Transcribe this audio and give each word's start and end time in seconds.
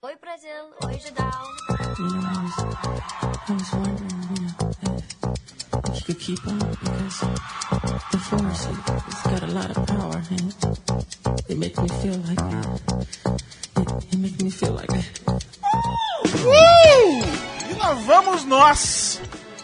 Oi, 0.00 0.14
Brasil. 0.20 0.72
Oi, 0.84 0.96
Judal. 1.00 1.26
You 1.98 2.04
know, 2.04 2.20
I 2.22 2.42
was, 2.44 2.56
I 3.48 3.52
was 3.52 3.72
wondering, 3.72 4.28
you 4.30 4.40
know, 4.44 4.54
if, 4.94 5.06
if 5.88 5.96
you 5.96 6.02
could 6.06 6.20
keep 6.20 6.46
on 6.46 6.58
because 6.60 7.20
the 8.12 8.18
force 8.18 8.68
it's 9.08 9.22
got 9.24 9.42
a 9.42 9.46
lot 9.48 9.76
of 9.76 9.86
power 9.88 10.22
and 10.30 10.54
it, 10.54 11.50
it 11.50 11.58
makes 11.58 11.80
me 11.80 11.88
feel 11.88 12.14
like 12.14 12.38
it, 13.76 14.12
it 14.12 14.18
makes 14.20 14.40
me 14.40 14.50
feel 14.50 14.70
like 14.70 14.88
E 17.68 17.74
lá 17.74 17.94
vamos 17.94 18.44
nós! 18.44 19.20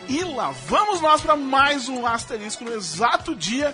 E 0.09 0.25
lá 0.25 0.51
vamos 0.51 1.01
nós 1.01 1.21
para 1.21 1.37
mais 1.37 1.89
um 1.89 2.05
asterisco 2.05 2.65
no 2.65 2.73
exato 2.73 3.37
dia 3.37 3.73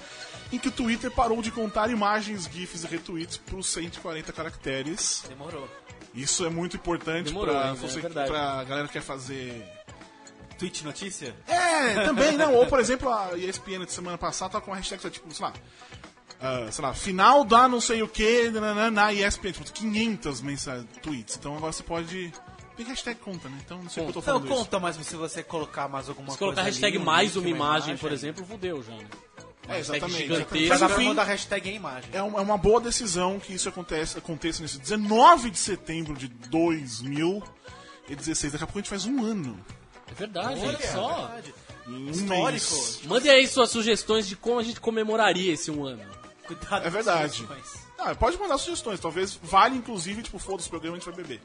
em 0.53 0.59
que 0.59 0.69
o 0.69 0.71
Twitter 0.71 1.11
parou 1.11 1.41
de 1.41 1.51
contar 1.51 1.91
imagens, 1.91 2.47
GIFs 2.53 2.85
e 2.85 2.87
retweets 2.87 3.39
por 3.39 3.65
140 3.65 4.31
caracteres. 4.31 5.25
Demorou. 5.27 5.67
Isso 6.15 6.45
é 6.45 6.51
muito 6.51 6.77
importante 6.77 7.27
Demorou 7.27 7.57
é 7.57 7.73
você, 7.75 8.01
verdade. 8.01 8.31
pra 8.31 8.65
galera 8.65 8.87
que 8.87 8.95
quer 8.95 9.03
fazer. 9.03 9.65
Tweet 10.59 10.85
notícia? 10.85 11.35
É, 11.49 12.05
também, 12.05 12.37
não. 12.37 12.55
Ou, 12.55 12.67
por 12.67 12.79
exemplo, 12.81 13.09
a 13.09 13.37
ESPN 13.37 13.85
de 13.87 13.93
semana 13.93 14.19
passada 14.19 14.53
tá 14.53 14.61
com 14.61 14.71
uma 14.71 14.77
hashtag, 14.77 15.09
tipo, 15.11 15.33
sei 15.33 15.47
lá. 15.47 15.53
ah, 16.41 16.69
sei 16.71 16.85
lá, 16.85 16.93
final 16.93 17.45
da 17.45 17.67
não 17.67 17.81
sei 17.81 18.03
o 18.03 18.09
que 18.09 18.51
na 18.51 19.13
ESPN, 19.13 19.53
tipo, 19.53 19.73
500 19.73 20.41
mensagens, 20.43 20.87
tweets. 21.03 21.37
Então 21.37 21.57
agora 21.57 21.73
você 21.73 21.83
pode. 21.83 22.33
Tem 22.77 22.87
hashtag 22.87 23.19
conta, 23.21 23.49
né? 23.49 23.59
Então 23.65 23.83
não 23.83 23.89
sei 23.91 24.03
o 24.03 24.07
que 24.07 24.11
eu 24.11 24.15
tô 24.15 24.19
Não, 24.21 24.25
falando. 24.39 24.47
isso. 24.47 24.55
conta, 24.55 24.79
mas 24.81 24.97
se 24.97 25.17
você 25.17 25.43
colocar 25.43 25.87
mais 25.89 26.09
alguma 26.09 26.33
Se 26.33 26.39
coisa 26.39 26.55
colocar 26.55 26.63
hashtag 26.63 26.97
ali, 26.97 26.99
um 27.03 27.07
mais 27.07 27.37
uma 27.37 27.49
imagem, 27.49 27.97
por 27.97 28.11
exemplo, 28.13 28.45
fudeu 28.45 28.83
já. 28.83 28.93
Né? 28.93 29.05
É, 29.71 29.79
exatamente. 29.81 30.19
gigantesca. 30.23 30.69
Mas 30.69 30.81
Mas 30.81 30.91
enfim, 30.93 31.05
manda 31.09 31.25
hashtag 31.25 31.71
em 31.71 31.77
imagem. 31.77 32.11
é 32.13 32.23
uma, 32.23 32.39
é 32.39 32.43
uma 32.43 32.59
boa 32.59 32.81
decisão 32.81 33.39
que 33.39 33.53
isso 33.55 33.69
aconteça, 33.69 34.19
aconteça 34.19 34.63
nesse 34.63 34.79
19 34.79 35.51
de 35.51 35.59
setembro 35.59 36.15
de 36.17 36.29
2016. 36.29 38.53
Daqui 38.53 38.65
a 38.65 38.67
pouco 38.67 38.79
a 38.79 38.83
gente 38.83 38.91
faz 38.91 39.07
um 39.07 39.25
ano. 39.25 39.59
É 40.11 40.15
verdade, 40.15 40.61
Olha, 40.61 40.93
só. 40.93 41.27
verdade. 41.27 41.55
Em 41.87 42.07
um 42.07 42.11
Histórico. 42.11 42.75
mês. 42.75 43.01
Mandem 43.05 43.31
aí 43.33 43.47
suas 43.47 43.71
sugestões 43.71 44.27
de 44.27 44.37
como 44.37 44.59
a 44.61 44.63
gente 44.63 44.81
comemoraria 44.81 45.53
esse 45.53 45.71
um 45.71 45.85
ano. 45.85 46.03
Cuidado 46.47 46.87
É 46.87 46.91
verdade. 46.91 47.47
Ah, 47.99 48.15
pode 48.15 48.39
mandar 48.39 48.57
sugestões. 48.59 48.99
Talvez 48.99 49.39
vale, 49.43 49.77
inclusive, 49.77 50.23
tipo, 50.23 50.39
foda-se 50.39 50.69
o 50.69 50.71
programa, 50.71 50.97
a 50.97 51.01
gente 51.01 51.07
vai 51.09 51.15
beber. 51.15 51.41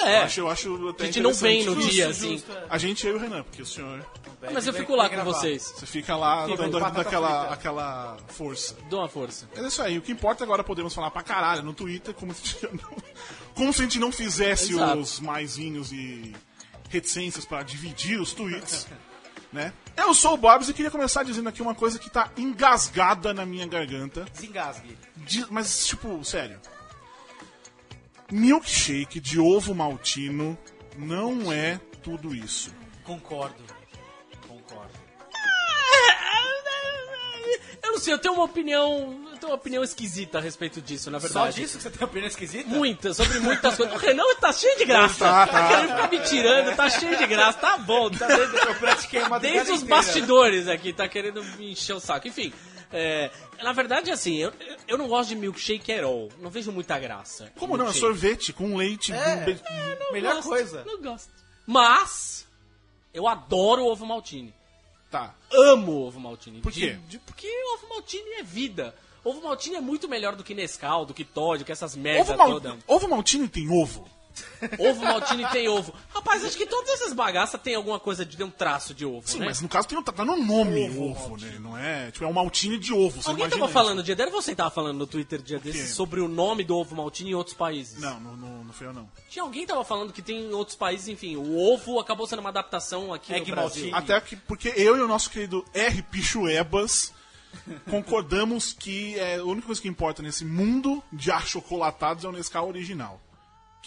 É, 0.00 0.18
Eu 0.18 0.22
acho, 0.22 0.40
eu 0.40 0.48
acho 0.50 0.88
até 0.90 1.02
a 1.02 1.06
gente 1.06 1.20
não 1.20 1.34
vem 1.34 1.64
no 1.64 1.72
interessante. 1.72 1.92
dia, 1.94 2.06
Justo, 2.08 2.24
assim. 2.24 2.32
justo, 2.34 2.52
é. 2.52 2.66
A 2.70 2.78
gente, 2.78 3.06
eu 3.06 3.12
e 3.14 3.16
o 3.16 3.18
Renan, 3.18 3.42
porque 3.42 3.62
o 3.62 3.66
senhor... 3.66 4.06
Mas 4.52 4.66
eu 4.66 4.72
fico 4.72 4.94
lá 4.94 5.08
com 5.10 5.24
vocês. 5.24 5.74
Você 5.76 5.86
fica 5.86 6.16
lá 6.16 6.46
Fica, 6.46 6.56
dando 6.62 6.78
batata 6.78 7.00
aquela, 7.00 7.52
aquela 7.52 8.16
força. 8.28 8.76
Dou 8.88 9.00
uma 9.00 9.08
força. 9.08 9.48
Mas 9.54 9.64
é 9.64 9.68
isso 9.68 9.82
aí. 9.82 9.98
O 9.98 10.02
que 10.02 10.12
importa 10.12 10.44
agora 10.44 10.62
podemos 10.62 10.94
falar 10.94 11.10
pra 11.10 11.22
caralho 11.24 11.62
no 11.64 11.72
Twitter, 11.72 12.14
como 12.14 12.32
se, 12.32 12.42
a 12.42 12.46
gente 12.70 12.76
não- 12.82 12.96
como 13.54 13.72
se 13.72 13.80
a 13.80 13.84
gente 13.84 13.98
não 13.98 14.12
fizesse 14.12 14.72
Exato. 14.72 14.98
os 15.00 15.18
maisinhos 15.18 15.90
e 15.90 16.32
reticências 16.88 17.44
pra 17.44 17.64
dividir 17.64 18.20
os 18.20 18.32
tweets. 18.32 18.86
né? 19.52 19.72
Eu 19.96 20.14
sou 20.14 20.34
o 20.34 20.36
Bobs 20.36 20.68
e 20.68 20.72
queria 20.74 20.90
começar 20.92 21.24
dizendo 21.24 21.48
aqui 21.48 21.60
uma 21.60 21.74
coisa 21.74 21.98
que 21.98 22.08
tá 22.08 22.30
engasgada 22.36 23.34
na 23.34 23.44
minha 23.44 23.66
garganta. 23.66 24.24
Desengasgue. 24.32 24.96
De- 25.16 25.46
mas, 25.50 25.84
tipo, 25.86 26.24
sério. 26.24 26.60
Milkshake 28.30 29.20
de 29.20 29.38
ovo 29.40 29.74
maltino 29.74 30.56
não 30.96 31.52
é 31.52 31.80
tudo 32.02 32.34
isso. 32.34 32.72
Concordo. 33.04 33.62
Concordo. 34.46 34.92
Eu 37.82 37.92
não 37.92 37.98
sei, 37.98 38.12
eu 38.12 38.18
tenho 38.18 38.34
uma 38.34 38.44
opinião. 38.44 39.24
Eu 39.32 39.38
tenho 39.38 39.52
uma 39.52 39.54
opinião 39.56 39.82
esquisita 39.84 40.38
a 40.38 40.40
respeito 40.40 40.80
disso, 40.82 41.10
na 41.10 41.18
Só 41.20 41.26
verdade. 41.28 41.56
disso 41.62 41.76
que 41.78 41.82
você 41.84 41.90
tem 41.90 41.98
uma 42.00 42.06
opinião 42.06 42.28
esquisita? 42.28 42.68
Muitas, 42.68 43.16
sobre 43.16 43.38
muitas 43.38 43.76
coisas. 43.76 43.94
O 43.94 43.98
Renan 43.98 44.34
tá 44.40 44.52
cheio 44.52 44.76
de 44.76 44.84
graça. 44.84 45.18
Tá, 45.24 45.46
Tá, 45.46 45.52
tá. 45.52 45.68
querendo 45.68 45.88
ficar 45.88 46.10
me 46.10 46.18
tirando, 46.20 46.76
tá 46.76 46.90
cheio 46.90 47.16
de 47.16 47.26
graça. 47.26 47.58
Tá 47.58 47.78
bom, 47.78 48.10
tá 48.10 48.26
desde, 48.26 48.56
Eu 48.56 48.74
pratiquei 48.74 49.22
uma 49.22 49.38
desde 49.40 49.72
os 49.72 49.82
bastidores 49.82 50.68
aqui, 50.68 50.92
tá 50.92 51.08
querendo 51.08 51.42
me 51.56 51.72
encher 51.72 51.94
o 51.94 52.00
saco. 52.00 52.28
Enfim, 52.28 52.52
é, 52.92 53.30
na 53.62 53.72
verdade, 53.72 54.10
assim, 54.10 54.36
eu, 54.38 54.52
eu 54.88 54.98
não 54.98 55.06
gosto 55.08 55.28
de 55.28 55.36
milkshake 55.36 55.92
at 55.92 56.02
all. 56.02 56.28
Não 56.40 56.50
vejo 56.50 56.72
muita 56.72 56.98
graça. 56.98 57.52
Como 57.58 57.76
não? 57.76 57.84
É 57.84 57.88
Milkshake. 57.88 58.00
sorvete 58.06 58.52
com 58.52 58.76
leite. 58.76 59.12
É. 59.12 59.36
be- 59.44 59.60
Melhor 60.12 60.36
Gosto, 60.36 60.48
coisa. 60.48 60.84
Não 60.84 61.00
gosto. 61.00 61.30
Mas, 61.66 62.46
eu 63.14 63.28
adoro 63.28 63.84
ovo 63.86 64.04
maltine. 64.06 64.54
Tá. 65.10 65.34
amo 65.52 66.06
ovo 66.06 66.18
maltine. 66.20 66.60
Por 66.60 66.72
quê? 66.72 66.92
De- 66.92 66.96
de- 67.06 67.18
porque 67.20 67.46
ovo 67.74 67.88
maltine 67.88 68.30
é 68.34 68.42
vida. 68.42 68.94
Ovo 69.24 69.42
maltine 69.42 69.76
é 69.76 69.80
muito 69.80 70.08
melhor 70.08 70.34
do 70.36 70.44
que 70.44 70.54
Nescau, 70.54 71.04
do 71.04 71.12
que 71.14 71.24
Todd, 71.24 71.58
do 71.58 71.64
que 71.64 71.72
essas 71.72 71.94
merdas 71.96 72.36
mal... 72.36 72.52
todas. 72.52 72.76
ovo 72.86 73.08
maltine 73.08 73.48
tem 73.48 73.68
ovo? 73.70 74.08
Ovo 74.78 75.04
maltine 75.04 75.46
tem 75.50 75.68
ovo. 75.68 75.94
Rapaz, 76.10 76.44
acho 76.44 76.56
que 76.56 76.66
todas 76.66 76.90
essas 76.90 77.12
bagaças 77.12 77.60
tem 77.60 77.74
alguma 77.74 78.00
coisa 78.00 78.24
de 78.24 78.42
um 78.42 78.50
traço 78.50 78.94
de 78.94 79.04
ovo, 79.06 79.28
Sim, 79.28 79.40
né? 79.40 79.46
mas 79.46 79.60
no 79.60 79.68
caso 79.68 79.88
tem, 79.88 80.02
tá 80.02 80.24
no 80.24 80.36
nome 80.36 80.88
ovo, 80.98 81.36
né? 81.36 81.58
Não 81.60 81.76
é. 81.76 82.10
Tipo, 82.10 82.24
é 82.24 82.28
um 82.28 82.32
maltine 82.32 82.78
de 82.78 82.92
ovo. 82.92 83.22
Você 83.22 83.28
Alguém 83.28 83.48
tava 83.48 83.64
isso. 83.64 83.72
falando 83.72 84.02
dia 84.02 84.16
dele, 84.16 84.30
você 84.30 84.54
tava 84.54 84.70
falando 84.70 84.98
no 84.98 85.06
Twitter 85.06 85.40
dia 85.40 85.58
desses 85.58 85.88
quê? 85.88 85.92
sobre 85.94 86.20
o 86.20 86.28
nome 86.28 86.64
do 86.64 86.76
ovo 86.76 86.94
maltine 86.96 87.30
em 87.30 87.34
outros 87.34 87.56
países. 87.56 88.00
Não, 88.00 88.18
não, 88.20 88.36
não, 88.36 88.64
não 88.64 88.72
foi 88.72 88.86
eu 88.86 88.92
não. 88.92 89.08
Tinha 89.28 89.42
alguém 89.42 89.62
que 89.62 89.68
tava 89.68 89.84
falando 89.84 90.12
que 90.12 90.22
tem 90.22 90.50
em 90.50 90.52
outros 90.52 90.76
países, 90.76 91.08
enfim, 91.08 91.36
o 91.36 91.56
ovo 91.56 91.98
acabou 91.98 92.26
sendo 92.26 92.40
uma 92.40 92.50
adaptação 92.50 93.12
aqui 93.12 93.32
Egg 93.32 93.50
no 93.50 93.56
Brasil. 93.56 93.90
maltine. 93.90 94.14
Até 94.14 94.20
que, 94.20 94.36
porque 94.36 94.72
eu 94.76 94.96
e 94.96 95.00
o 95.00 95.08
nosso 95.08 95.30
querido 95.30 95.64
R. 95.74 96.02
Pichuebas 96.02 97.12
concordamos 97.90 98.72
que 98.72 99.18
é, 99.18 99.36
a 99.36 99.44
única 99.44 99.66
coisa 99.66 99.80
que 99.80 99.88
importa 99.88 100.22
nesse 100.22 100.44
mundo 100.44 101.02
de 101.12 101.30
achocolatados 101.30 102.24
é 102.24 102.28
o 102.28 102.32
Nescau 102.32 102.68
original. 102.68 103.20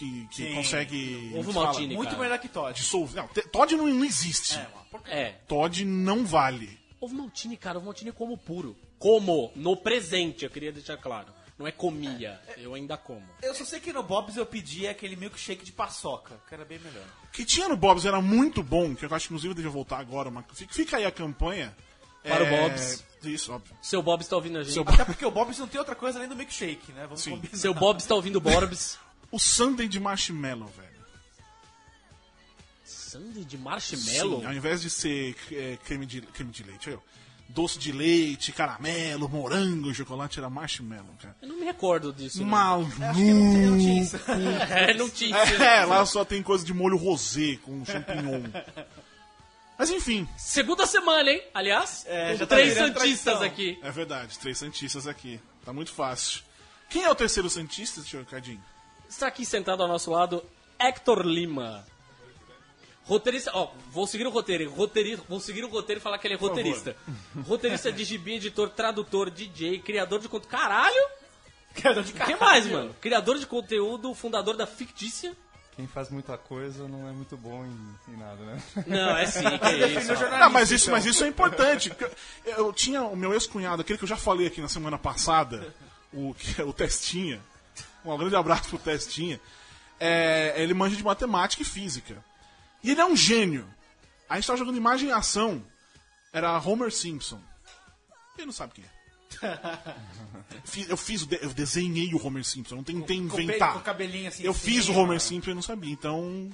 Que, 0.01 0.25
que 0.29 0.35
Sim. 0.47 0.55
consegue. 0.55 1.31
Ovo 1.37 1.53
fala, 1.53 1.65
maltine. 1.67 1.95
Muito 1.95 2.17
melhor 2.17 2.39
que 2.39 2.49
Todd. 2.49 2.73
Dissolver. 2.75 3.21
Não, 3.21 3.27
te- 3.27 3.47
Todd 3.49 3.75
não, 3.75 3.85
não 3.85 4.03
existe. 4.03 4.59
É. 5.05 5.29
Todd 5.47 5.85
não 5.85 6.25
vale. 6.25 6.79
Ovo 6.99 7.13
maltine, 7.13 7.55
cara, 7.55 7.77
ovo 7.77 7.85
maltine 7.85 8.09
eu 8.09 8.13
como 8.15 8.35
puro. 8.35 8.75
Como, 8.97 9.51
no 9.55 9.77
presente, 9.77 10.43
eu 10.43 10.49
queria 10.49 10.71
deixar 10.71 10.97
claro. 10.97 11.27
Não 11.57 11.67
é 11.67 11.71
comia, 11.71 12.39
eu 12.57 12.73
ainda 12.73 12.97
como. 12.97 13.23
Eu 13.43 13.53
só 13.53 13.63
sei 13.63 13.79
que 13.79 13.93
no 13.93 14.01
Bob's 14.01 14.35
eu 14.37 14.45
pedi 14.47 14.87
aquele 14.87 15.15
milkshake 15.15 15.63
de 15.63 15.71
paçoca, 15.71 16.39
que 16.49 16.53
era 16.55 16.65
bem 16.65 16.79
melhor. 16.79 17.05
O 17.25 17.31
que 17.31 17.45
tinha 17.45 17.67
no 17.69 17.77
Bob's 17.77 18.03
era 18.05 18.19
muito 18.19 18.63
bom, 18.63 18.95
que 18.95 19.05
eu 19.05 19.13
acho 19.13 19.27
que 19.27 19.33
inclusive 19.33 19.53
deve 19.53 19.69
voltar 19.69 19.99
agora. 19.99 20.31
Mas 20.31 20.45
fica, 20.69 20.97
aí 20.97 21.05
a 21.05 21.11
campanha. 21.11 21.75
Para 22.23 22.43
o 22.43 22.47
É, 22.47 22.69
Bob's. 22.69 23.03
Isso, 23.23 23.53
óbvio. 23.53 23.75
Seu 23.81 24.01
Bob 24.01 24.21
está 24.21 24.35
ouvindo 24.35 24.57
a 24.57 24.63
gente. 24.63 24.73
Seu 24.73 24.81
Até 24.81 25.05
porque 25.05 25.23
o 25.25 25.29
Bob's 25.31 25.59
não 25.59 25.67
tem 25.67 25.77
outra 25.77 25.93
coisa 25.95 26.17
além 26.17 26.27
do 26.29 26.35
milkshake, 26.35 26.91
né? 26.91 27.03
Vamos 27.03 27.21
Sim. 27.21 27.31
combinar. 27.31 27.55
Seu 27.55 27.73
Bob 27.75 27.99
está 27.99 28.15
ouvindo 28.15 28.37
o 28.37 28.41
Borbs. 28.41 28.97
O 29.31 29.39
Sunday 29.39 29.87
de 29.87 29.99
marshmallow, 29.99 30.67
velho. 30.67 30.91
Sunday 32.83 33.43
de 33.43 33.57
marshmallow? 33.57 34.39
Sim, 34.41 34.45
ao 34.45 34.53
invés 34.53 34.81
de 34.81 34.89
ser 34.89 35.35
é, 35.51 35.77
creme, 35.85 36.05
de, 36.05 36.21
creme 36.21 36.51
de 36.51 36.63
leite, 36.63 36.89
eu. 36.89 37.01
Doce 37.49 37.77
de 37.77 37.91
leite, 37.91 38.53
caramelo, 38.53 39.27
morango, 39.27 39.93
chocolate, 39.93 40.39
era 40.39 40.49
marshmallow, 40.49 41.13
cara. 41.21 41.35
Eu 41.41 41.49
não 41.49 41.57
me 41.59 41.65
recordo 41.65 42.13
disso. 42.13 42.45
Maluco. 42.45 42.91
Que 42.95 43.33
não, 43.33 43.77
tinha 43.77 44.01
isso. 44.01 44.17
É, 44.71 44.93
não 44.93 45.09
tinha. 45.09 45.35
É, 45.37 45.83
lá 45.85 46.05
só 46.05 46.23
tem 46.23 46.41
coisa 46.41 46.63
de 46.63 46.73
molho 46.73 46.95
rosé 46.95 47.57
com 47.61 47.83
champignon. 47.85 48.41
Mas 49.77 49.89
enfim, 49.89 50.25
Segunda 50.37 50.85
semana, 50.85 51.29
hein? 51.29 51.43
Aliás, 51.53 52.05
É, 52.07 52.37
já 52.37 52.45
tá 52.47 52.55
três 52.55 52.73
virando 52.75 52.93
santistas 52.99 53.23
tradição. 53.39 53.41
aqui. 53.43 53.79
é 53.83 53.91
verdade, 53.91 54.39
três 54.39 54.57
santistas 54.57 55.05
aqui. 55.07 55.37
Tá 55.65 55.73
muito 55.73 55.91
fácil. 55.91 56.43
Quem 56.89 57.03
é 57.03 57.09
o 57.09 57.15
terceiro 57.15 57.49
santista, 57.49 58.01
senhor 58.01 58.25
Cardinho? 58.25 58.63
Está 59.11 59.27
aqui 59.27 59.45
sentado 59.45 59.83
ao 59.83 59.89
nosso 59.89 60.09
lado 60.09 60.41
Hector 60.79 61.21
Lima. 61.23 61.85
Roteirista, 63.03 63.51
ó, 63.53 63.69
vou 63.91 64.07
seguir 64.07 64.25
o 64.25 64.29
roteiro, 64.29 64.71
roteirista, 64.71 65.25
vou 65.27 65.37
seguir 65.41 65.65
o 65.65 65.67
roteiro 65.67 65.99
e 65.99 66.01
falar 66.01 66.17
que 66.17 66.27
ele 66.27 66.35
é 66.35 66.37
roteirista. 66.37 66.95
Roteirista 67.45 67.91
de 67.91 68.05
gibi, 68.05 68.35
editor, 68.35 68.69
tradutor, 68.69 69.29
DJ, 69.29 69.79
criador 69.79 70.21
de 70.21 70.29
conteúdo. 70.29 70.49
Caralho! 70.49 71.09
Criador 71.73 72.03
de 72.05 72.13
O 72.13 72.15
que 72.15 72.35
mais, 72.37 72.65
mano? 72.67 72.95
Criador 73.01 73.37
de 73.37 73.45
conteúdo, 73.45 74.13
fundador 74.13 74.55
da 74.55 74.65
Fictícia. 74.65 75.35
Quem 75.75 75.87
faz 75.87 76.09
muita 76.09 76.37
coisa 76.37 76.87
não 76.87 77.09
é 77.09 77.11
muito 77.11 77.35
bom 77.35 77.65
em, 77.65 78.13
em 78.13 78.17
nada, 78.17 78.41
né? 78.45 78.63
Não, 78.87 79.17
é 79.17 79.25
sim, 79.25 79.43
que 79.43 79.65
é 79.83 79.87
isso. 79.89 80.13
Ah, 80.39 80.49
mas 80.49 80.71
isso, 80.71 80.89
mas 80.89 81.05
isso 81.05 81.25
é 81.25 81.27
importante. 81.27 81.89
porque 81.89 82.05
Eu, 82.45 82.67
eu 82.67 82.73
tinha 82.73 83.03
o 83.03 83.15
meu 83.15 83.33
ex-cunhado, 83.33 83.81
aquele 83.81 83.97
que 83.97 84.05
eu 84.05 84.09
já 84.09 84.17
falei 84.17 84.47
aqui 84.47 84.61
na 84.61 84.69
semana 84.69 84.97
passada, 84.97 85.73
o, 86.13 86.33
que 86.33 86.55
é 86.61 86.63
o 86.63 86.71
Testinha. 86.71 87.41
Um 88.05 88.17
grande 88.17 88.35
abraço 88.35 88.69
pro 88.69 88.77
Testinha. 88.79 89.39
É, 89.99 90.53
ele 90.57 90.73
manja 90.73 90.95
de 90.95 91.03
matemática 91.03 91.61
e 91.61 91.65
física. 91.65 92.23
E 92.83 92.89
ele 92.91 93.01
é 93.01 93.05
um 93.05 93.15
gênio. 93.15 93.67
A 94.27 94.35
gente 94.35 94.47
tava 94.47 94.57
jogando 94.57 94.77
imagem 94.77 95.09
e 95.09 95.11
ação. 95.11 95.63
Era 96.33 96.57
Homer 96.59 96.91
Simpson. 96.91 97.39
Ele 98.37 98.45
não 98.47 98.53
sabe 98.53 98.73
quem 98.75 98.83
é. 98.85 98.89
Eu 100.89 100.97
fiz, 100.97 101.27
eu 101.41 101.49
desenhei 101.53 102.13
o 102.13 102.25
Homer 102.25 102.43
Simpson, 102.43 102.75
não 102.75 102.83
tentei 102.83 103.17
inventar. 103.17 103.73
com 103.73 103.79
o 103.79 103.81
cabelinho 103.81 104.27
assim, 104.27 104.43
Eu 104.43 104.51
em 104.51 104.55
fiz 104.55 104.83
o 104.83 104.87
cima. 104.87 104.99
Homer 104.99 105.19
Simpson 105.19 105.51
e 105.51 105.53
não 105.53 105.61
sabia. 105.61 105.91
Então, 105.91 106.49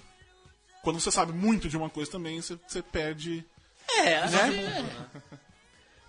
quando 0.84 1.00
você 1.00 1.12
sabe 1.12 1.34
muito 1.34 1.68
de 1.70 1.76
uma 1.78 1.90
coisa 1.90 2.10
também, 2.12 2.42
você, 2.42 2.58
você 2.68 2.82
perde. 2.82 3.46
É, 3.90 4.28
Né? 4.30 4.90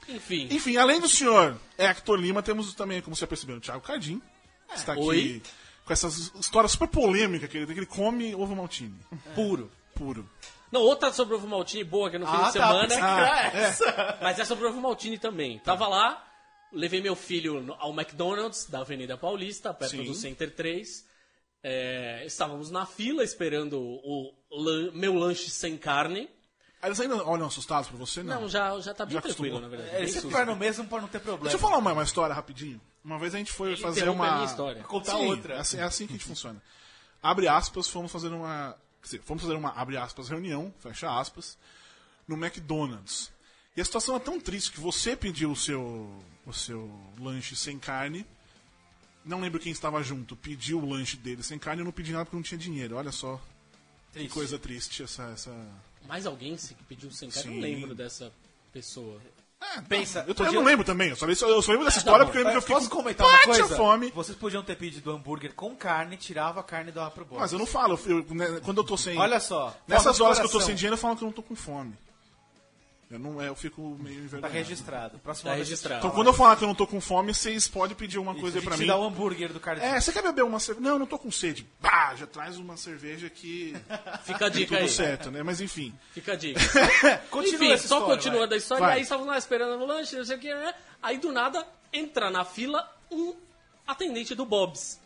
que- 0.07 0.13
Enfim. 0.13 0.49
Enfim, 0.51 0.77
além 0.77 1.01
do 1.01 1.09
senhor 1.09 1.59
Hector 1.77 2.19
Lima, 2.19 2.43
temos 2.43 2.73
também, 2.75 3.03
como 3.03 3.15
você 3.17 3.27
percebeu, 3.27 3.57
o 3.57 3.61
Thiago 3.61 3.81
Cardim. 3.83 4.23
Que 4.69 4.75
Está 4.77 4.93
aqui 4.93 5.03
Oi. 5.03 5.43
com 5.85 5.93
essas 5.93 6.33
histórias 6.35 6.73
super 6.73 6.89
polêmicas 6.89 7.49
que 7.51 7.57
ele 7.57 7.67
tem, 7.67 7.75
que 7.75 7.81
ele 7.81 7.87
come 7.87 8.35
ovo 8.35 8.55
maltine. 8.55 8.95
Puro. 9.35 9.71
Puro. 9.95 10.29
Não, 10.71 10.83
outra 10.83 11.13
sobre 11.13 11.35
ovo 11.35 11.47
maltine 11.49 11.83
boa 11.85 12.11
que 12.11 12.17
é 12.17 12.19
no 12.19 12.27
fim 12.27 12.33
Ah, 12.35 12.37
de 12.37 12.45
tá, 12.45 12.51
semana. 12.53 12.87
que 12.89 12.95
era 12.95 13.47
essa. 13.59 14.19
Mas 14.23 14.39
é 14.39 14.45
sobre 14.45 14.67
ovo 14.67 14.81
maltine 14.81 15.19
também. 15.19 15.59
Tava 15.61 15.89
lá, 15.89 16.25
levei 16.73 17.01
meu 17.01 17.17
filho 17.17 17.75
ao 17.79 17.93
McDonald's 17.93 18.67
da 18.67 18.81
Avenida 18.81 19.17
Paulista, 19.17 19.73
perto 19.73 19.93
Sim. 19.97 20.05
do 20.05 20.15
Center 20.15 20.55
3. 20.55 21.07
É, 21.63 22.23
estávamos 22.27 22.71
na 22.71 22.87
fila 22.87 23.25
esperando 23.25 23.81
o 23.81 24.33
lan- 24.53 24.93
meu 24.93 25.15
lanche 25.15 25.51
sem 25.51 25.77
carne. 25.77 26.29
Eles 26.81 27.01
ainda 27.01 27.17
olham 27.25 27.47
assustados 27.49 27.89
pra 27.89 27.99
você? 27.99 28.23
Não. 28.23 28.43
Não, 28.43 28.49
já, 28.49 28.79
já 28.79 28.95
tá 28.95 29.05
bem 29.05 29.15
Já 29.15 29.21
tranquilo, 29.23 29.57
acostumou. 29.57 29.79
na 29.79 29.85
verdade. 29.85 30.13
Susto. 30.13 30.29
vai 30.31 30.45
no 30.45 30.55
mesmo 30.55 30.87
pra 30.87 31.01
não 31.01 31.09
ter 31.09 31.19
problema. 31.19 31.43
Deixa 31.43 31.57
eu 31.57 31.61
falar 31.61 31.79
uma, 31.79 31.93
uma 31.93 32.05
história 32.05 32.33
rapidinho. 32.33 32.81
Uma 33.09 33.19
vez 33.19 33.35
a 33.35 33.39
gente 33.39 33.51
foi 33.51 33.73
Ele 33.73 33.81
fazer 33.81 34.07
uma. 34.07 34.29
a 34.29 34.35
minha 34.35 34.45
história. 34.45 34.83
Contar 34.83 35.13
Sim, 35.17 35.29
outra. 35.29 35.55
É 35.55 35.59
assim, 35.61 35.79
é 35.79 35.83
assim 35.83 36.07
que 36.07 36.13
a 36.13 36.17
gente 36.17 36.27
funciona. 36.27 36.63
Abre 37.23 37.49
aspas, 37.49 37.89
fomos 37.89 38.13
fazer 38.13 38.29
uma. 38.29 38.77
Quer 39.01 39.07
dizer, 39.07 39.23
fomos 39.23 39.43
fazer 39.43 39.55
uma, 39.55 39.71
abre 39.71 39.97
aspas, 39.97 40.29
reunião, 40.29 40.75
fecha 40.79 41.19
aspas, 41.19 41.57
no 42.27 42.37
McDonald's. 42.37 43.31
E 43.75 43.81
a 43.81 43.85
situação 43.85 44.15
é 44.15 44.19
tão 44.19 44.39
triste 44.39 44.73
que 44.73 44.81
você 44.81 45.17
pediu 45.17 45.53
o 45.53 45.57
seu, 45.57 46.23
o 46.45 46.53
seu 46.53 46.91
lanche 47.19 47.57
sem 47.57 47.79
carne. 47.79 48.27
Não 49.25 49.41
lembro 49.41 49.59
quem 49.59 49.73
estava 49.73 50.03
junto, 50.03 50.37
pediu 50.37 50.79
o 50.79 50.87
lanche 50.87 51.17
dele 51.17 51.43
sem 51.43 51.59
carne, 51.59 51.81
eu 51.81 51.87
não 51.87 51.93
pedi 51.93 52.13
nada 52.13 52.27
porque 52.27 52.37
não 52.37 52.43
tinha 52.43 52.59
dinheiro. 52.59 52.97
Olha 52.97 53.11
só 53.11 53.41
que 54.09 54.19
Triste. 54.19 54.35
coisa 54.35 54.59
triste 54.59 55.03
essa. 55.03 55.23
essa... 55.31 55.67
Mais 56.07 56.27
alguém 56.27 56.59
se 56.59 56.75
pediu 56.87 57.11
sem 57.11 57.31
carne? 57.31 57.49
Eu 57.49 57.55
Sim. 57.55 57.61
não 57.61 57.69
lembro 57.69 57.95
dessa 57.95 58.31
pessoa. 58.71 59.19
Pensa, 59.89 60.25
Eu, 60.27 60.35
tô- 60.35 60.43
eu 60.43 60.47
podia- 60.47 60.61
não 60.61 60.67
lembro 60.67 60.85
também, 60.85 61.11
eu 61.11 61.17
só, 61.17 61.27
eu 61.27 61.35
só 61.63 61.73
lembro 61.73 61.85
dessa 61.85 61.99
história 61.99 62.21
bom. 62.25 62.27
porque 62.27 62.39
eu 62.39 62.45
lembro 62.45 62.53
que 62.53 62.57
eu 62.59 62.63
fiquei 62.63 62.77
Posso 62.77 62.89
com 62.91 62.97
comentar 62.97 63.27
uma 63.27 63.39
coisa? 63.43 63.77
fome. 63.77 64.11
Vocês 64.15 64.37
podiam 64.39 64.63
ter 64.63 64.77
pedido 64.77 65.11
hambúrguer 65.11 65.53
com 65.55 65.75
carne, 65.75 66.17
tirava 66.17 66.61
a 66.61 66.63
carne 66.63 66.91
e 66.91 66.93
dava 66.93 67.11
pro 67.11 67.25
boss. 67.25 67.41
Mas 67.41 67.53
eu 67.53 67.59
não 67.59 67.67
falo, 67.67 67.99
eu- 68.07 68.25
né, 68.31 68.61
quando 68.65 68.79
eu 68.79 68.85
tô 68.85 68.97
sem. 68.97 69.19
Olha 69.19 69.41
só. 69.41 69.77
Nessas 69.87 70.21
horas 70.21 70.39
que 70.39 70.47
eu 70.47 70.51
tô 70.51 70.61
sem 70.61 70.75
dinheiro, 70.75 70.95
eu 70.95 70.99
falo 70.99 71.17
que 71.17 71.23
eu 71.23 71.27
não 71.27 71.33
tô 71.33 71.43
com 71.43 71.55
fome. 71.57 71.95
Eu, 73.11 73.19
não, 73.19 73.41
é, 73.41 73.49
eu 73.49 73.55
fico 73.55 73.81
meio 74.01 74.17
Tá 74.19 74.25
envergonhado. 74.25 74.53
registrado. 74.55 75.19
Próxima 75.21 75.51
Tá 75.51 75.57
vez 75.57 75.67
registrado. 75.69 76.01
Então, 76.01 76.11
quando 76.15 76.27
eu 76.27 76.33
falar 76.35 76.57
que 76.57 76.65
eu 76.65 76.69
não 76.69 76.75
tô 76.75 76.87
com 76.87 77.01
fome, 77.01 77.33
vocês 77.33 77.67
podem 77.67 77.97
pedir 77.97 78.19
uma 78.19 78.33
Isso, 78.33 78.41
coisa 78.43 78.59
a 78.59 78.61
aí 78.61 78.65
pra 78.67 78.77
gente 78.77 78.83
mim. 78.83 78.89
dá 78.89 78.97
o 78.99 79.05
hambúrguer 79.05 79.51
do 79.51 79.59
cara. 79.59 79.83
É, 79.83 79.99
você 79.99 80.13
quer 80.13 80.23
beber 80.23 80.45
uma 80.45 80.61
cerveja? 80.61 80.87
Não, 80.87 80.95
eu 80.97 80.99
não 80.99 81.07
tô 81.07 81.19
com 81.19 81.31
sede. 81.31 81.67
Pá, 81.81 82.15
já 82.15 82.27
traz 82.27 82.59
uma 82.59 82.77
cerveja 82.77 83.31
que 83.31 83.75
Fica 84.25 84.45
a 84.47 84.49
dica 84.51 84.75
tudo 84.75 84.83
aí. 84.85 84.89
certo, 84.91 85.31
né? 85.31 85.43
Mas 85.43 85.61
enfim. 85.63 85.95
Fica 86.13 86.33
a 86.33 86.37
dica. 86.37 86.61
Continua 87.31 87.55
Enfim, 87.55 87.73
essa 87.73 87.89
só 87.89 87.97
história, 87.97 88.17
continuando 88.17 88.49
vai. 88.49 88.57
a 88.57 88.59
história, 88.59 88.85
Vai. 88.87 88.97
aí 88.97 89.03
estavam 89.03 89.27
lá 89.27 89.39
esperando 89.39 89.79
no 89.79 89.87
lanche, 89.87 90.15
não 90.17 90.25
sei 90.27 90.37
o 90.37 90.41
que, 90.41 90.53
né? 90.55 90.75
Aí 91.03 91.17
do 91.17 91.33
nada 91.33 91.67
entra 91.93 92.31
na 92.31 92.45
fila 92.45 92.87
um 93.11 93.35
atendente 93.87 94.35
do 94.35 94.45
Bob's. 94.45 95.01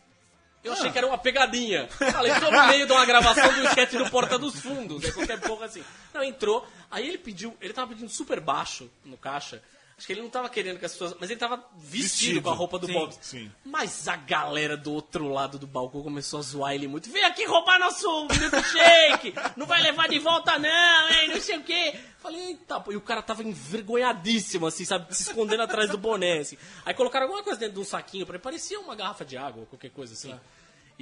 Eu 0.63 0.73
achei 0.73 0.91
que 0.91 0.97
era 0.97 1.05
uma 1.05 1.17
pegadinha. 1.17 1.87
Falei, 1.89 2.33
tô 2.39 2.49
no 2.49 2.67
meio 2.67 2.87
de 2.87 2.93
uma 2.93 3.05
gravação 3.05 3.53
do 3.53 3.67
sketch 3.67 3.93
do 3.93 4.09
Porta 4.09 4.39
dos 4.39 4.59
Fundos, 4.59 5.03
é 5.03 5.11
qualquer 5.11 5.39
porra 5.39 5.65
assim. 5.65 5.83
Não, 6.13 6.23
entrou, 6.23 6.65
aí 6.89 7.07
ele 7.07 7.17
pediu, 7.17 7.55
ele 7.59 7.73
tava 7.73 7.89
pedindo 7.89 8.09
super 8.09 8.39
baixo 8.39 8.89
no 9.03 9.17
caixa. 9.17 9.61
Acho 10.03 10.07
que 10.07 10.13
ele 10.15 10.21
não 10.21 10.29
tava 10.29 10.49
querendo 10.49 10.79
que 10.79 10.83
as 10.85 10.91
pessoas. 10.91 11.15
Mas 11.17 11.29
ele 11.29 11.39
tava 11.39 11.55
vestido, 11.77 12.03
Vestido. 12.03 12.41
com 12.41 12.49
a 12.49 12.53
roupa 12.53 12.77
do 12.77 12.87
Sim, 12.87 12.93
Bob's. 12.93 13.17
sim. 13.21 13.49
Mas 13.63 14.05
a 14.09 14.17
galera 14.17 14.75
do 14.75 14.91
outro 14.91 15.29
lado 15.29 15.57
do 15.57 15.65
balcão 15.65 16.03
começou 16.03 16.39
a 16.39 16.41
zoar 16.41 16.73
ele 16.73 16.89
muito. 16.89 17.09
Vem 17.09 17.23
aqui 17.23 17.45
roubar 17.45 17.79
nosso 17.79 18.27
milkshake! 18.27 19.33
Não 19.55 19.65
vai 19.65 19.81
levar 19.81 20.09
de 20.09 20.19
volta, 20.19 20.59
não, 20.59 21.09
hein? 21.09 21.29
Não 21.29 21.39
sei 21.39 21.57
o 21.57 21.63
quê. 21.63 21.97
Falei, 22.19 22.47
eita, 22.47 22.81
pô. 22.81 22.91
E 22.91 22.97
o 22.97 23.01
cara 23.01 23.21
tava 23.21 23.43
envergonhadíssimo, 23.43 24.67
assim, 24.67 24.83
sabe? 24.83 25.15
Se 25.15 25.23
escondendo 25.23 25.63
atrás 25.63 25.89
do 25.89 25.97
boné, 25.97 26.39
assim. 26.39 26.57
Aí 26.85 26.93
colocaram 26.93 27.25
alguma 27.27 27.41
coisa 27.41 27.57
dentro 27.57 27.75
de 27.75 27.79
um 27.79 27.85
saquinho 27.85 28.25
pra 28.25 28.35
ele. 28.35 28.43
Parecia 28.43 28.77
uma 28.81 28.95
garrafa 28.95 29.23
de 29.23 29.37
água 29.37 29.61
ou 29.61 29.65
qualquer 29.67 29.91
coisa 29.91 30.13
assim. 30.13 30.37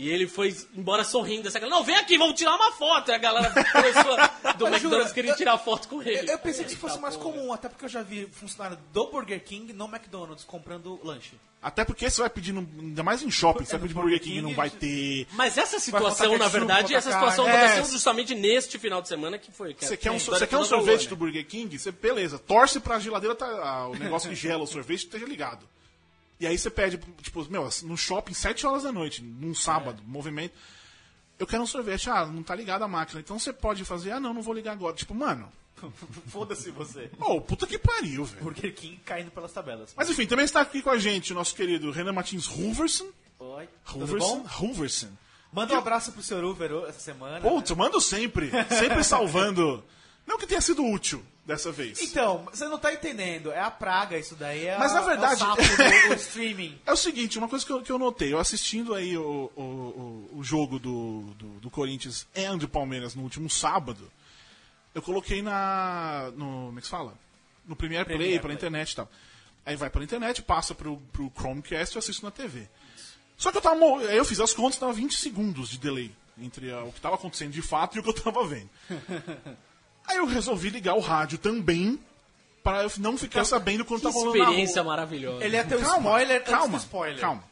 E 0.01 0.09
ele 0.09 0.27
foi 0.27 0.56
embora 0.75 1.03
sorrindo. 1.03 1.48
Essa 1.48 1.59
galera, 1.59 1.77
não, 1.77 1.83
vem 1.86 1.95
aqui, 1.95 2.18
vamos 2.18 2.33
tirar 2.36 2.56
uma 2.56 2.71
foto. 2.71 3.12
E 3.12 3.13
a 3.13 3.18
galera 3.19 3.53
do 4.57 4.65
McDonald's 4.68 5.13
queria 5.13 5.31
eu- 5.31 5.36
tirar 5.38 5.57
foto 5.59 5.88
com 5.88 6.01
Eu, 6.01 6.07
ele. 6.07 6.31
eu 6.31 6.39
pensei 6.39 6.65
que 6.65 6.71
isso 6.71 6.80
fosse 6.80 6.95
Eita, 6.95 7.01
mais 7.03 7.15
porra. 7.15 7.33
comum, 7.33 7.53
até 7.53 7.69
porque 7.69 7.86
eu 7.86 7.89
já 7.89 8.01
vi 8.01 8.27
funcionário 8.31 8.80
do 8.92 9.12
Burger 9.12 9.44
King 9.44 9.71
no 9.74 9.86
McDonald's 9.86 10.44
comprando 10.44 11.00
lanche. 11.03 11.33
Até 11.62 11.86
porque 11.86 12.09
você 12.09 12.19
vai 12.19 12.31
pedir, 12.31 12.51
no- 12.51 12.68
ainda 12.80 13.03
mais 13.03 13.21
em 13.21 13.30
shopping, 13.30 13.63
você 13.63 13.74
vai 13.74 13.81
no 13.81 13.88
pedir 13.88 13.94
Burger 13.94 14.18
Burger 14.18 14.19
King 14.21 14.31
e 14.31 14.39
King, 14.42 14.48
não 14.50 14.56
vai 14.56 14.69
ter. 14.71 15.27
Mas 15.33 15.56
essa 15.59 15.80
situação, 15.80 16.36
na 16.36 16.48
verdade, 16.48 16.95
essa 16.95 17.12
situação 17.12 17.45
carne. 17.45 17.59
aconteceu 17.59 17.83
É. 17.86 17.92
justamente 17.92 18.33
neste 18.33 18.80
final 18.80 19.03
de 19.03 19.07
semana 19.07 19.38
que 19.38 19.51
foi. 19.51 19.75
que 19.75 19.86
Você 19.86 19.95
quer 19.95 20.09
um, 20.09 20.18
você 20.18 20.48
quer 20.48 20.57
um 20.57 20.65
sorvete 20.65 21.03
né? 21.03 21.09
do 21.09 21.15
Burger 21.15 21.45
King? 21.45 21.77
Você, 21.77 21.92
beleza, 21.92 22.39
torce 22.39 22.80
pra 22.80 22.98
geladeira, 22.98 23.36
tá, 23.36 23.45
ah, 23.45 23.88
o 23.89 23.95
negócio 23.95 24.27
que 24.31 24.36
gela 24.36 24.63
o 24.63 24.68
sorvete 24.68 25.01
esteja 25.01 25.27
ligado. 25.27 25.63
E 26.41 26.47
aí 26.47 26.57
você 26.57 26.71
pede, 26.71 26.97
tipo, 27.21 27.47
meu, 27.51 27.69
no 27.83 27.95
shopping, 27.95 28.33
7 28.33 28.65
horas 28.65 28.81
da 28.81 28.91
noite, 28.91 29.21
num 29.21 29.53
sábado, 29.53 30.01
movimento. 30.07 30.55
Eu 31.38 31.45
quero 31.45 31.61
um 31.61 31.67
sorvete, 31.67 32.09
ah, 32.09 32.25
não 32.25 32.41
tá 32.41 32.55
ligado 32.55 32.83
a 32.83 32.88
máquina. 32.88 33.19
Então 33.19 33.38
você 33.38 33.53
pode 33.53 33.85
fazer, 33.85 34.09
ah, 34.09 34.19
não, 34.19 34.33
não 34.33 34.41
vou 34.41 34.51
ligar 34.51 34.71
agora. 34.71 34.95
Tipo, 34.95 35.13
mano, 35.13 35.47
Foda-se 36.29 36.71
você. 36.71 37.11
ô, 37.19 37.39
puta 37.39 37.67
que 37.67 37.77
pariu, 37.77 38.25
velho. 38.25 38.43
Burger 38.43 38.73
King 38.73 38.99
caindo 39.05 39.29
pelas 39.29 39.53
tabelas. 39.53 39.93
Mas 39.95 40.09
enfim, 40.09 40.25
também 40.25 40.45
está 40.45 40.61
aqui 40.61 40.81
com 40.81 40.89
a 40.89 40.97
gente 40.97 41.31
o 41.31 41.35
nosso 41.35 41.53
querido 41.53 41.91
Renan 41.91 42.13
Martins 42.13 42.47
Huverson. 42.47 43.09
Oi, 43.38 43.69
bom? 44.17 44.43
Huverson. 44.59 45.09
Manda 45.53 45.75
um 45.75 45.77
abraço 45.77 46.11
pro 46.11 46.23
Sr. 46.23 46.43
Uber 46.43 46.71
essa 46.88 46.99
semana. 46.99 47.39
Putz, 47.39 47.69
eu 47.69 47.75
mando 47.75 48.01
sempre. 48.01 48.49
Sempre 48.69 49.03
salvando. 49.03 49.83
Não 50.25 50.39
que 50.39 50.47
tenha 50.47 50.61
sido 50.61 50.83
útil 50.83 51.23
dessa 51.45 51.71
vez. 51.71 52.01
Então, 52.01 52.45
você 52.51 52.65
não 52.67 52.77
tá 52.77 52.93
entendendo. 52.93 53.51
É 53.51 53.59
a 53.59 53.71
praga 53.71 54.17
isso 54.17 54.35
daí. 54.35 54.65
É 54.65 54.77
Mas, 54.77 54.91
a- 54.91 54.95
na 54.95 55.01
verdade- 55.01 55.41
É 55.43 55.45
o 55.45 55.55
do, 56.09 56.09
do 56.09 56.21
streaming. 56.21 56.79
É 56.85 56.93
o 56.93 56.97
seguinte, 56.97 57.38
uma 57.38 57.47
coisa 57.49 57.65
que 57.65 57.71
eu, 57.71 57.81
que 57.81 57.91
eu 57.91 57.97
notei, 57.99 58.33
eu 58.33 58.39
assistindo 58.39 58.93
aí 58.93 59.17
o, 59.17 59.51
o, 59.55 60.29
o, 60.33 60.43
jogo 60.43 60.79
do, 60.79 61.21
do, 61.38 61.47
do 61.59 61.69
Corinthians 61.69 62.27
e 62.35 62.57
do 62.57 62.69
Palmeiras 62.69 63.15
no 63.15 63.23
último 63.23 63.49
sábado, 63.49 64.11
eu 64.93 65.01
coloquei 65.01 65.41
na. 65.41 66.31
no. 66.35 66.67
Como 66.67 66.77
é 66.77 66.81
que 66.81 66.88
se 66.88 66.91
fala? 66.91 67.13
No 67.65 67.75
Premiere 67.75 68.05
Play, 68.05 68.17
Premiere 68.17 68.39
pela 68.39 68.47
Play. 68.49 68.55
internet 68.57 68.91
e 68.91 68.95
tal. 68.95 69.09
Aí 69.65 69.75
vai 69.75 69.89
pela 69.89 70.03
internet, 70.03 70.41
passa 70.41 70.73
pro, 70.73 70.97
pro 71.13 71.31
Chromecast 71.38 71.95
e 71.95 71.99
assisto 71.99 72.25
na 72.25 72.31
TV. 72.31 72.67
Só 73.38 73.51
que 73.51 73.57
eu 73.57 73.61
tava. 73.61 73.79
Aí 74.09 74.17
eu 74.17 74.25
fiz 74.25 74.39
as 74.39 74.53
contas, 74.53 74.79
tava 74.79 74.93
20 74.93 75.15
segundos 75.15 75.69
de 75.69 75.77
delay 75.77 76.11
entre 76.38 76.71
ah, 76.71 76.83
o 76.83 76.91
que 76.91 76.99
tava 76.99 77.15
acontecendo 77.15 77.51
de 77.51 77.61
fato 77.61 77.95
e 77.95 77.99
o 77.99 78.03
que 78.03 78.09
eu 78.09 78.13
tava 78.13 78.45
vendo. 78.45 78.69
Aí 80.07 80.18
eu 80.18 80.25
resolvi 80.25 80.69
ligar 80.69 80.95
o 80.95 81.00
rádio 81.00 81.38
também, 81.38 82.00
para 82.63 82.83
eu 82.83 82.92
não 82.98 83.18
ficar 83.18 83.45
sabendo 83.45 83.86
quando 83.86 84.01
Que 84.01 84.07
tá 84.07 84.13
rolando 84.13 84.38
experiência 84.38 84.83
maravilhosa. 84.83 85.44
Ele 85.44 85.63
ter 85.63 85.77
um 85.77 85.81
Calma, 85.81 86.09
spoiler 86.09 86.38
antes 86.38 86.53
calma, 86.53 86.77
do 86.77 86.81
spoiler. 86.81 87.19
Calma. 87.19 87.44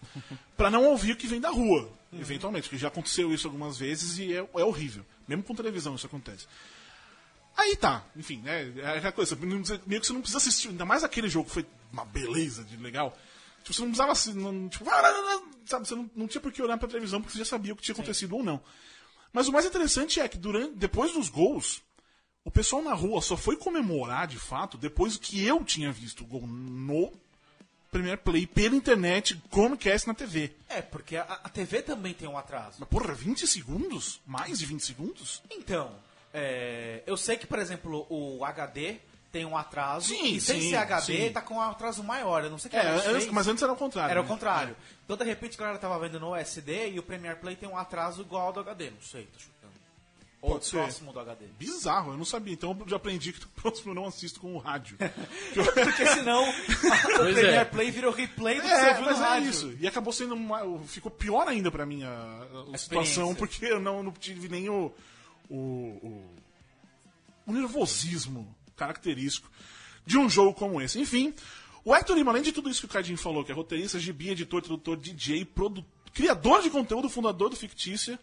Pra 0.55 0.69
não 0.69 0.85
ouvir 0.85 1.13
o 1.13 1.15
que 1.15 1.27
vem 1.27 1.39
da 1.39 1.49
rua, 1.49 1.89
eventualmente, 2.13 2.67
porque 2.67 2.77
já 2.77 2.89
aconteceu 2.89 3.33
isso 3.33 3.47
algumas 3.47 3.77
vezes 3.77 4.17
e 4.17 4.33
é, 4.33 4.37
é 4.39 4.63
horrível. 4.63 5.05
Mesmo 5.27 5.43
com 5.43 5.55
televisão 5.55 5.95
isso 5.95 6.05
acontece. 6.05 6.47
Aí 7.55 7.75
tá, 7.75 8.03
enfim, 8.15 8.37
né? 8.37 8.71
É 8.77 8.97
aquela 8.97 9.11
coisa, 9.11 9.35
meio 9.35 10.01
que 10.01 10.07
você 10.07 10.13
não 10.13 10.21
precisa 10.21 10.37
assistir, 10.37 10.69
ainda 10.69 10.85
mais 10.85 11.03
aquele 11.03 11.27
jogo 11.27 11.47
que 11.47 11.53
foi 11.53 11.65
uma 11.91 12.05
beleza 12.05 12.63
de 12.63 12.77
legal. 12.77 13.17
Tipo, 13.63 13.73
você 13.73 13.81
não 13.81 13.89
precisava 13.89 14.11
assistir, 14.13 14.35
não, 14.35 14.69
tipo, 14.69 14.85
sabe, 15.65 15.87
você 15.87 15.95
não, 15.95 16.09
não 16.15 16.27
tinha 16.27 16.41
por 16.41 16.51
que 16.51 16.61
olhar 16.61 16.77
pra 16.77 16.87
televisão 16.87 17.21
porque 17.21 17.33
você 17.33 17.39
já 17.39 17.45
sabia 17.45 17.73
o 17.73 17.75
que 17.75 17.83
tinha 17.83 17.93
acontecido 17.93 18.35
ou 18.35 18.43
não. 18.43 18.61
Mas 19.31 19.47
o 19.47 19.51
mais 19.51 19.65
interessante 19.65 20.19
é 20.19 20.27
que 20.27 20.37
durante, 20.37 20.75
depois 20.75 21.13
dos 21.13 21.29
gols, 21.29 21.81
o 22.45 22.51
pessoal 22.51 22.81
na 22.81 22.93
rua 22.93 23.21
só 23.21 23.35
foi 23.37 23.55
comemorar 23.57 24.27
de 24.27 24.37
fato 24.37 24.77
depois 24.77 25.17
que 25.17 25.45
eu 25.45 25.63
tinha 25.63 25.91
visto 25.91 26.23
o 26.23 26.27
gol 26.27 26.47
no 26.47 27.11
Premiere 27.91 28.17
Play 28.21 28.45
pela 28.45 28.75
internet, 28.75 29.41
Chromecast 29.51 30.07
na 30.07 30.13
TV. 30.13 30.53
É, 30.67 30.81
porque 30.81 31.17
a, 31.17 31.23
a 31.23 31.49
TV 31.49 31.81
também 31.81 32.13
tem 32.13 32.27
um 32.27 32.37
atraso. 32.37 32.77
Mas 32.79 32.87
porra, 32.89 33.13
20 33.13 33.47
segundos? 33.47 34.21
Mais 34.25 34.59
de 34.59 34.65
20 34.65 34.85
segundos? 34.85 35.41
Então, 35.49 35.91
é, 36.33 37.01
eu 37.07 37.17
sei 37.17 37.35
que, 37.35 37.47
por 37.47 37.57
exemplo, 37.59 38.05
o 38.09 38.45
HD 38.45 38.97
tem 39.31 39.43
um 39.45 39.57
atraso. 39.57 40.07
Sim, 40.09 40.35
e 40.35 40.41
sem 40.41 40.61
sim, 40.61 40.69
ser 40.69 40.75
HD, 40.77 41.27
sim. 41.27 41.33
tá 41.33 41.41
com 41.41 41.55
um 41.55 41.61
atraso 41.61 42.03
maior. 42.03 42.43
Eu 42.43 42.49
não 42.51 42.57
sei 42.59 42.67
o 42.69 42.71
que 42.71 42.77
É, 42.77 42.87
antes- 43.11 43.27
mas 43.31 43.47
antes 43.47 43.61
era 43.63 43.73
o 43.73 43.75
contrário. 43.75 44.11
Era 44.11 44.19
o 44.21 44.23
né? 44.23 44.29
contrário. 44.29 44.75
Então, 45.03 45.17
de 45.17 45.23
repente, 45.23 45.55
a 45.55 45.59
galera 45.59 45.77
tava 45.79 45.99
vendo 45.99 46.19
no 46.19 46.35
SD 46.35 46.91
e 46.91 46.99
o 46.99 47.03
Premiere 47.03 47.39
Play 47.39 47.55
tem 47.55 47.67
um 47.69 47.77
atraso 47.77 48.21
igual 48.21 48.47
ao 48.47 48.53
do 48.53 48.59
HD. 48.59 48.91
Não 48.91 49.01
sei, 49.01 49.25
tô 49.25 49.39
chutando. 49.39 49.73
Ou 50.41 50.51
Pode 50.51 50.67
ser. 50.67 50.77
próximo 50.77 51.11
do 51.11 51.19
HD. 51.19 51.47
Bizarro, 51.57 52.13
eu 52.13 52.17
não 52.17 52.23
sabia. 52.23 52.53
Então 52.53 52.75
eu 52.79 52.87
já 52.87 52.95
aprendi 52.95 53.33
que 53.33 53.41
no 53.41 53.47
próximo 53.61 53.91
eu 53.91 53.95
não 53.95 54.05
assisto 54.05 54.39
com 54.39 54.53
o 54.55 54.57
rádio. 54.57 54.97
Porque 55.53 56.05
senão 56.07 56.47
o 56.49 56.53
Pois 57.17 57.37
é. 57.37 57.65
Play 57.65 57.91
virou 57.91 58.11
replay 58.13 58.55
do 58.55 58.61
que 58.61 58.67
você 58.69 58.73
É, 58.75 58.93
viu 58.93 59.05
mas 59.05 59.17
no 59.19 59.25
é 59.25 59.27
rádio. 59.27 59.49
isso. 59.49 59.77
E 59.81 59.85
acabou 59.87 60.13
sendo 60.13 60.35
uma, 60.35 60.79
ficou 60.85 61.11
pior 61.11 61.47
ainda 61.49 61.69
pra 61.69 61.85
mim 61.85 62.03
a, 62.03 62.47
a 62.73 62.77
situação, 62.77 63.35
porque 63.35 63.65
eu 63.65 63.81
não, 63.81 64.01
não 64.01 64.13
tive 64.13 64.47
nem 64.47 64.69
o, 64.69 64.93
o, 65.49 65.55
o, 65.57 66.25
o 67.47 67.51
nervosismo 67.51 68.55
característico 68.77 69.49
de 70.05 70.17
um 70.17 70.29
jogo 70.29 70.53
como 70.53 70.81
esse. 70.81 71.01
Enfim, 71.01 71.33
o 71.83 71.93
Hector 71.93 72.15
Lima, 72.15 72.31
além 72.31 72.43
de 72.43 72.53
tudo 72.53 72.69
isso 72.69 72.79
que 72.79 72.85
o 72.85 72.89
Cardinho 72.89 73.17
falou, 73.17 73.43
que 73.43 73.51
é 73.51 73.55
roteirista, 73.55 73.99
gibi, 73.99 74.29
editor, 74.29 74.61
tradutor, 74.61 74.95
DJ, 74.95 75.43
produ... 75.43 75.85
criador 76.13 76.61
de 76.61 76.69
conteúdo, 76.69 77.09
fundador 77.09 77.49
do 77.49 77.57
Fictícia. 77.57 78.17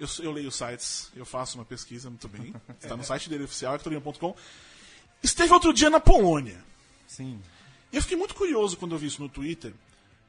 Eu, 0.00 0.08
eu 0.24 0.32
leio 0.32 0.50
sites, 0.50 1.10
eu 1.14 1.26
faço 1.26 1.58
uma 1.58 1.64
pesquisa 1.64 2.08
muito 2.08 2.26
bem. 2.26 2.54
Está 2.80 2.96
no 2.98 3.04
site 3.04 3.28
dele 3.28 3.44
oficial, 3.44 3.74
hectorlima.com. 3.74 4.34
Esteve 5.22 5.52
outro 5.52 5.72
dia 5.74 5.90
na 5.90 6.00
Polônia. 6.00 6.58
Sim. 7.06 7.40
E 7.92 7.96
eu 7.96 8.02
fiquei 8.02 8.16
muito 8.16 8.34
curioso 8.34 8.76
quando 8.78 8.92
eu 8.94 8.98
vi 8.98 9.06
isso 9.08 9.20
no 9.22 9.28
Twitter. 9.28 9.72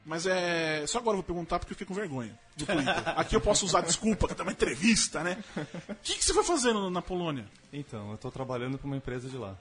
Mas 0.06 0.26
é. 0.26 0.86
Só 0.88 0.98
agora 0.98 1.14
eu 1.14 1.22
vou 1.22 1.24
perguntar 1.24 1.60
porque 1.60 1.72
eu 1.74 1.76
fiquei 1.78 1.88
com 1.88 1.94
vergonha 1.94 2.38
do 2.58 2.66
Twitter. 2.66 3.04
Aqui 3.18 3.36
eu 3.36 3.40
posso 3.42 3.66
usar 3.66 3.82
desculpa, 3.82 4.28
que 4.28 4.36
tá 4.36 4.44
uma 4.44 4.52
entrevista, 4.52 5.24
né? 5.24 5.42
O 5.88 5.96
que, 6.04 6.16
que 6.16 6.26
você 6.26 6.34
foi 6.34 6.44
fazendo 6.44 6.90
na 6.90 7.02
Polônia? 7.02 7.46
Então, 7.72 8.12
eu 8.12 8.18
tô 8.18 8.30
trabalhando 8.32 8.78
pra 8.78 8.88
uma 8.88 8.98
empresa 8.98 9.30
de 9.30 9.38
lá. 9.38 9.56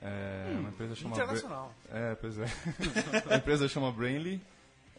É, 0.00 0.54
uma 0.58 0.68
empresa 0.68 0.94
chama 0.94 1.14
Internacional. 1.16 1.74
Bra- 1.88 1.98
É, 1.98 2.14
pois 2.14 2.38
é. 2.38 2.44
a 3.34 3.36
empresa 3.36 3.68
chama 3.68 3.90
Brainly, 3.90 4.40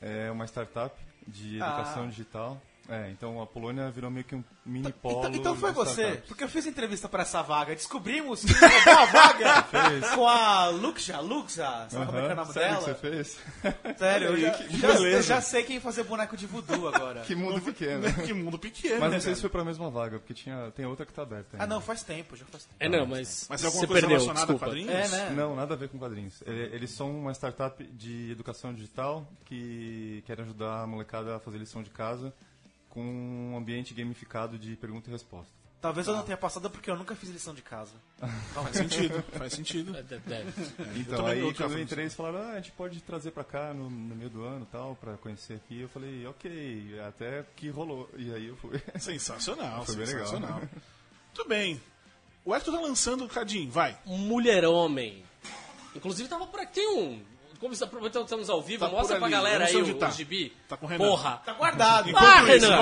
é 0.02 0.30
uma 0.30 0.46
startup 0.46 0.94
de 1.26 1.56
educação 1.56 2.04
Ah. 2.04 2.08
digital. 2.08 2.62
É, 2.90 3.12
então 3.12 3.40
a 3.42 3.46
Polônia 3.46 3.92
virou 3.92 4.10
meio 4.10 4.26
que 4.26 4.36
um 4.36 4.44
mini 4.66 4.92
polo. 4.92 5.20
Então, 5.20 5.32
então 5.36 5.56
foi 5.56 5.72
você, 5.72 6.02
startups. 6.02 6.28
porque 6.28 6.44
eu 6.44 6.50
fiz 6.50 6.66
entrevista 6.66 7.08
pra 7.08 7.22
essa 7.22 7.42
vaga. 7.44 7.76
Descobrimos 7.76 8.44
que 8.44 8.52
roubou 8.54 8.94
a 9.04 9.06
vaga 9.06 9.64
Fez. 9.90 10.10
com 10.16 10.28
a 10.28 10.68
Luxa, 10.70 11.20
Luxa, 11.20 11.88
sabe 11.90 12.06
como 12.08 12.18
é 12.18 12.22
que 12.22 12.28
é 12.30 12.34
o 12.34 12.36
nome 12.36 12.54
Sério 12.54 12.70
dela? 12.70 12.82
que 12.82 12.86
você 12.86 12.96
fez? 12.96 13.40
Sério, 13.98 14.28
eu 14.30 14.38
já, 14.38 14.52
Que 14.52 14.78
já- 14.80 14.88
eu 15.00 15.22
já 15.22 15.42
sei 15.42 15.64
quem 15.64 15.80
fazer 15.80 16.04
boneco 16.04 16.36
de 16.36 16.48
voodoo 16.48 16.88
agora. 16.88 17.22
que 17.22 17.36
mundo 17.36 17.62
pequeno. 17.62 18.04
Que 18.26 18.34
mundo 18.34 18.58
pequeno, 18.60 19.00
Mas 19.00 19.12
não 19.14 19.22
sei 19.22 19.36
se 19.36 19.42
foi 19.42 19.50
pra 19.50 19.64
mesma 19.64 19.90
vaga, 19.90 20.20
porque 20.20 20.34
tinha, 20.34 20.72
tem 20.72 20.86
outra 20.86 21.06
que 21.06 21.14
tá 21.14 21.22
aberta. 21.22 21.58
Ah, 21.58 21.64
ainda. 21.64 21.76
não, 21.76 21.82
faz 21.82 22.04
tempo, 22.04 22.36
já 22.36 22.46
faz 22.46 22.64
tempo. 22.66 22.76
É, 22.80 22.90
não, 22.90 23.06
mas. 23.06 23.46
Mas 23.50 23.64
é 23.64 23.68
alguma 23.68 23.82
você 23.82 23.88
coisa 23.88 24.02
perdeu, 24.08 24.18
relacionada 24.26 24.54
desculpa. 24.54 24.66
a 24.66 24.70
quadrinhos? 24.70 24.94
É, 24.94 25.08
né? 25.30 25.34
Não, 25.36 25.56
nada 25.56 25.74
a 25.74 25.78
ver 25.78 25.90
com 25.90 25.98
quadrinhos. 26.00 26.42
Ele- 26.46 26.76
Eles 26.76 26.92
são 26.92 27.12
uma 27.20 27.32
startup 27.34 27.84
de 27.84 28.32
educação 28.32 28.74
digital 28.74 29.28
que 29.46 30.24
querem 30.26 30.44
ajudar 30.46 30.82
a 30.84 30.88
molecada 30.88 31.36
a 31.36 31.40
fazer 31.40 31.58
lição 31.58 31.84
de 31.84 31.90
casa 31.90 32.34
com 32.90 33.02
um 33.02 33.58
ambiente 33.58 33.94
gamificado 33.94 34.58
de 34.58 34.76
pergunta 34.76 35.10
e 35.10 35.14
resposta. 35.14 35.60
Talvez 35.82 36.08
eu 36.08 36.16
não 36.16 36.24
tenha 36.24 36.36
passado 36.38 36.70
porque 36.70 36.92
eu 36.92 36.98
nunca 36.98 37.16
fiz 37.16 37.30
lição 37.30 37.54
de 37.54 37.62
casa. 37.62 37.94
Faz 38.54 38.76
sentido, 38.76 39.24
faz 39.38 39.54
sentido. 39.54 39.96
É. 39.96 40.46
Então, 40.98 41.26
aí 41.26 41.40
nunca 41.40 41.64
quando 41.64 41.78
eu 41.78 41.82
entrei, 41.82 42.04
eles 42.04 42.14
falaram, 42.14 42.40
ah, 42.40 42.52
a 42.52 42.56
gente 42.56 42.74
pode 42.74 43.00
trazer 43.00 43.32
pra 43.32 43.46
cá 43.46 43.74
no, 43.74 43.90
no 43.90 44.16
meio 44.16 44.30
do 44.30 44.44
ano 44.44 44.68
tal, 44.70 44.98
pra 44.98 45.16
conhecer 45.16 45.54
aqui. 45.54 45.80
Eu 45.80 45.88
falei, 45.88 46.26
ok, 46.28 47.00
até 47.08 47.46
que 47.56 47.70
rolou. 47.70 48.10
E 48.18 48.34
aí 48.34 48.48
eu 48.48 48.58
fui. 48.58 48.82
Sensacional, 49.00 49.86
Foi 49.86 49.96
bem 49.96 50.06
legal. 50.06 50.26
sensacional. 50.26 50.60
Muito 50.60 51.48
bem. 51.48 51.82
O 52.44 52.54
Hector 52.54 52.74
tá 52.74 52.82
lançando 52.82 53.24
o 53.24 53.30
Cadinho, 53.30 53.72
vai. 53.72 53.98
Mulher-Homem. 54.06 55.24
Inclusive 55.96 56.28
tava 56.28 56.46
por 56.46 56.60
aqui 56.60 56.74
tem 56.74 56.98
um. 56.98 57.22
Como 57.60 57.76
você 57.76 57.84
aproveitando 57.84 58.22
que 58.24 58.28
estamos 58.28 58.50
ao 58.50 58.62
vivo, 58.62 58.86
Tá 58.86 58.92
mostra 58.92 59.18
pra 59.18 59.26
ali, 59.28 59.36
galera 59.36 59.66
aí 59.66 59.76
o, 59.76 59.80
onde 59.82 59.94
tá. 59.96 60.08
o 60.08 60.12
gibi. 60.12 60.54
Tá 60.68 60.78
com 60.78 60.86
o 60.86 60.90
Renan. 60.90 61.06
Porra. 61.06 61.42
Tá 61.46 61.54
guardado. 61.54 62.10
Ah, 62.16 62.42
Renan! 62.42 62.80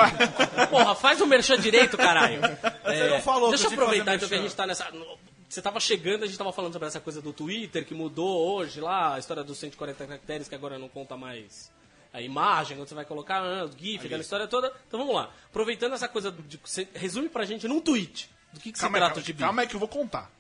Porra, 0.70 0.96
faz 0.96 1.20
o 1.22 1.26
merchan 1.26 1.58
direito, 1.60 1.98
caralho. 1.98 2.40
É, 2.84 3.10
não 3.10 3.22
falou 3.22 3.50
Deixa 3.50 3.66
eu 3.68 3.72
aproveitar 3.72 4.16
então 4.16 4.30
que 4.30 4.36
a 4.36 4.42
gente 4.42 4.56
tá 4.56 4.68
nessa. 4.68 4.90
no- 4.92 5.18
Você 5.50 5.62
tava 5.62 5.80
chegando, 5.80 6.24
a 6.24 6.28
gente 6.28 6.38
tava 6.38 6.52
falando 6.54 6.74
sobre 6.74 6.88
essa 6.88 7.00
coisa 7.00 7.22
do 7.22 7.34
Twitter 7.34 7.86
que 7.86 7.94
mudou 7.96 8.56
hoje 8.56 8.80
lá, 8.80 9.16
a 9.16 9.20
história 9.20 9.44
dos 9.44 9.58
140 9.58 10.06
caracteres 10.06 10.48
que 10.48 10.56
agora 10.56 10.78
não 10.78 10.88
conta 10.90 11.18
mais 11.18 11.72
a 12.14 12.22
imagem, 12.22 12.78
quando 12.78 12.88
você 12.88 12.96
vai 12.96 13.06
colocar 13.06 13.42
ah, 13.42 13.66
o 13.66 13.72
GIF, 13.78 14.06
aquela 14.06 14.22
história 14.22 14.48
toda. 14.48 14.72
Então 14.88 15.00
vamos 15.00 15.16
lá. 15.16 15.30
Aproveitando 15.50 15.94
essa 15.94 16.08
coisa 16.08 16.32
de. 16.32 16.60
Você 16.64 16.88
resume 16.94 17.30
pra 17.30 17.46
gente 17.46 17.68
num 17.68 17.80
tweet 17.82 18.30
do 18.54 18.60
que, 18.60 18.72
que 18.72 18.78
se 18.78 18.82
Calma 18.84 18.98
aí, 18.98 19.02
trata 19.02 19.14
o 19.14 19.16
calma, 19.16 19.26
gibi. 19.26 19.40
calma 19.40 19.62
aí 19.64 19.68
que 19.68 19.76
eu 19.76 19.80
vou 19.80 19.90
contar. 19.90 20.32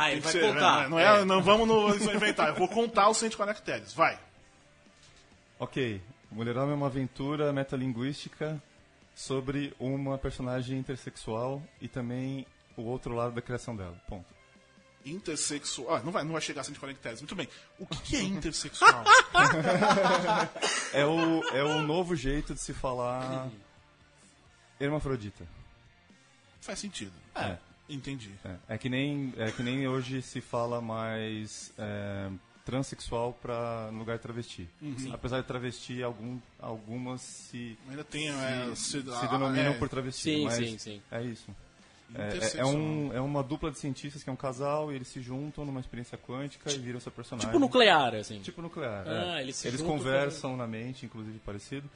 Ah, 0.00 0.12
ele 0.12 0.20
vai 0.20 0.30
ser, 0.30 0.40
contar. 0.42 0.82
né? 0.82 0.88
Não, 0.88 0.98
é, 1.00 1.24
não 1.24 1.42
vamos 1.42 1.66
no, 1.66 2.14
inventar. 2.14 2.50
Eu 2.50 2.54
vou 2.54 2.68
contar 2.68 3.08
os 3.08 3.16
140 3.16 3.52
caracteres. 3.52 3.92
Vai. 3.92 4.16
Ok, 5.58 6.00
Mulherama 6.30 6.70
é 6.70 6.74
uma 6.76 6.86
aventura 6.86 7.52
metalinguística 7.52 8.62
sobre 9.12 9.74
uma 9.76 10.16
personagem 10.16 10.78
intersexual 10.78 11.60
e 11.80 11.88
também 11.88 12.46
o 12.76 12.82
outro 12.82 13.12
lado 13.12 13.34
da 13.34 13.42
criação 13.42 13.74
dela. 13.74 14.00
Ponto. 14.06 14.24
Intersexual. 15.04 15.96
Ah, 15.96 16.00
não 16.04 16.12
vai, 16.12 16.22
não 16.22 16.30
vai 16.30 16.42
chegar 16.42 16.60
a 16.60 16.64
140 16.64 17.00
caracteres. 17.00 17.20
Muito 17.20 17.34
bem. 17.34 17.48
O 17.76 17.84
que, 17.84 18.00
que 18.02 18.16
é 18.18 18.22
intersexual? 18.22 19.02
É 20.92 21.04
o, 21.04 21.42
é 21.52 21.64
o 21.64 21.82
novo 21.82 22.14
jeito 22.14 22.54
de 22.54 22.60
se 22.60 22.72
falar 22.72 23.48
hermafrodita. 24.78 25.44
Faz 26.60 26.78
sentido. 26.78 27.14
É. 27.34 27.58
Entendi. 27.88 28.30
É, 28.44 28.74
é 28.74 28.78
que 28.78 28.88
nem 28.88 29.32
é 29.36 29.50
que 29.50 29.62
nem 29.62 29.88
hoje 29.88 30.20
se 30.22 30.40
fala 30.40 30.80
mais 30.80 31.72
é, 31.78 32.30
transexual 32.64 33.32
para 33.40 33.90
no 33.90 34.00
lugar 34.00 34.18
de 34.18 34.22
travesti. 34.22 34.68
Apesar 35.10 35.40
de 35.40 35.46
travesti, 35.46 36.02
algum, 36.02 36.38
algumas 36.60 37.22
se, 37.22 37.78
Ainda 37.88 38.04
tem. 38.04 38.28
É, 38.28 38.70
se, 38.74 39.00
se, 39.00 39.02
se 39.02 39.10
ah, 39.10 39.26
denominam 39.26 39.72
é, 39.72 39.78
por 39.78 39.88
travesti. 39.88 40.22
Sim, 40.22 40.44
mas 40.44 40.54
sim, 40.54 40.78
sim. 40.78 41.02
É 41.10 41.22
isso. 41.22 41.50
É, 42.14 42.58
é- 42.58 42.60
é, 42.60 42.64
um, 42.64 43.12
é 43.12 43.20
uma 43.20 43.42
dupla 43.42 43.70
de 43.70 43.78
cientistas 43.78 44.22
que 44.22 44.30
é 44.30 44.32
um 44.32 44.36
casal 44.36 44.90
e 44.92 44.94
eles 44.94 45.08
se 45.08 45.20
juntam 45.20 45.64
numa 45.64 45.80
experiência 45.80 46.16
quântica 46.16 46.72
e 46.72 46.78
viram 46.78 47.00
seu 47.00 47.12
personagem. 47.12 47.48
Tipo 47.48 47.58
nuclear, 47.58 48.14
assim. 48.14 48.40
Tipo 48.40 48.62
nuclear. 48.62 49.04
Ah, 49.06 49.38
é. 49.38 49.42
eles 49.42 49.56
se 49.56 49.70
juntam 49.70 49.86
conversam 49.86 50.56
na 50.56 50.66
mente, 50.66 51.04
inclusive 51.06 51.38
parecido. 51.40 51.88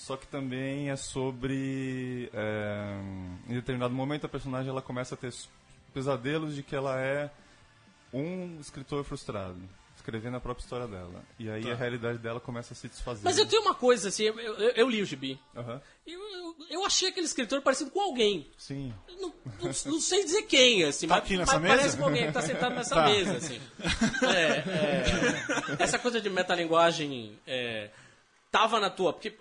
Só 0.00 0.16
que 0.16 0.26
também 0.26 0.88
é 0.90 0.96
sobre. 0.96 2.30
é, 2.32 2.94
em 3.48 3.54
determinado 3.54 3.92
momento 3.94 4.24
a 4.24 4.28
personagem 4.28 4.70
ela 4.70 4.80
começa 4.80 5.14
a 5.14 5.18
ter 5.18 5.32
pesadelos 5.92 6.54
de 6.54 6.62
que 6.62 6.74
ela 6.74 6.98
é 6.98 7.30
um 8.12 8.58
escritor 8.60 9.04
frustrado, 9.04 9.60
escrevendo 9.94 10.38
a 10.38 10.40
própria 10.40 10.62
história 10.64 10.86
dela. 10.88 11.22
E 11.38 11.50
aí 11.50 11.70
a 11.70 11.74
realidade 11.74 12.18
dela 12.18 12.40
começa 12.40 12.72
a 12.72 12.76
se 12.76 12.88
desfazer. 12.88 13.20
Mas 13.22 13.36
eu 13.36 13.46
tenho 13.46 13.60
uma 13.62 13.74
coisa, 13.74 14.08
assim, 14.08 14.24
eu, 14.24 14.38
eu- 14.40 14.70
eu 14.70 14.88
li 14.88 15.02
o 15.02 15.04
gibi. 15.06 15.38
Aham. 15.54 15.80
Eu, 16.06 16.18
eu, 16.18 16.56
eu 16.70 16.84
achei 16.86 17.08
aquele 17.10 17.26
escritor 17.26 17.60
parecido 17.60 17.90
com 17.90 18.00
alguém. 18.00 18.48
Sim. 18.56 18.94
Não, 19.20 19.28
não- 19.60 19.70
não 19.86 20.00
sei 20.00 20.24
dizer 20.24 20.42
quem, 20.44 20.82
assim, 20.84 21.06
Tá 21.06 21.16
mas, 21.16 21.24
aqui 21.24 21.36
nessa 21.36 21.52
mas 21.52 21.62
mesa? 21.62 21.76
parece 21.76 21.96
com 21.98 22.04
alguém 22.04 22.26
que 22.26 22.32
tá 22.32 22.42
sentado 22.42 22.74
nessa 22.74 22.94
Tá. 22.94 23.04
mesa, 23.06 23.36
assim. 23.36 23.60
É, 24.26 25.76
é, 25.78 25.82
essa 25.82 25.98
coisa 25.98 26.20
de 26.20 26.30
metalinguagem 26.30 27.38
é, 27.46 27.90
tava 28.50 28.80
na 28.80 28.88
tua. 28.90 29.12
Porque 29.12 29.36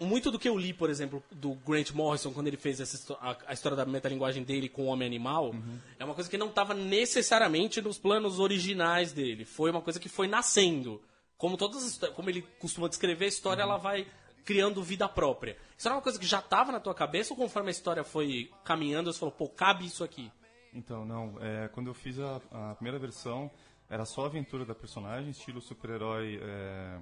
muito 0.00 0.30
do 0.30 0.38
que 0.38 0.48
eu 0.48 0.56
li, 0.56 0.72
por 0.72 0.88
exemplo, 0.90 1.22
do 1.30 1.54
Grant 1.54 1.90
Morrison, 1.92 2.32
quando 2.32 2.46
ele 2.48 2.56
fez 2.56 2.80
essa, 2.80 3.14
a, 3.20 3.36
a 3.48 3.52
história 3.52 3.76
da 3.76 3.84
metalinguagem 3.84 4.42
dele 4.42 4.68
com 4.68 4.82
o 4.82 4.86
Homem-Animal, 4.86 5.50
Uhum. 5.50 5.78
é 5.98 6.04
uma 6.04 6.14
coisa 6.14 6.28
que 6.30 6.36
não 6.38 6.48
estava 6.48 6.74
necessariamente 6.74 7.80
nos 7.80 7.98
planos 7.98 8.38
originais 8.38 9.12
dele. 9.12 9.44
Foi 9.44 9.70
uma 9.70 9.80
coisa 9.82 10.00
que 10.00 10.08
foi 10.08 10.26
nascendo. 10.26 11.00
Como 11.36 11.56
todas 11.56 11.98
como 12.14 12.30
ele 12.30 12.42
costuma 12.58 12.88
descrever 12.88 13.26
a 13.26 13.28
história, 13.28 13.64
Uhum. 13.64 13.70
ela 13.70 13.78
vai 13.78 14.06
criando 14.44 14.82
vida 14.82 15.08
própria. 15.08 15.56
Isso 15.76 15.88
era 15.88 15.96
uma 15.96 16.02
coisa 16.02 16.18
que 16.18 16.26
já 16.26 16.38
estava 16.38 16.70
na 16.70 16.78
tua 16.80 16.94
cabeça 16.94 17.32
ou 17.32 17.36
conforme 17.36 17.68
a 17.68 17.70
história 17.72 18.04
foi 18.04 18.50
caminhando, 18.64 19.12
você 19.12 19.18
falou, 19.18 19.34
pô, 19.34 19.48
cabe 19.48 19.86
isso 19.86 20.04
aqui? 20.04 20.30
Então, 20.72 21.04
não. 21.04 21.36
É, 21.40 21.68
quando 21.68 21.86
eu 21.86 21.94
fiz 21.94 22.18
a, 22.18 22.40
a 22.50 22.74
primeira 22.74 22.98
versão, 22.98 23.50
era 23.88 24.04
só 24.04 24.22
a 24.22 24.26
aventura 24.26 24.64
da 24.64 24.74
personagem, 24.74 25.30
estilo 25.30 25.60
super-herói. 25.60 26.38
é, 26.42 26.98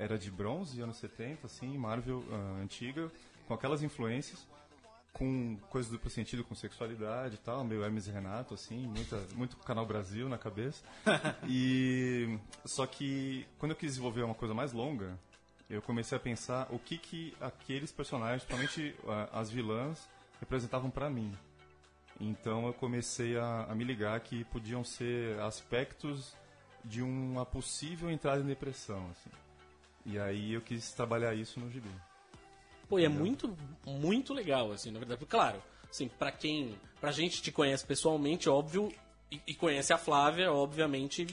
era 0.00 0.18
de 0.18 0.30
bronze, 0.30 0.80
anos 0.80 0.96
70, 0.96 1.46
assim, 1.46 1.76
Marvel 1.76 2.24
ah, 2.32 2.62
antiga, 2.62 3.12
com 3.46 3.52
aquelas 3.52 3.82
influências, 3.82 4.46
com 5.12 5.58
coisas 5.68 5.90
do 5.90 5.98
duplo 5.98 6.08
sentido, 6.08 6.42
com 6.42 6.54
sexualidade 6.54 7.34
e 7.34 7.38
tal, 7.38 7.62
meio 7.62 7.84
Hermes 7.84 8.06
e 8.06 8.10
Renato, 8.10 8.54
assim, 8.54 8.86
muita, 8.86 9.22
muito 9.34 9.58
Canal 9.58 9.84
Brasil 9.84 10.26
na 10.26 10.38
cabeça. 10.38 10.82
e 11.46 12.38
Só 12.64 12.86
que 12.86 13.46
quando 13.58 13.72
eu 13.72 13.76
quis 13.76 13.90
desenvolver 13.90 14.22
uma 14.22 14.34
coisa 14.34 14.54
mais 14.54 14.72
longa, 14.72 15.18
eu 15.68 15.82
comecei 15.82 16.16
a 16.16 16.20
pensar 16.20 16.66
o 16.70 16.78
que 16.78 16.96
que 16.96 17.36
aqueles 17.38 17.92
personagens, 17.92 18.42
principalmente 18.42 18.96
ah, 19.06 19.28
as 19.38 19.50
vilãs, 19.50 20.08
representavam 20.40 20.90
pra 20.90 21.10
mim. 21.10 21.36
Então 22.18 22.66
eu 22.66 22.72
comecei 22.72 23.36
a, 23.36 23.64
a 23.64 23.74
me 23.74 23.84
ligar 23.84 24.18
que 24.20 24.44
podiam 24.44 24.82
ser 24.82 25.38
aspectos 25.40 26.34
de 26.82 27.02
uma 27.02 27.44
possível 27.44 28.10
entrada 28.10 28.40
em 28.40 28.46
depressão, 28.46 29.06
assim. 29.10 29.30
E 30.06 30.18
aí 30.18 30.54
eu 30.54 30.60
quis 30.60 30.92
trabalhar 30.92 31.34
isso 31.34 31.60
no 31.60 31.70
gibi. 31.70 31.90
Pô, 32.88 32.98
e 32.98 33.04
é 33.04 33.08
muito, 33.08 33.56
muito 33.86 34.34
legal, 34.34 34.72
assim, 34.72 34.90
na 34.90 34.98
verdade. 34.98 35.24
Claro, 35.26 35.62
assim, 35.88 36.08
pra 36.08 36.32
quem. 36.32 36.74
Pra 37.00 37.12
gente 37.12 37.40
te 37.40 37.52
conhece 37.52 37.86
pessoalmente, 37.86 38.48
óbvio, 38.48 38.92
e, 39.30 39.40
e 39.46 39.54
conhece 39.54 39.92
a 39.92 39.98
Flávia, 39.98 40.52
obviamente, 40.52 41.26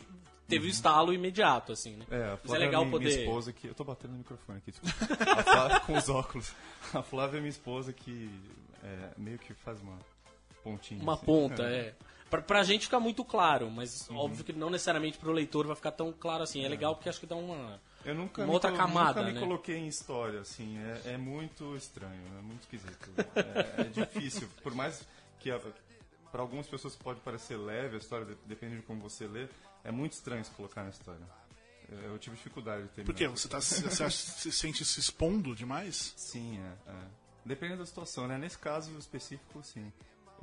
teve 0.47 0.67
o 0.67 0.69
estalo 0.69 1.13
imediato, 1.13 1.71
assim, 1.74 1.95
né? 1.95 2.05
É, 2.09 2.15
a 2.15 2.19
Mas 2.19 2.33
é 2.33 2.47
Flávia 2.47 2.65
legal 2.65 2.81
minha, 2.86 2.91
poder. 2.91 3.05
minha 3.05 3.19
esposa 3.19 3.51
que... 3.51 3.67
Eu 3.67 3.74
tô 3.74 3.83
batendo 3.83 4.12
no 4.12 4.17
microfone 4.19 4.59
aqui, 4.59 4.71
desculpa. 4.71 5.24
A 5.33 5.43
Flávia 5.43 5.79
com 5.86 5.97
os 5.97 6.09
óculos. 6.09 6.53
A 6.93 7.01
Flávia 7.01 7.38
é 7.38 7.41
minha 7.41 7.50
esposa 7.50 7.91
que 7.91 8.29
é, 8.83 9.09
meio 9.17 9.39
que 9.39 9.53
faz 9.53 9.81
uma 9.81 9.97
pontinha. 10.71 11.01
Uma 11.01 11.13
assim. 11.13 11.25
ponta, 11.25 11.63
é. 11.63 11.93
Pra, 12.29 12.41
pra 12.41 12.62
gente 12.62 12.83
fica 12.88 13.00
muito 13.00 13.24
claro, 13.24 13.71
mas 13.71 14.09
Uhum. 14.09 14.17
óbvio 14.17 14.43
que 14.43 14.51
não 14.51 14.69
necessariamente 14.69 15.17
pro 15.17 15.31
leitor 15.31 15.65
vai 15.65 15.77
ficar 15.77 15.91
tão 15.93 16.12
claro 16.12 16.43
assim. 16.43 16.62
É 16.62 16.67
legal 16.67 16.93
porque 16.93 17.07
acho 17.07 17.21
que 17.21 17.25
dá 17.25 17.38
uma. 17.38 17.79
Eu 18.03 18.13
nunca, 18.15 18.43
Uma 18.43 18.51
outra 18.51 18.69
colo- 18.69 18.83
camada, 18.83 19.21
nunca 19.21 19.27
me 19.27 19.33
né? 19.33 19.39
coloquei 19.39 19.77
em 19.77 19.88
história, 19.88 20.41
assim, 20.41 20.77
é, 20.77 21.13
é 21.13 21.17
muito 21.17 21.74
estranho, 21.77 22.21
é 22.38 22.41
muito 22.41 22.63
esquisito. 22.63 23.09
É, 23.33 23.81
é 23.81 23.83
difícil, 23.86 24.45
por 24.62 24.75
mais 24.75 25.07
que 25.39 25.50
para 26.29 26.41
algumas 26.41 26.67
pessoas 26.67 26.97
pode 26.97 27.21
parecer 27.21 27.55
leve 27.55 27.95
a 27.95 27.97
história, 28.00 28.25
de- 28.25 28.36
dependendo 28.45 28.81
de 28.81 28.86
como 28.88 29.00
você 29.00 29.25
lê, 29.25 29.47
é 29.86 29.91
muito 29.93 30.12
estranho 30.12 30.43
se 30.43 30.51
colocar 30.51 30.83
na 30.83 30.89
história. 30.89 31.25
Eu, 31.89 31.97
eu 32.12 32.19
tive 32.19 32.36
dificuldade 32.36 32.83
de 32.83 32.89
terminar. 32.89 33.05
Por 33.13 33.17
quê? 33.17 33.25
Você, 33.29 33.47
tá, 33.47 33.62
você 33.62 34.03
acha- 34.03 34.09
se 34.09 34.51
sente 34.51 34.83
se 34.83 35.00
expondo 35.00 35.55
demais? 35.55 36.13
Sim, 36.17 36.59
é, 36.59 36.91
é. 36.91 36.95
Dependendo 37.45 37.79
da 37.79 37.86
situação, 37.86 38.27
né? 38.27 38.38
Nesse 38.38 38.57
caso 38.57 38.91
específico, 38.97 39.63
sim. 39.63 39.93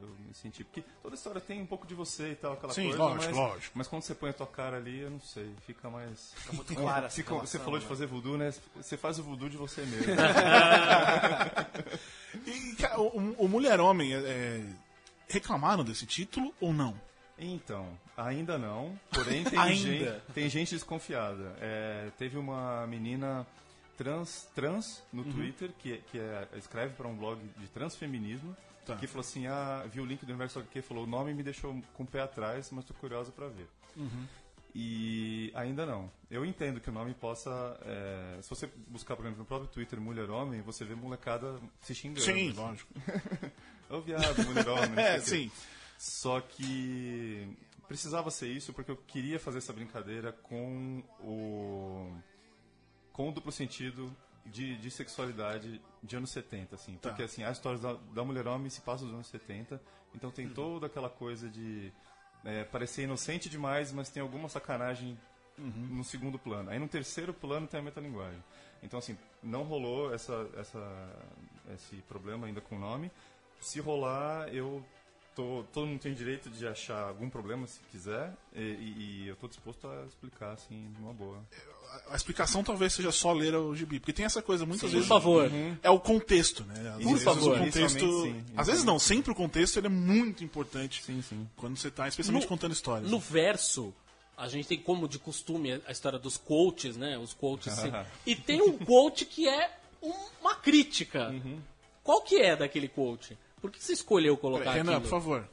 Eu 0.01 0.09
me 0.27 0.35
senti. 0.35 0.65
Porque 0.65 0.83
toda 1.03 1.15
história 1.15 1.41
tem 1.41 1.63
um 1.63 1.67
pouco 1.67 1.87
de 1.87 1.95
você 1.95 2.33
e 2.33 2.35
tal, 2.37 2.55
aquela 2.55 2.73
Sim, 2.73 2.85
coisa. 2.89 2.99
lógico, 2.99 3.25
mas, 3.27 3.37
lógico. 3.37 3.73
mas 3.79 3.87
quando 3.89 4.03
você 4.03 4.15
põe 4.15 4.31
a 4.31 4.33
tua 4.33 4.47
cara 4.47 4.77
ali, 4.77 5.01
eu 5.01 5.11
não 5.11 5.21
sei, 5.21 5.55
fica 5.67 5.89
mais. 5.91 6.33
Fica 6.37 6.53
muito 6.55 6.75
clara 6.75 7.07
essa 7.07 7.17
Fica- 7.17 7.35
Você 7.35 7.59
falou 7.59 7.79
de 7.79 7.85
né? 7.85 7.89
fazer 7.89 8.07
voodoo, 8.07 8.37
né? 8.37 8.53
Você 8.77 8.97
faz 8.97 9.19
o 9.19 9.23
voodoo 9.23 9.49
de 9.49 9.57
você 9.57 9.83
mesmo. 9.83 10.13
E, 12.47 12.75
cara, 12.77 13.01
o, 13.01 13.35
o 13.45 13.49
Mulher 13.49 13.81
Homem, 13.81 14.13
é, 14.13 14.19
é, 14.19 14.65
reclamaram 15.29 15.85
desse 15.85 16.05
título 16.07 16.53
ou 16.61 16.73
não? 16.73 17.01
Então, 17.39 17.89
ainda 18.17 18.59
não, 18.59 18.99
porém 19.13 19.45
tem, 19.45 19.59
Ainda. 19.59 19.77
Gente, 20.15 20.23
tem 20.35 20.49
gente 20.49 20.71
desconfiada. 20.75 21.55
É, 21.61 22.11
teve 22.19 22.37
uma 22.39 22.87
menina 22.87 23.47
trans, 23.97 24.49
trans 24.55 25.03
no 25.13 25.23
Uhum. 25.23 25.33
Twitter 25.33 25.71
que, 25.79 25.99
que 26.11 26.19
é- 26.19 26.49
escreve 26.57 26.95
para 26.95 27.09
um 27.09 27.17
blog 27.17 27.41
de 27.57 27.67
transfeminismo 27.69 28.57
Tá. 28.85 28.97
que 28.97 29.07
falou 29.07 29.21
assim, 29.21 29.47
ah, 29.47 29.87
viu 29.91 30.03
o 30.03 30.07
link 30.07 30.25
do 30.25 30.29
Universo 30.29 30.59
HQ, 30.59 30.83
falou, 30.83 31.05
o 31.05 31.07
nome 31.07 31.33
me 31.33 31.43
deixou 31.43 31.81
com 31.95 32.03
o 32.03 32.07
pé 32.07 32.21
atrás, 32.21 32.71
mas 32.71 32.85
tô 32.85 32.93
curiosa 32.95 33.33
para 33.33 33.49
ver. 33.49 33.69
Uhum. 33.97 34.27
E 34.75 35.53
ainda 35.55 35.87
não. 35.87 36.11
Eu 36.29 36.45
entendo 36.45 36.81
que 36.81 36.91
o 36.91 36.93
nome 36.93 37.15
possa. 37.15 37.79
é, 37.83 38.43
se 38.43 38.51
você 38.51 38.69
buscar, 38.89 39.15
por 39.15 39.23
exemplo, 39.25 39.39
no 39.39 39.47
próprio 39.47 39.71
Twitter 39.71 40.01
Mulher 40.01 40.29
Homem, 40.31 40.61
você 40.63 40.85
vê 40.85 40.97
molecada 40.97 41.61
se 41.81 41.95
xingando. 41.95 42.21
Sim, 42.21 42.51
assim. 42.51 42.53
lógico. 42.53 42.93
Ô 43.89 44.01
viado, 44.01 44.45
mulher 44.45 44.69
homem. 44.69 44.95
É, 44.99 45.21
sim. 45.21 45.51
Só 45.97 46.41
que 46.41 47.57
precisava 47.87 48.31
ser 48.31 48.49
isso 48.49 48.73
porque 48.73 48.91
eu 48.91 48.97
queria 48.97 49.39
fazer 49.39 49.59
essa 49.59 49.73
brincadeira 49.73 50.33
com 50.33 51.05
o 51.21 52.13
com 53.13 53.29
o 53.29 53.33
duplo 53.33 53.53
sentido 53.53 54.15
de, 54.47 54.77
de 54.77 54.91
sexualidade 54.91 55.81
de 56.03 56.17
anos 56.17 56.31
70, 56.31 56.75
assim. 56.75 56.97
Tá. 56.97 57.09
Porque 57.09 57.23
assim, 57.23 57.43
as 57.43 57.57
histórias 57.57 57.81
da, 57.81 57.95
da 58.13 58.25
mulher 58.25 58.47
homem 58.47 58.69
se 58.69 58.81
passam 58.81 59.07
nos 59.07 59.15
anos 59.15 59.27
70, 59.29 59.81
então 60.15 60.31
tem 60.31 60.49
toda 60.49 60.87
aquela 60.87 61.09
coisa 61.09 61.49
de 61.49 61.93
é, 62.45 62.65
parecer 62.65 63.03
inocente 63.03 63.49
demais, 63.49 63.93
mas 63.93 64.09
tem 64.09 64.23
alguma 64.23 64.49
sacanagem 64.49 65.19
no 65.57 66.03
segundo 66.03 66.39
plano. 66.39 66.71
Aí 66.71 66.79
no 66.79 66.89
terceiro 66.89 67.33
plano 67.33 67.67
tem 67.67 67.81
a 67.81 67.83
metalinguagem. 67.83 68.43
Então 68.83 68.99
assim, 68.99 69.17
não 69.43 69.63
rolou 69.63 70.13
essa, 70.13 70.49
essa, 70.57 71.17
esse 71.75 71.97
problema 72.09 72.47
ainda 72.47 72.61
com 72.61 72.77
o 72.77 72.79
nome. 72.79 73.11
Se 73.61 73.81
rolar, 73.81 74.49
eu 74.53 74.85
tô, 75.35 75.65
todo 75.73 75.87
mundo 75.87 76.01
tem 76.01 76.15
direito 76.15 76.49
de 76.51 76.67
achar 76.67 77.09
algum 77.09 77.29
problema 77.29 77.67
se 77.67 77.81
quiser 77.91 78.33
e, 78.55 78.61
e- 78.63 79.23
e 79.25 79.29
eu 79.29 79.37
tô 79.37 79.49
disposto 79.49 79.87
a 79.87 80.05
explicar 80.07 80.53
assim, 80.53 80.89
numa 80.99 81.13
boa. 81.13 81.39
A- 82.09 82.15
A 82.15 82.17
explicação 82.17 82.63
talvez 82.65 82.93
seja 82.93 83.11
só 83.13 83.33
ler 83.33 83.55
o 83.55 83.75
gibi, 83.75 83.99
porque 84.01 84.13
tem 84.13 84.25
essa 84.25 84.43
coisa 84.43 84.65
muitas 84.67 84.89
Por 84.91 84.95
vezes. 84.97 85.09
favor. 85.09 85.51
É 85.83 85.91
o 85.91 86.01
contexto, 86.01 86.65
né? 86.65 86.91
Às 86.91 87.03
Por 87.03 87.09
vezes 87.11 87.23
favor. 87.25 87.57
o 87.57 87.59
contexto. 87.65 88.23
Sim. 88.23 88.45
Às 88.57 88.67
vezes 88.67 88.85
não, 88.85 88.99
sempre 88.99 89.31
o 89.33 89.35
contexto 89.35 89.77
ele 89.79 89.87
é 89.87 89.91
muito 89.91 90.43
importante 90.45 91.03
Sim, 91.03 91.23
sim. 91.23 91.49
quando 91.57 91.77
você 91.77 91.89
está, 91.89 92.07
especialmente 92.09 92.43
No- 92.45 92.49
contando 92.49 92.73
histórias. 92.73 93.11
No 93.11 93.19
verso, 93.19 93.95
a 94.37 94.49
gente 94.49 94.67
tem 94.67 94.79
como 94.81 95.07
de 95.09 95.19
costume 95.19 95.81
a 95.87 95.93
história 95.93 96.19
dos 96.19 96.37
quotes, 96.37 96.97
né? 96.97 97.17
Os 97.19 97.33
quotes. 97.35 97.73
E 98.27 98.35
tem 98.35 98.61
um 98.63 98.77
quote 98.79 99.25
que 99.25 99.49
é 99.49 99.71
um- 100.03 100.13
uma 100.41 100.55
crítica. 100.57 101.33
Qual 102.03 102.21
que 102.23 102.37
é 102.41 102.55
daquele 102.57 102.89
quote? 102.89 103.39
Por 103.65 103.71
que 103.71 103.83
você 103.83 103.95
escolheu 103.95 104.37
colocar 104.37 104.73
Renan, 104.73 104.91
aquilo? 104.97 105.01
por 105.01 105.09
favor. 105.09 105.49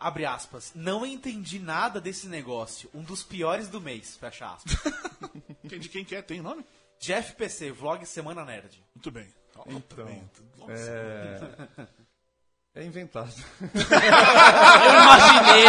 Abre 0.00 0.24
aspas. 0.24 0.72
Não 0.74 1.04
entendi 1.04 1.58
nada 1.58 2.00
desse 2.00 2.28
negócio. 2.28 2.88
Um 2.94 3.02
dos 3.02 3.22
piores 3.22 3.68
do 3.68 3.78
mês. 3.78 4.16
Fecha 4.16 4.54
aspas. 4.54 4.74
Quem, 5.68 5.78
de 5.78 5.90
quem 5.90 6.02
que 6.02 6.16
é? 6.16 6.22
Tem 6.22 6.40
nome? 6.40 6.64
Jeff 6.98 7.34
PC, 7.34 7.72
vlog 7.72 8.06
Semana 8.06 8.42
Nerd. 8.42 8.82
Muito 8.94 9.10
bem. 9.10 9.28
Ó, 9.54 9.64
Então, 9.66 9.80
tá 9.82 10.04
bem. 10.04 10.22
Nossa. 10.56 10.90
É, 10.90 11.86
é 12.80 12.84
inventado. 12.86 13.34
Eu 13.60 15.02
imaginei, 15.02 15.66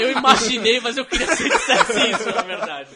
eu 0.00 0.12
imaginei, 0.18 0.80
mas 0.80 0.96
eu 0.96 1.04
queria 1.04 1.26
que 1.26 1.36
você 1.36 1.48
dissesse 1.50 2.10
isso, 2.10 2.34
na 2.34 2.40
verdade. 2.40 2.90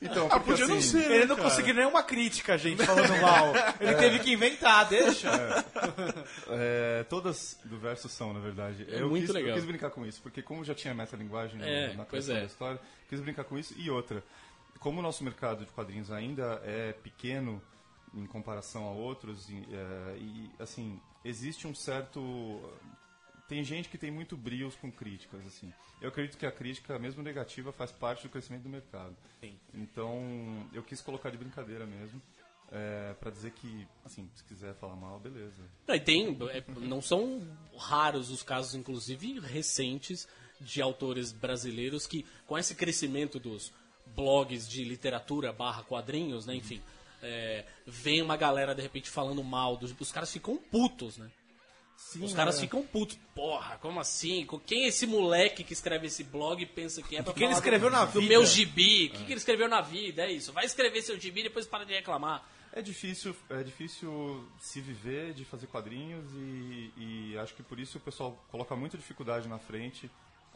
Então, 0.00 0.28
Ah, 0.30 0.38
podia 0.38 0.66
não 0.68 0.76
assim, 0.76 1.00
ser. 1.00 1.10
Ele 1.10 1.26
não 1.26 1.34
cara? 1.36 1.48
conseguiu 1.48 1.74
nenhuma 1.74 2.02
crítica, 2.04 2.56
gente, 2.56 2.84
falando 2.86 3.20
mal. 3.20 3.52
Ele 3.80 3.94
teve 3.96 4.18
que 4.20 4.32
inventar, 4.32 4.88
deixa. 4.88 5.28
É, 6.48 7.04
todas 7.08 7.58
do 7.64 7.78
verso 7.78 8.08
são, 8.08 8.32
na 8.32 8.40
verdade. 8.40 8.86
É 8.90 9.00
eu 9.02 9.08
muito 9.08 9.26
quis, 9.26 9.34
legal. 9.34 9.50
Eu 9.50 9.54
quis 9.56 9.64
brincar 9.64 9.90
com 9.90 10.06
isso, 10.06 10.20
porque 10.22 10.40
como 10.42 10.64
já 10.64 10.74
tinha 10.74 10.94
metalinguagem 10.94 11.58
no- 11.58 11.64
É, 11.64 11.94
na 11.94 12.04
criação 12.04 12.36
é. 12.36 12.40
da 12.40 12.46
história, 12.46 12.80
quis 13.08 13.20
brincar 13.20 13.44
com 13.44 13.58
isso. 13.58 13.74
E 13.76 13.90
outra, 13.90 14.22
como 14.78 15.00
o 15.00 15.02
nosso 15.02 15.24
mercado 15.24 15.64
de 15.64 15.72
quadrinhos 15.72 16.10
ainda 16.12 16.60
é 16.64 16.92
pequeno 16.92 17.60
em 18.14 18.24
comparação 18.26 18.86
a 18.86 18.92
outros, 18.92 19.48
e, 19.50 19.66
é, 19.72 20.16
e, 20.18 20.50
assim, 20.58 21.00
existe 21.24 21.66
um 21.66 21.74
certo... 21.74 22.72
Tem 23.48 23.64
gente 23.64 23.88
que 23.88 23.96
tem 23.96 24.10
muito 24.10 24.36
brios 24.36 24.76
com 24.76 24.92
críticas, 24.92 25.40
assim. 25.46 25.72
Eu 26.00 26.10
acredito 26.10 26.36
que 26.36 26.44
a 26.44 26.52
crítica, 26.52 26.98
mesmo 26.98 27.22
negativa, 27.22 27.72
faz 27.72 27.90
parte 27.90 28.22
do 28.22 28.28
crescimento 28.28 28.62
do 28.62 28.68
mercado. 28.68 29.16
Sim. 29.40 29.58
Então, 29.74 30.68
eu 30.72 30.82
quis 30.82 31.00
colocar 31.00 31.30
de 31.30 31.38
brincadeira 31.38 31.86
mesmo, 31.86 32.20
é, 32.70 33.14
para 33.18 33.30
dizer 33.30 33.52
que, 33.52 33.88
assim, 34.04 34.28
se 34.34 34.44
quiser 34.44 34.74
falar 34.74 34.96
mal, 34.96 35.18
beleza. 35.18 35.62
Não, 35.86 35.94
e 35.94 36.00
tem, 36.00 36.36
é, 36.50 36.62
não 36.78 37.00
são 37.00 37.42
raros 37.76 38.30
os 38.30 38.42
casos, 38.42 38.74
inclusive 38.74 39.40
recentes, 39.40 40.28
de 40.60 40.82
autores 40.82 41.32
brasileiros 41.32 42.06
que, 42.06 42.26
com 42.46 42.58
esse 42.58 42.74
crescimento 42.74 43.38
dos 43.38 43.72
blogs 44.14 44.68
de 44.68 44.84
literatura 44.84 45.52
barra 45.52 45.82
quadrinhos, 45.82 46.46
né, 46.46 46.54
enfim, 46.54 46.82
é, 47.22 47.64
vem 47.86 48.22
uma 48.22 48.36
galera 48.36 48.74
de 48.74 48.82
repente 48.82 49.08
falando 49.08 49.42
mal, 49.42 49.76
dos, 49.76 49.94
os 49.98 50.12
caras 50.12 50.32
ficam 50.32 50.56
putos, 50.56 51.16
né? 51.16 51.30
Sim, 51.98 52.24
Os 52.24 52.32
caras 52.32 52.56
é. 52.56 52.60
ficam 52.60 52.80
putos. 52.82 53.18
Porra, 53.34 53.76
como 53.78 53.98
assim? 53.98 54.46
Quem 54.64 54.84
é 54.84 54.86
esse 54.86 55.04
moleque 55.04 55.64
que 55.64 55.72
escreve 55.72 56.06
esse 56.06 56.22
blog 56.22 56.62
e 56.62 56.64
pensa 56.64 57.02
que 57.02 57.16
é 57.16 57.22
pra 57.22 57.32
que 57.34 57.42
ele 57.42 57.52
escreveu 57.52 57.90
do, 57.90 57.96
na 57.96 58.04
do 58.04 58.20
vida? 58.20 58.28
meu 58.32 58.46
gibi? 58.46 59.06
O 59.06 59.10
que, 59.10 59.24
que 59.24 59.32
ele 59.32 59.38
escreveu 59.38 59.68
na 59.68 59.80
vida? 59.80 60.22
É 60.22 60.30
isso. 60.32 60.52
Vai 60.52 60.64
escrever 60.64 61.02
seu 61.02 61.18
gibi 61.18 61.40
e 61.40 61.42
depois 61.44 61.66
para 61.66 61.84
de 61.84 61.92
reclamar. 61.92 62.48
É 62.72 62.80
difícil, 62.80 63.34
é 63.50 63.62
difícil 63.64 64.48
se 64.60 64.80
viver 64.80 65.34
de 65.34 65.44
fazer 65.44 65.66
quadrinhos 65.66 66.24
e, 66.34 66.92
e 66.96 67.38
acho 67.38 67.52
que 67.54 67.62
por 67.62 67.80
isso 67.80 67.98
o 67.98 68.00
pessoal 68.00 68.42
coloca 68.48 68.76
muita 68.76 68.96
dificuldade 68.96 69.48
na 69.48 69.58
frente 69.58 70.08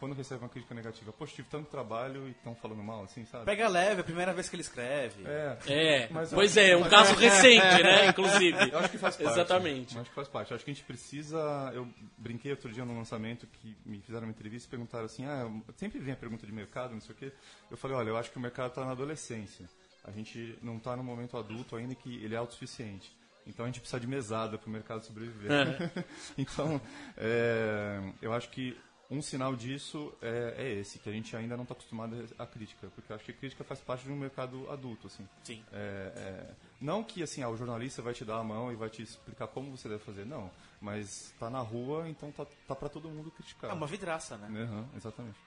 quando 0.03 0.17
recebe 0.17 0.43
uma 0.43 0.49
crítica 0.49 0.75
negativa. 0.75 1.13
Poxa, 1.13 1.33
tive 1.37 1.49
tanto 1.49 1.71
trabalho 1.71 2.27
e 2.27 2.33
estão 2.33 2.57
falando 2.57 2.83
mal, 2.83 3.05
assim, 3.05 3.25
sabe? 3.25 3.45
Pega 3.45 3.69
leve, 3.69 3.99
é 3.99 4.01
a 4.01 4.05
primeira 4.05 4.33
vez 4.33 4.49
que 4.49 4.57
ele 4.57 4.63
escreve. 4.63 5.25
É, 5.25 5.57
É, 5.69 6.09
Mas 6.11 6.33
pois 6.33 6.57
é, 6.57 6.77
um 6.77 6.89
caso 6.89 7.15
recente, 7.15 7.85
né? 7.85 8.09
Inclusive. 8.09 8.73
eu 8.73 8.81
acho 8.81 8.89
que 8.89 8.99
faz 8.99 9.17
parte. 9.17 9.31
Exatamente. 9.31 9.97
Acho 9.97 10.11
que 10.11 10.15
faz 10.17 10.27
parte. 10.27 10.51
Eu 10.51 10.57
acho 10.57 10.65
que 10.65 10.73
a 10.73 10.75
gente 10.75 10.85
precisa. 10.85 11.39
Eu 11.73 11.89
brinquei 12.19 12.51
outro 12.51 12.73
dia 12.73 12.85
no 12.85 12.99
lançamento 12.99 13.47
que 13.47 13.77
me 13.87 14.01
fizeram 14.01 14.25
uma 14.27 14.33
entrevista 14.33 14.67
e 14.67 14.71
perguntaram 14.71 15.05
assim: 15.05 15.25
ah, 15.25 15.49
sempre 15.77 16.01
vem 16.01 16.15
a 16.15 16.17
pergunta 16.17 16.45
de 16.45 16.53
mercado, 16.53 16.95
não 16.95 17.01
sei 17.01 17.15
o 17.15 17.19
quê. 17.19 17.33
Eu 17.71 17.77
falei: 17.77 17.97
olha, 17.97 18.09
eu 18.09 18.17
acho 18.17 18.29
que 18.29 18.39
o 18.39 18.41
mercado 18.41 18.71
está 18.71 18.85
na 18.85 18.91
adolescência. 18.91 19.69
A 20.03 20.11
gente 20.11 20.59
não 20.61 20.79
está 20.79 20.97
no 20.97 21.05
momento 21.05 21.37
adulto 21.37 21.77
ainda 21.77 21.95
que 21.95 22.25
ele 22.25 22.35
é 22.35 22.39
autossuficiente. 22.39 23.17
Então 23.47 23.65
a 23.65 23.69
gente 23.69 23.79
precisa 23.79 24.01
de 24.01 24.09
mesada 24.09 24.59
para 24.59 24.69
o 24.69 24.73
mercado 24.73 25.05
sobreviver. 25.05 25.93
então, 26.37 26.81
é, 27.17 28.01
eu 28.21 28.33
acho 28.33 28.51
que 28.51 28.77
um 29.13 29.21
sinal 29.21 29.55
disso 29.55 30.13
é, 30.23 30.55
é 30.57 30.73
esse, 30.81 30.99
que 30.99 31.09
a 31.09 31.13
gente 31.13 31.37
ainda 31.37 31.55
não 31.55 31.65
está 31.65 31.75
acostumado 31.75 32.17
à 32.39 32.47
crítica, 32.47 32.89
porque 32.95 33.13
eu 33.13 33.17
acho 33.17 33.25
que 33.25 33.31
a 33.31 33.35
crítica 33.35 33.63
faz 33.63 33.79
parte 33.81 34.05
de 34.05 34.11
um 34.11 34.17
mercado 34.17 34.69
adulto, 34.71 35.07
assim. 35.07 35.29
Sim. 35.45 35.63
É, 35.71 36.13
é, 36.17 36.55
não 36.81 37.05
que 37.05 37.23
assim, 37.23 37.43
ah, 37.43 37.51
o 37.51 37.57
jornalista 37.57 38.01
vai 38.01 38.15
te 38.15 38.25
dar 38.25 38.39
a 38.39 38.45
mão 38.45 38.73
e 38.73 38.75
vai 38.75 38.89
te 38.89 39.03
explicar 39.03 39.47
como 39.49 39.77
você 39.77 39.89
deve 39.89 40.03
fazer, 40.03 40.25
não. 40.25 40.51
Mas 40.81 41.35
tá 41.39 41.51
na 41.51 41.61
rua, 41.61 42.09
então 42.09 42.33
tá, 42.33 42.47
tá 42.67 42.75
para 42.75 42.89
todo 42.89 43.11
mundo 43.11 43.31
criticar. 43.31 43.71
É 43.71 43.75
uma 43.75 43.87
vidraça, 43.87 44.39
né? 44.39 44.49
Aham, 44.63 44.89
exatamente. 44.97 45.39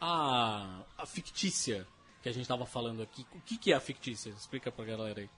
A, 0.00 0.82
a 0.98 1.06
fictícia 1.06 1.86
que 2.22 2.28
a 2.28 2.32
gente 2.32 2.46
tava 2.46 2.66
falando 2.66 3.02
aqui, 3.02 3.26
o 3.32 3.40
que, 3.40 3.56
que 3.56 3.72
é 3.72 3.76
a 3.76 3.80
fictícia? 3.80 4.30
Explica 4.30 4.70
pra 4.70 4.84
galera 4.84 5.20
aí. 5.20 5.30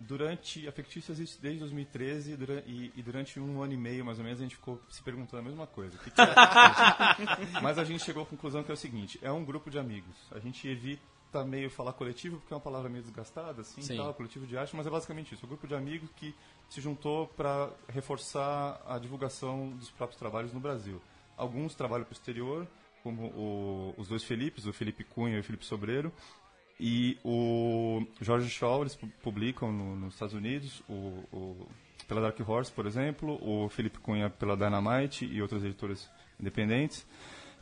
Durante 0.00 0.66
a 0.68 0.72
fictícia 0.72 1.12
existe 1.12 1.40
desde 1.40 1.60
2013 1.60 2.36
dura- 2.36 2.62
e, 2.66 2.92
e 2.96 3.02
durante 3.02 3.38
um 3.40 3.62
ano 3.62 3.72
e 3.72 3.76
meio 3.76 4.04
mais 4.04 4.18
ou 4.18 4.24
menos 4.24 4.40
a 4.40 4.42
gente 4.42 4.56
ficou 4.56 4.80
se 4.88 5.02
perguntando 5.02 5.38
a 5.38 5.42
mesma 5.42 5.66
coisa. 5.66 5.96
Que 5.98 6.10
que 6.10 6.20
é 6.20 6.24
a? 6.24 7.16
Mas 7.62 7.78
a 7.78 7.84
gente 7.84 8.02
chegou 8.04 8.22
à 8.22 8.26
conclusão 8.26 8.62
que 8.62 8.70
é 8.70 8.74
o 8.74 8.76
seguinte: 8.76 9.18
é 9.22 9.30
um 9.32 9.44
grupo 9.44 9.70
de 9.70 9.78
amigos. 9.78 10.14
A 10.32 10.38
gente 10.40 10.66
evita 10.68 11.44
meio 11.46 11.70
falar 11.70 11.92
coletivo 11.94 12.38
porque 12.38 12.52
é 12.52 12.56
uma 12.56 12.62
palavra 12.62 12.88
meio 12.88 13.02
desgastada, 13.02 13.62
assim, 13.62 13.82
Sim. 13.82 13.96
tal, 13.96 14.12
coletivo 14.14 14.46
de 14.46 14.56
arte, 14.58 14.76
mas 14.76 14.86
é 14.86 14.90
basicamente 14.90 15.34
isso. 15.34 15.44
É 15.44 15.46
um 15.46 15.48
grupo 15.48 15.66
de 15.66 15.74
amigos 15.74 16.10
que 16.16 16.34
se 16.68 16.80
juntou 16.80 17.26
para 17.28 17.70
reforçar 17.88 18.80
a 18.86 18.98
divulgação 18.98 19.70
dos 19.70 19.90
próprios 19.90 20.18
trabalhos 20.18 20.52
no 20.52 20.60
Brasil. 20.60 21.00
Alguns 21.36 21.74
trabalham 21.74 22.04
para 22.04 22.12
o 22.12 22.16
exterior, 22.16 22.66
como 23.02 23.26
o- 23.28 23.94
os 23.96 24.06
dois 24.08 24.22
Felipes, 24.22 24.66
o 24.66 24.72
Felipe 24.72 25.02
Cunha 25.02 25.36
e 25.36 25.40
o 25.40 25.44
Felipe 25.44 25.64
Sobreiro. 25.64 26.12
E 26.78 27.16
o 27.24 28.04
George 28.20 28.48
Shaw, 28.50 28.80
eles 28.82 28.96
pu- 28.96 29.08
publicam 29.22 29.72
no- 29.72 29.96
nos 29.96 30.14
Estados 30.14 30.34
Unidos, 30.34 30.82
o, 30.88 30.92
o- 31.32 31.68
pela 32.08 32.20
Dark 32.20 32.38
Horse, 32.46 32.70
por 32.72 32.84
exemplo, 32.86 33.38
o 33.40 33.68
Felipe 33.68 33.98
Cunha 33.98 34.28
pela 34.28 34.56
Dynamite 34.56 35.24
e 35.24 35.40
outras 35.40 35.64
editoras 35.64 36.10
independentes. 36.38 37.06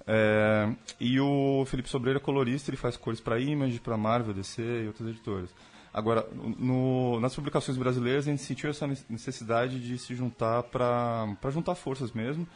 É, 0.07 0.75
e 0.99 1.21
o 1.21 1.65
Felipe 1.67 1.89
Sobreiro 1.89 2.19
é 2.19 2.21
colorista, 2.23 2.71
ele 2.71 2.77
faz 2.77 2.97
cores 2.97 3.21
para 3.21 3.39
Image, 3.39 3.79
para 3.81 3.97
Marvel, 3.97 4.35
DC 4.35 4.63
e 4.63 4.87
outras 4.87 5.09
editoras. 5.09 5.51
Agora, 5.95 6.27
no- 6.33 7.21
nas 7.21 7.35
publicações 7.35 7.77
brasileiras, 7.77 8.27
a 8.27 8.31
gente 8.31 8.43
sentiu 8.43 8.71
essa 8.71 8.87
necessidade 9.09 9.79
de 9.79 9.99
se 9.99 10.15
juntar 10.15 10.63
para 10.65 11.29
juntar 11.51 11.75
forças 11.75 12.13
mesmo, 12.13 12.49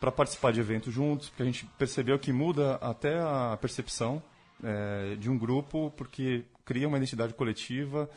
para 0.00 0.10
participar 0.10 0.52
de 0.52 0.58
eventos 0.60 0.92
juntos, 0.92 1.28
porque 1.28 1.42
a 1.42 1.46
gente 1.46 1.64
percebeu 1.78 2.18
que 2.18 2.32
muda 2.32 2.74
até 2.76 3.18
a 3.20 3.56
percepção 3.60 4.20
é, 4.62 5.16
de 5.16 5.30
um 5.30 5.38
grupo, 5.38 5.92
porque 5.96 6.44
cria 6.64 6.86
uma 6.86 6.96
identidade 6.96 7.34
coletiva, 7.34 8.08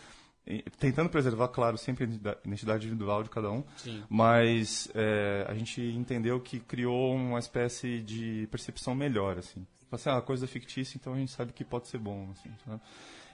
tentando 0.78 1.10
preservar, 1.10 1.48
claro, 1.48 1.78
sempre 1.78 2.04
a 2.04 2.08
identidade- 2.46 2.86
individual 2.86 3.24
de 3.24 3.30
cada 3.30 3.50
um, 3.50 3.64
Sim. 3.78 4.04
mas 4.10 4.90
é, 4.94 5.46
a 5.48 5.54
gente 5.54 5.82
entendeu 5.82 6.40
que 6.40 6.60
criou 6.60 7.16
uma 7.16 7.40
espécie 7.40 8.02
de 8.02 8.48
percepção 8.52 8.94
melhor, 8.94 9.38
assim. 9.38 9.66
Assim, 9.92 10.10
ah, 10.10 10.18
a 10.18 10.22
coisa 10.22 10.46
é 10.46 10.48
fictícia, 10.48 10.98
então 10.98 11.14
a 11.14 11.18
gente 11.18 11.32
sabe 11.32 11.54
que 11.54 11.64
pode 11.64 11.88
ser 11.88 12.00
bom, 12.00 12.30
assim, 12.32 12.50
sabe? 12.66 12.82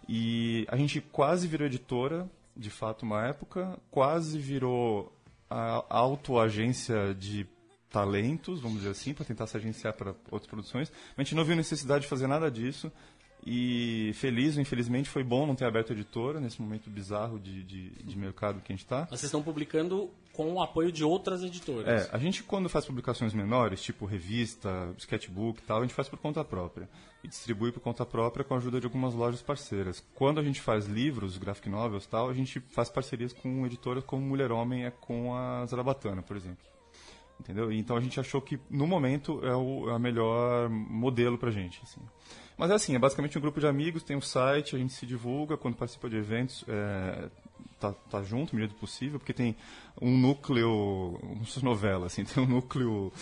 E 0.08 0.66
a 0.70 0.76
gente 0.76 1.00
quase 1.00 1.48
virou 1.48 1.66
editora, 1.66 2.30
de 2.56 2.70
fato, 2.70 3.04
uma 3.04 3.26
época, 3.26 3.80
quase 3.90 4.38
virou 4.38 5.14
a 5.50 5.86
autoagência 5.90 7.16
de 7.16 7.48
talentos, 7.90 8.60
vamos 8.60 8.80
dizer 8.80 8.92
assim, 8.92 9.14
para 9.14 9.26
tentar 9.26 9.48
se 9.48 9.58
agenciar 9.58 9.94
para 9.94 10.14
outras 10.32 10.50
produções. 10.50 10.92
A 11.18 11.22
gente 11.22 11.36
não 11.36 11.44
viu 11.44 11.56
necessidade 11.56 12.04
de 12.04 12.08
fazer 12.08 12.28
nada 12.28 12.50
disso. 12.50 12.92
E 13.46 14.12
feliz 14.16 14.56
ou 14.58 14.62
infelizmente 14.62 15.10
foi 15.10 15.24
bom 15.24 15.46
não 15.46 15.56
ter 15.56 15.66
aberto 15.66 15.92
a 15.92 15.94
editora 15.94 16.42
nesse 16.42 16.62
momento 16.62 16.90
bizarro 16.90 17.40
de, 17.40 17.64
de, 17.64 17.90
de 18.04 18.18
mercado 18.18 18.62
que 18.62 18.72
a 18.72 18.76
gente 18.76 18.84
está. 18.84 19.02
Mas 19.10 19.12
vocês 19.12 19.24
estão 19.24 19.42
publicando 19.42 20.10
com 20.34 20.54
o 20.54 20.62
apoio 20.62 20.92
de 20.92 21.04
outras 21.04 21.42
editoras. 21.42 22.08
É, 22.08 22.10
a 22.14 22.18
gente 22.18 22.44
quando 22.44 22.68
faz 22.68 22.86
publicações 22.86 23.34
menores, 23.34 23.82
tipo 23.82 24.06
revista, 24.06 24.94
sketchbook 24.98 25.60
e 25.60 25.64
tal, 25.64 25.80
a 25.80 25.82
gente 25.82 25.94
faz 25.94 26.10
por 26.10 26.20
conta 26.20 26.44
própria. 26.44 26.90
E 27.24 27.28
distribui 27.28 27.72
por 27.72 27.80
conta 27.80 28.06
própria 28.06 28.44
com 28.44 28.54
a 28.54 28.58
ajuda 28.58 28.80
de 28.80 28.86
algumas 28.86 29.14
lojas 29.14 29.42
parceiras. 29.42 30.04
Quando 30.16 30.40
a 30.40 30.44
gente 30.44 30.62
faz 30.62 30.86
livros, 30.86 31.38
graphic 31.38 31.70
novels 31.70 32.04
e 32.04 32.10
tal, 32.10 32.30
a 32.30 32.34
gente 32.34 32.60
faz 32.60 32.90
parcerias 32.90 33.32
com 33.32 33.66
editoras 33.66 34.04
como 34.04 34.22
Mulher 34.22 34.52
Homem 34.52 34.86
é 34.86 34.92
com 34.92 35.34
a 35.34 35.66
Zarabatana, 35.66 36.22
por 36.22 36.36
exemplo. 36.36 36.64
Entendeu? 37.40 37.72
Então 37.72 37.96
a 37.96 38.02
gente 38.02 38.20
achou 38.20 38.42
que 38.42 38.60
no 38.70 38.86
momento 38.86 39.44
é 39.46 39.56
o, 39.56 39.90
é 39.90 39.94
o 39.94 40.00
melhor 40.00 40.70
modelo 40.70 41.38
pra 41.38 41.50
gente. 41.50 41.80
Assim. 41.84 42.02
Mas 42.58 42.72
é 42.72 42.74
assim, 42.74 42.96
é 42.96 43.00
basicamente 43.00 43.38
um 43.38 43.42
grupo 43.42 43.60
de 43.60 43.68
amigos, 43.68 44.04
tem 44.04 44.18
um 44.18 44.22
site, 44.22 44.76
a 44.76 44.80
gente 44.80 44.94
se 44.94 45.06
divulga, 45.06 45.56
quando 45.56 45.78
participa 45.78 46.10
de 46.10 46.18
eventos, 46.18 46.66
é, 46.68 47.30
tá, 47.80 47.94
tá 47.94 48.22
junto, 48.22 48.54
medida 48.54 48.74
do 48.74 48.80
possível, 48.80 49.18
porque 49.18 49.34
tem 49.34 49.56
um 50.02 50.18
núcleo, 50.18 51.18
como 51.22 51.46
se 51.46 51.64
novela, 51.64 52.08
assim, 52.08 52.26
tem 52.28 52.44
um 52.44 52.48
núcleo 52.48 53.14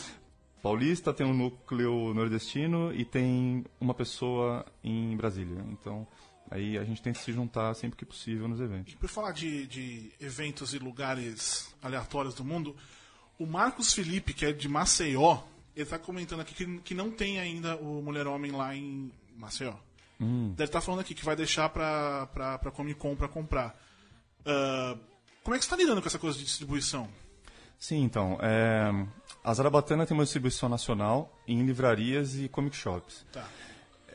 paulista, 0.61 1.13
tem 1.13 1.25
um 1.25 1.35
núcleo 1.35 2.13
nordestino 2.15 2.91
e 2.93 3.05
tem 3.05 3.63
uma 3.79 3.93
pessoa 3.93 4.65
em 4.83 5.15
Brasília. 5.15 5.63
Então, 5.69 6.07
aí 6.49 6.75
a 6.75 6.83
gente 6.83 7.01
tenta 7.01 7.19
se 7.19 7.31
juntar 7.31 7.73
sempre 7.75 7.95
que 7.95 8.05
possível 8.05 8.47
nos 8.47 8.59
eventos. 8.59 8.95
Por 8.95 9.07
falar 9.07 9.33
de, 9.33 9.67
de 9.67 10.11
eventos 10.19 10.73
e 10.73 10.79
lugares 10.79 11.73
aleatórios 11.79 12.33
do 12.33 12.43
mundo, 12.43 12.75
o 13.39 13.45
Marcos 13.45 13.93
Felipe, 13.93 14.33
que 14.33 14.45
é 14.45 14.51
de 14.51 14.67
Maceió, 14.67 15.39
ele 15.75 15.85
tá 15.85 15.99
comentando 15.99 16.41
aqui 16.41 16.53
que, 16.53 16.79
que 16.79 16.93
não 16.93 17.11
tem 17.11 17.39
ainda 17.39 17.75
o 17.77 18.01
Mulher 18.01 18.27
Homem 18.27 18.51
lá 18.51 18.75
em 18.75 19.11
Maceió. 19.35 19.73
Deve 20.19 20.63
estar 20.63 20.81
falando 20.81 21.01
aqui 21.01 21.13
que 21.13 21.23
vai 21.23 21.35
deixar 21.35 21.69
pra, 21.69 22.25
pra, 22.33 22.57
pra 22.57 22.71
Comic 22.71 22.99
Con 22.99 23.15
pra 23.15 23.27
comprar. 23.27 23.79
Ah, 24.43 24.97
como 25.43 25.55
é 25.55 25.59
que 25.59 25.65
você 25.65 25.69
tá 25.69 25.77
lidando 25.77 26.01
com 26.01 26.07
essa 26.07 26.19
coisa 26.19 26.37
de 26.37 26.43
distribuição? 26.43 27.07
Sim, 27.77 28.03
então. 28.03 28.39
É, 28.41 28.91
a 29.43 29.53
Zarabatana 29.53 30.05
tem 30.05 30.17
uma 30.17 30.23
distribuição 30.23 30.67
nacional 30.67 31.31
em 31.47 31.63
livrarias 31.63 32.35
e 32.35 32.49
comic 32.49 32.75
shops. 32.75 33.25
Tá. 33.31 33.47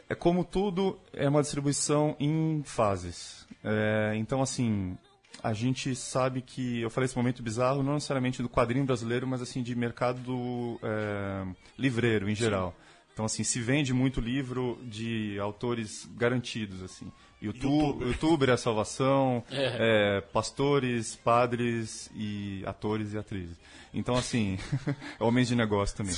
É 0.09 0.15
como 0.15 0.45
tudo, 0.45 0.99
é 1.13 1.29
uma 1.29 1.41
distribuição 1.41 2.17
em 2.19 2.63
fases. 2.65 3.47
É, 3.63 4.15
então, 4.17 4.43
assim, 4.43 4.99
a 5.43 5.53
gente 5.53 5.95
sabe 5.95 6.43
que, 6.43 6.81
eu 6.81 6.91
falei 6.91 7.07
esse 7.07 7.17
momento 7.17 7.43
bizarro, 7.43 7.83
não 7.83 7.95
necessariamente 7.95 8.43
do 8.43 8.49
quadrinho 8.49 8.85
brasileiro, 8.85 9.27
mas 9.27 9.43
assim, 9.43 9.63
de 9.63 9.75
mercado 9.75 10.81
é, 10.83 11.47
livreiro 11.79 12.29
em 12.29 12.35
geral. 12.35 12.75
Então, 13.13 13.27
assim, 13.27 13.45
se 13.45 13.61
vende 13.61 13.93
muito 13.93 14.21
livro 14.21 14.79
de 14.83 15.39
autores 15.39 16.09
garantidos, 16.17 16.83
assim. 16.83 17.13
YouTube, 17.43 17.69
Youtuber. 17.69 18.09
youtuber 18.09 18.49
é 18.49 18.53
a 18.53 18.57
salvação, 18.57 19.45
É. 19.51 20.17
é, 20.17 20.21
pastores, 20.21 21.17
padres 21.17 22.11
e 22.15 22.63
atores 22.65 23.13
e 23.13 23.19
atrizes. 23.19 23.57
Então, 23.93 24.15
assim, 24.15 24.59
homens 25.21 25.49
de 25.49 25.57
negócio 25.57 25.97
também. 25.97 26.15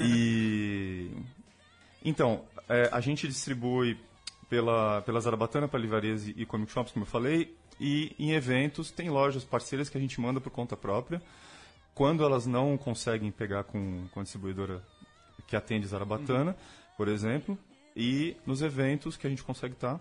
E 0.00 1.10
então, 2.02 2.44
é, 2.68 2.88
a 2.90 3.00
gente 3.00 3.28
distribui 3.28 3.98
pela, 4.48 5.02
pela 5.02 5.20
Zarabatana, 5.20 5.68
para 5.68 5.78
livrarias 5.78 6.26
e 6.26 6.46
comic 6.46 6.72
shops, 6.72 6.92
como 6.92 7.04
eu 7.04 7.08
falei, 7.10 7.54
e 7.80 8.14
em 8.18 8.32
eventos 8.32 8.90
tem 8.90 9.08
lojas 9.08 9.42
parceiras 9.42 9.88
que 9.88 9.96
a 9.96 10.00
gente 10.00 10.20
manda 10.20 10.38
por 10.38 10.50
conta 10.50 10.76
própria. 10.76 11.22
Quando 11.94 12.22
elas 12.22 12.46
não 12.46 12.76
conseguem 12.76 13.30
pegar 13.30 13.64
com, 13.64 14.06
com 14.12 14.20
a 14.20 14.22
distribuidora 14.22 14.84
que 15.46 15.56
atende 15.56 15.86
Zarabatana, 15.86 16.54
por 16.96 17.08
exemplo, 17.08 17.58
e 17.96 18.36
nos 18.46 18.60
eventos 18.60 19.16
que 19.16 19.26
a 19.26 19.30
gente 19.30 19.42
consegue 19.42 19.74
estar, 19.74 19.98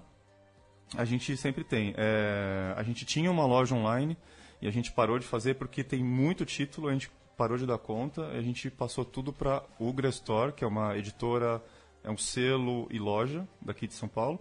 a 0.97 1.05
gente 1.05 1.35
sempre 1.37 1.63
tem. 1.63 1.93
É, 1.97 2.73
a 2.75 2.83
gente 2.83 3.05
tinha 3.05 3.31
uma 3.31 3.45
loja 3.45 3.73
online 3.73 4.17
e 4.61 4.67
a 4.67 4.71
gente 4.71 4.91
parou 4.91 5.17
de 5.17 5.25
fazer 5.25 5.55
porque 5.55 5.83
tem 5.83 6.03
muito 6.03 6.45
título, 6.45 6.89
a 6.89 6.93
gente 6.93 7.09
parou 7.37 7.57
de 7.57 7.65
dar 7.65 7.77
conta, 7.77 8.27
a 8.27 8.41
gente 8.41 8.69
passou 8.69 9.05
tudo 9.05 9.31
para 9.31 9.63
Ugra 9.79 10.09
Store, 10.09 10.51
que 10.51 10.65
é 10.65 10.67
uma 10.67 10.97
editora, 10.97 11.63
é 12.03 12.11
um 12.11 12.17
selo 12.17 12.87
e 12.91 12.99
loja 12.99 13.47
daqui 13.61 13.87
de 13.87 13.93
São 13.93 14.09
Paulo. 14.09 14.39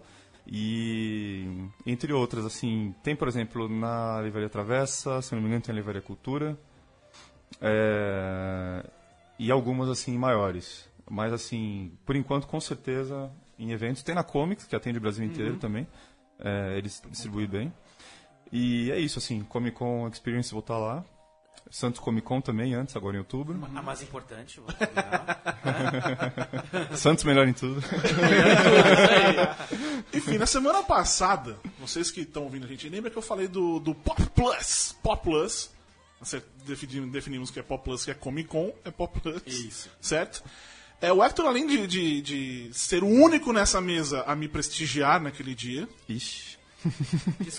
E 0.51 1.69
entre 1.85 2.11
outras, 2.11 2.43
assim, 2.43 2.95
tem 3.03 3.15
por 3.15 3.27
exemplo 3.27 3.69
na 3.69 4.19
Livraria 4.21 4.49
Travessa, 4.49 5.21
se 5.21 5.33
não 5.35 5.41
me 5.41 5.47
engano 5.47 5.61
tem 5.61 5.71
a 5.71 5.75
Livraria 5.75 6.01
Cultura, 6.01 6.57
é, 7.61 8.83
e 9.37 9.51
algumas 9.51 9.89
assim 9.89 10.17
maiores. 10.17 10.89
Mas 11.07 11.31
assim, 11.33 11.91
por 12.05 12.15
enquanto, 12.15 12.47
com 12.47 12.59
certeza, 12.59 13.31
em 13.59 13.71
eventos. 13.71 14.01
Tem 14.01 14.15
na 14.15 14.23
Comics, 14.23 14.65
que 14.65 14.75
atende 14.75 14.97
o 14.97 15.01
Brasil 15.01 15.25
inteiro 15.25 15.57
também. 15.57 15.87
É, 16.39 16.77
eles 16.77 17.01
distribuem 17.09 17.47
bem. 17.47 17.73
E 18.51 18.89
é 18.91 18.99
isso, 18.99 19.19
assim, 19.19 19.43
Comic 19.43 19.77
Con 19.77 20.07
Experience 20.07 20.51
vou 20.51 20.61
estar 20.61 20.77
lá. 20.77 21.05
Santos 21.69 21.99
Comic 21.99 22.25
Con 22.25 22.41
também, 22.41 22.73
antes, 22.73 22.95
agora 22.95 23.15
em 23.15 23.19
outubro. 23.19 23.59
A 23.75 23.81
mais 23.81 24.01
importante, 24.01 24.59
vou. 24.59 24.69
Santos 26.97 27.23
melhor 27.23 27.47
em 27.47 27.53
tudo. 27.53 27.79
Enfim, 30.13 30.39
na 30.39 30.47
semana 30.47 30.81
passada, 30.81 31.59
vocês 31.79 32.09
que 32.09 32.21
estão 32.21 32.43
ouvindo 32.43 32.65
a 32.65 32.67
gente, 32.67 32.89
lembra 32.89 33.11
que 33.11 33.17
eu 33.17 33.21
falei 33.21 33.47
do, 33.47 33.79
do 33.79 33.93
Pop 33.93 34.19
Plus? 34.31 34.95
Pop 35.03 35.23
Plus. 35.23 35.69
Definimos, 36.65 37.11
definimos 37.11 37.51
que 37.51 37.59
é 37.59 37.63
Pop 37.63 37.83
Plus, 37.83 38.03
que 38.03 38.11
é 38.11 38.15
Comic 38.15 38.49
Con, 38.49 38.73
é 38.83 38.89
Pop 38.89 39.19
Plus. 39.19 39.43
Isso. 39.45 39.89
Certo? 40.01 40.43
É, 40.99 41.13
o 41.13 41.23
Hector, 41.23 41.45
além 41.45 41.65
de, 41.65 41.87
de, 41.87 42.21
de 42.21 42.69
ser 42.73 43.03
o 43.03 43.07
único 43.07 43.53
nessa 43.53 43.79
mesa 43.79 44.23
a 44.23 44.35
me 44.35 44.49
prestigiar 44.49 45.21
naquele 45.21 45.55
dia, 45.55 45.87
Ixi. 46.09 46.57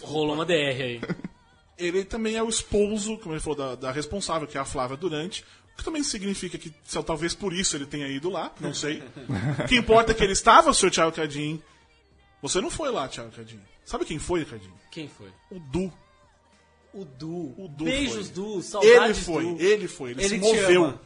Rolou 0.02 0.34
uma 0.34 0.44
DR 0.44 0.52
aí. 0.52 1.00
ele 1.80 2.04
também 2.04 2.36
é 2.36 2.42
o 2.42 2.48
esposo, 2.48 3.16
como 3.18 3.34
ele 3.34 3.40
falou, 3.40 3.56
da, 3.58 3.74
da 3.74 3.90
responsável, 3.92 4.46
que 4.46 4.56
é 4.58 4.60
a 4.60 4.64
Flávia 4.64 4.96
Durante. 4.96 5.44
O 5.74 5.76
que 5.78 5.84
também 5.84 6.02
significa 6.02 6.58
que 6.58 6.70
talvez 7.06 7.34
por 7.34 7.52
isso 7.52 7.76
ele 7.76 7.86
tenha 7.86 8.06
ido 8.08 8.28
lá, 8.30 8.52
não 8.60 8.74
sei. 8.74 9.02
o 9.64 9.66
que 9.66 9.76
importa 9.76 10.12
é 10.12 10.14
que 10.14 10.22
ele 10.22 10.32
estava, 10.32 10.72
seu 10.74 10.90
Thiago 10.90 11.12
Cadinho. 11.12 11.62
Você 12.42 12.60
não 12.60 12.70
foi 12.70 12.90
lá, 12.90 13.08
Thiago 13.08 13.30
Cadinho. 13.30 13.62
Sabe 13.84 14.04
quem 14.04 14.18
foi, 14.18 14.44
Cadinho? 14.44 14.74
Quem 14.90 15.08
foi? 15.08 15.28
O 15.50 15.58
Du. 15.58 15.92
O 16.92 17.04
Du. 17.04 17.54
O 17.56 17.68
Du 17.68 17.84
Beijos, 17.84 18.26
foi. 18.28 18.34
Du. 18.34 18.52
Ele 18.54 18.62
Saudades, 18.62 19.18
foi, 19.24 19.44
Du. 19.44 19.60
ele 19.60 19.88
foi, 19.88 20.10
ele, 20.10 20.20
Ele 20.24 20.28
se 20.28 20.34
te 20.40 20.40
moveu. 20.40 20.84
ama. 20.84 21.00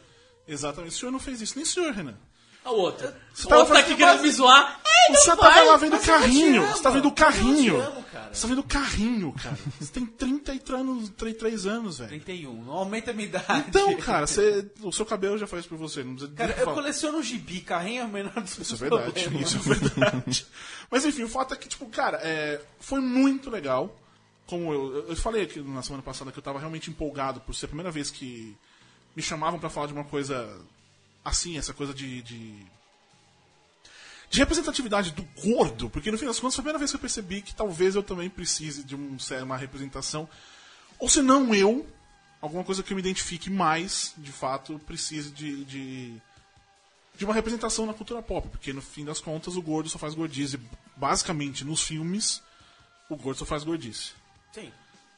Exatamente. 0.46 0.92
O 0.92 0.98
senhor 0.98 1.12
não 1.12 1.18
fez 1.20 1.40
isso, 1.40 1.54
nem 1.56 1.64
o 1.64 1.66
senhor, 1.66 1.92
Renan. 1.92 2.18
A 2.64 2.70
outra. 2.70 3.16
Você 3.32 3.46
tava 3.48 3.60
outro 3.60 3.74
tá 3.74 3.80
aqui 3.80 3.94
querendo 3.94 4.22
me 4.22 4.30
zoar. 4.30 4.80
O 5.10 5.16
senhor 5.16 5.36
tava 5.36 5.60
lá 5.62 5.76
vendo 5.76 5.92
Mas 5.92 6.06
carrinho. 6.06 6.62
amo. 6.62 6.72
Você 6.72 6.82
tá 6.82 6.90
vendo 6.90 7.12
carrinho. 7.12 7.80
amo. 7.80 8.04
Você 8.32 8.42
tá 8.42 8.48
vendo 8.48 8.62
carrinho, 8.64 9.32
cara. 9.32 9.56
Você 9.78 9.92
tem 9.92 10.06
33 10.06 10.80
anos, 10.80 11.08
33 11.10 11.66
anos, 11.66 11.98
velho. 11.98 12.08
31. 12.08 12.64
Não 12.64 12.72
aumenta 12.72 13.10
a 13.10 13.14
minha 13.14 13.28
idade. 13.28 13.64
Então, 13.68 13.94
cara, 13.98 14.26
você, 14.26 14.66
o 14.82 14.90
seu 14.90 15.04
cabelo 15.06 15.36
já 15.38 15.46
faz 15.46 15.66
por 15.66 15.76
você. 15.78 16.02
Não 16.02 16.14
precisa 16.14 16.34
Cara, 16.34 16.52
eu 16.52 16.64
falar. 16.64 16.74
coleciono 16.74 17.22
gibi, 17.22 17.60
carrinho 17.60 18.02
é 18.02 18.04
o 18.04 18.08
menor 18.08 18.32
dos 18.40 18.58
Isso 18.58 18.74
é 18.74 18.76
verdade, 18.78 19.28
isso 19.42 19.56
é 19.58 19.60
verdade. 19.74 20.46
Mas 20.90 21.04
enfim, 21.04 21.22
o 21.22 21.28
fato 21.28 21.54
é 21.54 21.56
que, 21.56 21.68
tipo, 21.68 21.86
cara, 21.86 22.18
é, 22.22 22.60
foi 22.80 23.00
muito 23.00 23.50
legal. 23.50 23.94
Como 24.46 24.72
eu, 24.72 25.08
eu 25.08 25.16
falei 25.16 25.42
aqui 25.42 25.60
na 25.60 25.82
semana 25.82 26.02
passada 26.02 26.32
que 26.32 26.38
eu 26.38 26.42
tava 26.42 26.58
realmente 26.58 26.90
empolgado 26.90 27.40
por 27.40 27.54
ser 27.54 27.66
a 27.66 27.68
primeira 27.68 27.90
vez 27.90 28.10
que 28.10 28.56
me 29.14 29.22
chamavam 29.22 29.60
pra 29.60 29.70
falar 29.70 29.86
de 29.86 29.92
uma 29.92 30.04
coisa 30.04 30.58
assim, 31.24 31.56
essa 31.56 31.72
coisa 31.72 31.94
de, 31.94 32.22
de. 32.22 32.54
de 34.30 34.38
representatividade 34.38 35.12
do 35.12 35.22
gordo, 35.42 35.88
porque 35.90 36.10
no 36.10 36.18
fim 36.18 36.26
das 36.26 36.38
contas 36.38 36.54
foi 36.54 36.62
a 36.62 36.64
primeira 36.64 36.78
vez 36.78 36.90
que 36.90 36.96
eu 36.96 37.00
percebi 37.00 37.42
que 37.42 37.54
talvez 37.54 37.94
eu 37.94 38.02
também 38.02 38.28
precise 38.28 38.82
de 38.84 38.94
um, 38.94 39.16
uma 39.42 39.56
representação. 39.56 40.28
Ou 40.98 41.08
se 41.08 41.22
não 41.22 41.54
eu, 41.54 41.86
alguma 42.40 42.62
coisa 42.64 42.82
que 42.82 42.92
eu 42.92 42.96
me 42.96 43.00
identifique 43.02 43.50
mais, 43.50 44.12
de 44.18 44.32
fato, 44.32 44.78
precise 44.80 45.30
de- 45.30 45.64
de 45.64 46.22
de 47.16 47.24
uma 47.24 47.32
representação 47.32 47.86
na 47.86 47.94
cultura 47.94 48.20
pop, 48.20 48.48
porque 48.48 48.72
no 48.72 48.82
fim 48.82 49.04
das 49.04 49.20
contas 49.20 49.54
o 49.54 49.62
gordo 49.62 49.88
só 49.88 49.98
faz 50.00 50.14
gordice. 50.14 50.58
Basicamente, 50.96 51.64
nos 51.64 51.80
filmes, 51.84 52.42
o 53.08 53.14
gordo 53.14 53.38
só 53.38 53.44
faz 53.44 53.62
gordice. 53.62 54.10
Sim. 54.52 54.72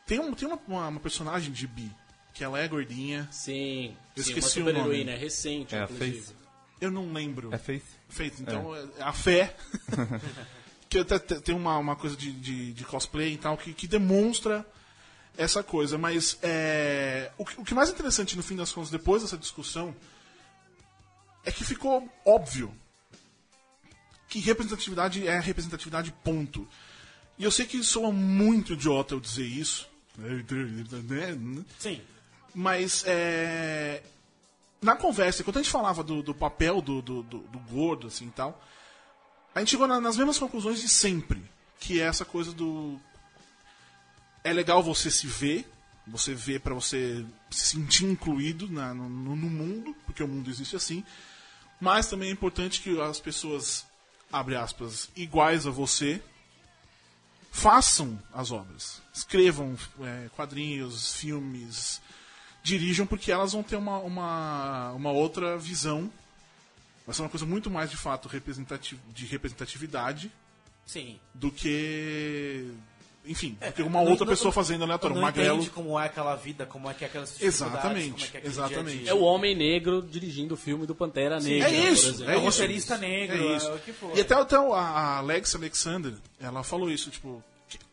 Tem, 0.06 0.20
um, 0.20 0.34
tem 0.34 0.46
uma, 0.46 0.60
uma, 0.68 0.88
uma 0.88 1.00
personagem 1.00 1.50
de 1.50 1.66
Bi 1.66 1.90
que 2.36 2.44
ela 2.44 2.58
é 2.60 2.68
gordinha. 2.68 3.26
Sim, 3.32 3.96
Eu 4.16 4.22
sim 4.22 4.32
uma 4.32 4.38
esqueci 4.38 4.60
o 4.60 4.64
super 4.64 4.74
nome. 4.74 4.88
heroína, 4.90 5.12
é 5.12 5.16
recente, 5.16 5.74
É 5.74 5.80
a 5.80 5.84
inclusive. 5.84 6.20
Faith. 6.20 6.36
Eu 6.80 6.90
não 6.90 7.10
lembro. 7.12 7.54
É 7.54 7.58
Faith? 7.58 7.84
Feito, 8.08 8.42
então 8.42 8.76
é. 8.76 8.84
a 9.00 9.12
fé. 9.12 9.56
que 10.88 10.98
até 10.98 11.18
te- 11.18 11.40
tem 11.40 11.54
uma, 11.54 11.78
uma 11.78 11.96
coisa 11.96 12.14
de, 12.16 12.30
de, 12.32 12.72
de 12.74 12.84
cosplay 12.84 13.32
e 13.32 13.36
tal 13.38 13.56
que, 13.56 13.72
que 13.72 13.86
demonstra 13.88 14.64
essa 15.38 15.62
coisa. 15.62 15.96
Mas 15.96 16.38
é, 16.42 17.30
o, 17.38 17.44
que, 17.44 17.60
o 17.60 17.64
que 17.64 17.74
mais 17.74 17.88
interessante 17.88 18.36
no 18.36 18.42
fim 18.42 18.54
das 18.56 18.70
contas, 18.72 18.90
depois 18.90 19.22
dessa 19.22 19.38
discussão, 19.38 19.94
é 21.44 21.50
que 21.50 21.64
ficou 21.64 22.06
óbvio 22.24 22.72
que 24.28 24.40
representatividade 24.40 25.26
é 25.26 25.38
representatividade, 25.40 26.12
ponto. 26.22 26.68
E 27.38 27.44
eu 27.44 27.50
sei 27.50 27.64
que 27.66 27.82
soa 27.82 28.12
muito 28.12 28.74
idiota 28.74 29.14
eu 29.14 29.20
dizer 29.20 29.46
isso. 29.46 29.88
né? 30.18 31.64
Sim. 31.78 32.00
Mas 32.58 33.04
é, 33.06 34.02
na 34.80 34.96
conversa, 34.96 35.44
quando 35.44 35.58
a 35.58 35.62
gente 35.62 35.70
falava 35.70 36.02
do, 36.02 36.22
do 36.22 36.34
papel 36.34 36.80
do, 36.80 37.02
do, 37.02 37.22
do- 37.22 37.40
do 37.40 37.58
gordo, 37.70 38.06
assim 38.06 38.30
tal, 38.30 38.64
a 39.54 39.58
gente 39.58 39.72
chegou 39.72 39.86
na- 39.86 40.00
nas 40.00 40.16
mesmas 40.16 40.38
conclusões 40.38 40.80
de 40.80 40.88
sempre. 40.88 41.44
Que 41.78 42.00
é 42.00 42.04
essa 42.04 42.24
coisa 42.24 42.52
do. 42.54 42.98
É 44.42 44.54
legal 44.54 44.82
você 44.82 45.10
se 45.10 45.26
ver, 45.26 45.68
você 46.06 46.34
ver 46.34 46.60
pra 46.62 46.72
você 46.72 47.22
se 47.50 47.76
sentir 47.76 48.06
incluído 48.06 48.70
na- 48.70 48.94
no, 48.94 49.06
no- 49.06 49.36
no 49.36 49.50
mundo, 49.50 49.94
porque 50.06 50.22
o 50.22 50.28
mundo 50.28 50.48
existe 50.50 50.74
assim. 50.76 51.04
Mas 51.78 52.08
também 52.08 52.30
é 52.30 52.32
importante 52.32 52.80
que 52.80 52.98
as 53.02 53.20
pessoas, 53.20 53.84
abre 54.32 54.56
aspas, 54.56 55.10
iguais 55.14 55.66
a 55.66 55.70
você, 55.70 56.22
façam 57.50 58.18
as 58.32 58.50
obras. 58.50 59.02
Escrevam 59.12 59.76
é, 60.00 60.30
quadrinhos, 60.34 61.14
filmes, 61.16 62.00
dirijam, 62.66 63.06
porque 63.06 63.30
elas 63.30 63.52
vão 63.52 63.62
ter 63.62 63.76
uma, 63.76 63.98
uma, 63.98 64.90
uma 64.92 65.10
outra 65.12 65.56
visão. 65.56 66.10
Vai 67.06 67.14
ser 67.14 67.22
uma 67.22 67.28
coisa 67.28 67.46
muito 67.46 67.70
mais, 67.70 67.88
de 67.90 67.96
fato, 67.96 68.26
representati 68.28 68.98
de 69.14 69.24
representatividade 69.26 70.30
Sim. 70.84 71.18
do 71.32 71.52
que. 71.52 72.68
Enfim, 73.28 73.56
do 73.60 73.72
que 73.72 73.82
uma 73.82 74.02
Não- 74.02 74.10
outra 74.10 74.24
não- 74.24 74.32
pessoa 74.32 74.46
não- 74.48 74.52
fazendo 74.52 74.82
aleatório. 74.84 75.14
Não 75.14 75.22
Um 75.22 75.24
magrelo. 75.24 75.56
entende 75.56 75.70
como 75.70 75.98
é 75.98 76.06
aquela 76.06 76.34
vida, 76.36 76.64
como 76.66 76.88
é 76.90 76.94
que 76.94 77.04
é 77.04 77.08
aquelas 77.08 77.40
Exatamente, 77.40 78.24
é 78.24 78.28
que 78.28 78.36
é 78.38 78.46
exatamente. 78.46 78.98
dia 78.98 78.98
a 78.98 79.02
É 79.02 79.04
dia. 79.04 79.14
o 79.16 79.22
homem 79.22 79.54
negro 79.56 80.00
dirigindo 80.02 80.54
o 80.54 80.56
filme 80.56 80.86
do 80.86 80.94
Pantera 80.94 81.40
Negra, 81.40 81.68
é 81.68 81.90
isso, 81.90 82.22
é 82.24 82.34
É 82.34 82.36
o 82.36 82.38
isso. 82.38 82.44
roteirista 82.62 82.96
negro, 82.98 83.36
É 83.36 83.52
é, 83.52 83.56
isso. 83.56 83.72
o 83.72 83.78
que 83.80 83.92
for. 83.92 84.16
E 84.16 84.20
até, 84.20 84.34
até 84.34 84.54
a 84.56 85.16
Alex 85.18 85.54
Alexander, 85.56 86.14
ela 86.40 86.62
falou 86.62 86.88
isso, 86.88 87.10
tipo, 87.10 87.42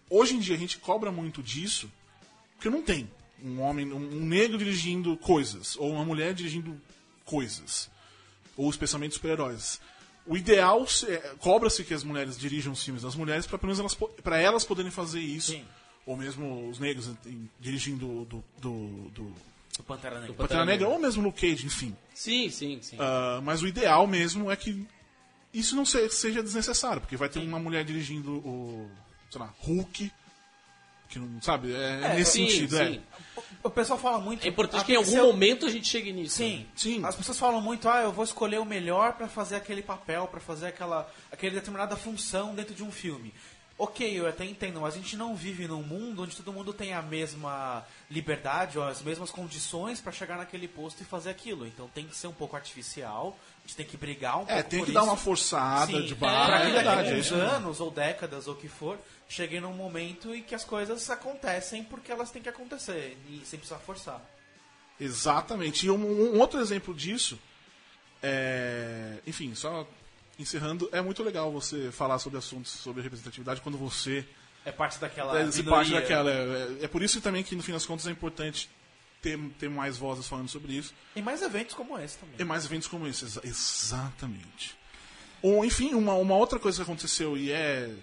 hoje 0.07 0.35
em 0.35 0.39
dia 0.39 0.55
a 0.55 0.59
gente 0.59 0.77
cobra 0.77 1.11
muito 1.11 1.41
disso, 1.41 1.89
porque 2.55 2.69
não 2.69 2.83
tem 2.83 3.09
um 3.43 3.61
homem, 3.61 3.91
um, 3.91 3.99
negro 4.25 4.57
dirigindo 4.57 5.17
coisas, 5.17 5.75
ou 5.77 5.91
uma 5.91 6.05
mulher 6.05 6.33
dirigindo 6.33 6.79
coisas, 7.25 7.89
ou 8.55 8.69
especialmente 8.69 9.15
super-heróis. 9.15 9.79
O 10.25 10.37
ideal 10.37 10.87
se- 10.87 11.05
é- 11.11 11.35
cobra-se 11.39 11.83
que 11.83 11.93
as 11.93 12.03
mulheres 12.03 12.37
dirijam 12.37 12.71
os 12.73 12.81
filmes 12.83 13.03
das 13.03 13.15
mulheres 13.15 13.45
para 13.45 13.57
pelo 13.57 13.67
menos 13.75 13.79
elas, 13.79 14.11
pra 14.23 14.39
elas 14.39 14.63
poderem 14.63 14.89
fazer 14.91 15.19
isso, 15.19 15.51
Sim. 15.51 15.65
ou 16.05 16.15
mesmo 16.15 16.69
os 16.69 16.79
negros 16.79 17.09
em- 17.25 17.49
dirigindo 17.59 18.25
do, 18.25 18.43
do, 18.61 19.09
do 19.09 19.35
O 19.79 19.83
Pantera 19.83 20.19
Negra. 20.21 20.35
Pantera 20.35 20.65
Negra, 20.65 20.87
ou 20.87 20.97
mesmo 20.99 21.21
Luke 21.23 21.41
Cage, 21.41 21.65
enfim. 21.65 21.95
Sim, 22.13 22.49
sim, 22.49 22.79
sim. 22.81 22.95
Ah, 22.99 23.41
mas 23.43 23.61
o 23.61 23.67
ideal 23.67 24.07
mesmo 24.07 24.49
é 24.49 24.55
que 24.55 24.85
isso 25.53 25.75
não 25.75 25.83
se- 25.85 26.09
seja 26.09 26.41
desnecessário, 26.41 27.01
porque 27.01 27.17
vai 27.17 27.27
ter 27.27 27.39
uma 27.39 27.59
mulher 27.59 27.83
dirigindo 27.83 28.31
o, 28.37 28.89
sei 29.29 29.41
lá, 29.41 29.53
Hulk, 29.59 30.09
que 31.13 31.19
não, 31.19 31.41
sabe, 31.41 31.73
é, 31.73 32.15
nesse 32.15 32.31
sim, 32.31 32.49
sentido, 32.49 32.77
sim. 32.77 33.01
é. 33.17 33.41
O 33.63 33.69
pessoal 33.69 33.97
fala 33.97 34.19
muito... 34.19 34.45
É 34.45 34.49
importante 34.49 34.83
que 34.83 34.93
em 34.93 34.97
algum 34.97 35.15
momento 35.15 35.65
a 35.65 35.69
gente 35.69 35.87
chegue 35.87 36.11
nisso. 36.11 36.35
Sim, 36.35 36.65
Sim. 36.75 37.05
As 37.05 37.15
pessoas 37.15 37.39
falam 37.39 37.61
muito, 37.61 37.87
ah, 37.87 38.01
eu 38.01 38.11
vou 38.11 38.25
escolher 38.25 38.59
o 38.59 38.65
melhor 38.65 39.13
pra 39.13 39.27
fazer 39.27 39.55
aquele 39.55 39.81
papel, 39.81 40.27
pra 40.27 40.41
fazer 40.41 40.67
aquela, 40.67 41.09
aquela 41.31 41.53
determinada 41.53 41.95
função 41.95 42.53
dentro 42.53 42.73
de 42.73 42.83
um 42.83 42.91
filme. 42.91 43.33
Ok, 43.77 44.19
eu 44.19 44.27
até 44.27 44.45
entendo, 44.45 44.81
mas 44.81 44.93
a 44.93 44.97
gente 44.97 45.17
não 45.17 45.35
vive 45.35 45.67
num 45.67 45.81
mundo 45.81 46.23
onde 46.23 46.35
todo 46.35 46.53
mundo 46.53 46.71
tem 46.71 46.93
a 46.93 47.01
mesma 47.01 47.83
liberdade 48.09 48.77
ou 48.77 48.83
as 48.83 49.01
mesmas 49.01 49.31
condições 49.31 49.99
pra 49.99 50.11
chegar 50.11 50.37
naquele 50.37 50.67
posto 50.67 51.01
e 51.01 51.05
fazer 51.05 51.31
aquilo. 51.31 51.65
Então 51.65 51.89
tem 51.93 52.05
que 52.05 52.15
ser 52.15 52.27
um 52.27 52.33
pouco 52.33 52.55
artificial, 52.55 53.37
a 53.63 53.67
gente 53.67 53.75
tem 53.77 53.85
que 53.85 53.95
brigar 53.95 54.37
um 54.39 54.41
É, 54.43 54.45
pouco 54.55 54.69
tem 54.69 54.79
por 54.79 54.85
que 54.87 54.91
dar 54.91 55.01
isso. 55.01 55.09
uma 55.09 55.17
forçada 55.17 55.85
Sim, 55.91 56.01
de 56.05 56.13
é, 56.13 56.15
barra. 56.15 56.45
pra 56.45 56.59
É 56.59 56.65
que 56.65 56.71
verdade, 56.71 57.15
daqui 57.15 57.33
é 57.33 57.37
anos 57.37 57.79
ou 57.79 57.89
décadas 57.89 58.47
ou 58.47 58.53
o 58.55 58.57
que 58.57 58.67
for, 58.67 58.97
cheguei 59.29 59.59
num 59.61 59.73
momento 59.73 60.33
em 60.35 60.43
que 60.43 60.53
as 60.53 60.63
coisas 60.65 61.09
acontecem 61.09 61.83
porque 61.83 62.11
elas 62.11 62.29
têm 62.29 62.41
que 62.41 62.49
acontecer 62.49 63.17
e 63.29 63.41
sem 63.45 63.57
precisar 63.57 63.79
forçar. 63.79 64.21
Exatamente. 64.99 65.85
E 65.85 65.89
um, 65.91 65.95
um 66.35 66.39
outro 66.39 66.59
exemplo 66.59 66.93
disso, 66.93 67.39
é, 68.21 69.17
enfim, 69.25 69.55
só 69.55 69.87
encerrando, 70.37 70.89
é 70.91 71.01
muito 71.01 71.23
legal 71.23 71.51
você 71.51 71.91
falar 71.91 72.19
sobre 72.19 72.39
assuntos 72.39 72.71
sobre 72.71 73.01
representatividade 73.01 73.61
quando 73.61 73.77
você 73.77 74.25
É 74.65 74.71
parte 74.71 74.99
daquela 74.99 75.39
é, 75.39 75.63
parte 75.63 75.91
daquela. 75.91 76.31
É, 76.31 76.77
é 76.83 76.87
por 76.87 77.01
isso 77.01 77.21
também 77.21 77.43
que 77.43 77.55
no 77.55 77.63
fim 77.63 77.71
das 77.71 77.85
contas 77.85 78.07
é 78.07 78.11
importante 78.11 78.69
ter, 79.23 79.39
ter 79.57 79.69
mais 79.69 79.97
vozes 79.97 80.27
falando 80.27 80.49
sobre 80.49 80.73
isso. 80.73 80.93
E 81.15 81.21
mais 81.21 81.41
eventos 81.41 81.73
como 81.73 81.97
esse 81.97 82.17
também. 82.17 82.35
E 82.37 82.43
mais 82.43 82.65
eventos 82.65 82.87
como 82.87 83.07
esse, 83.07 83.23
exa- 83.25 83.41
exatamente. 83.43 84.77
Ou, 85.41 85.65
enfim, 85.65 85.93
uma, 85.95 86.13
uma 86.13 86.35
outra 86.35 86.59
coisa 86.59 86.77
que 86.77 86.83
aconteceu 86.83 87.35
e 87.37 87.51
é 87.51 87.93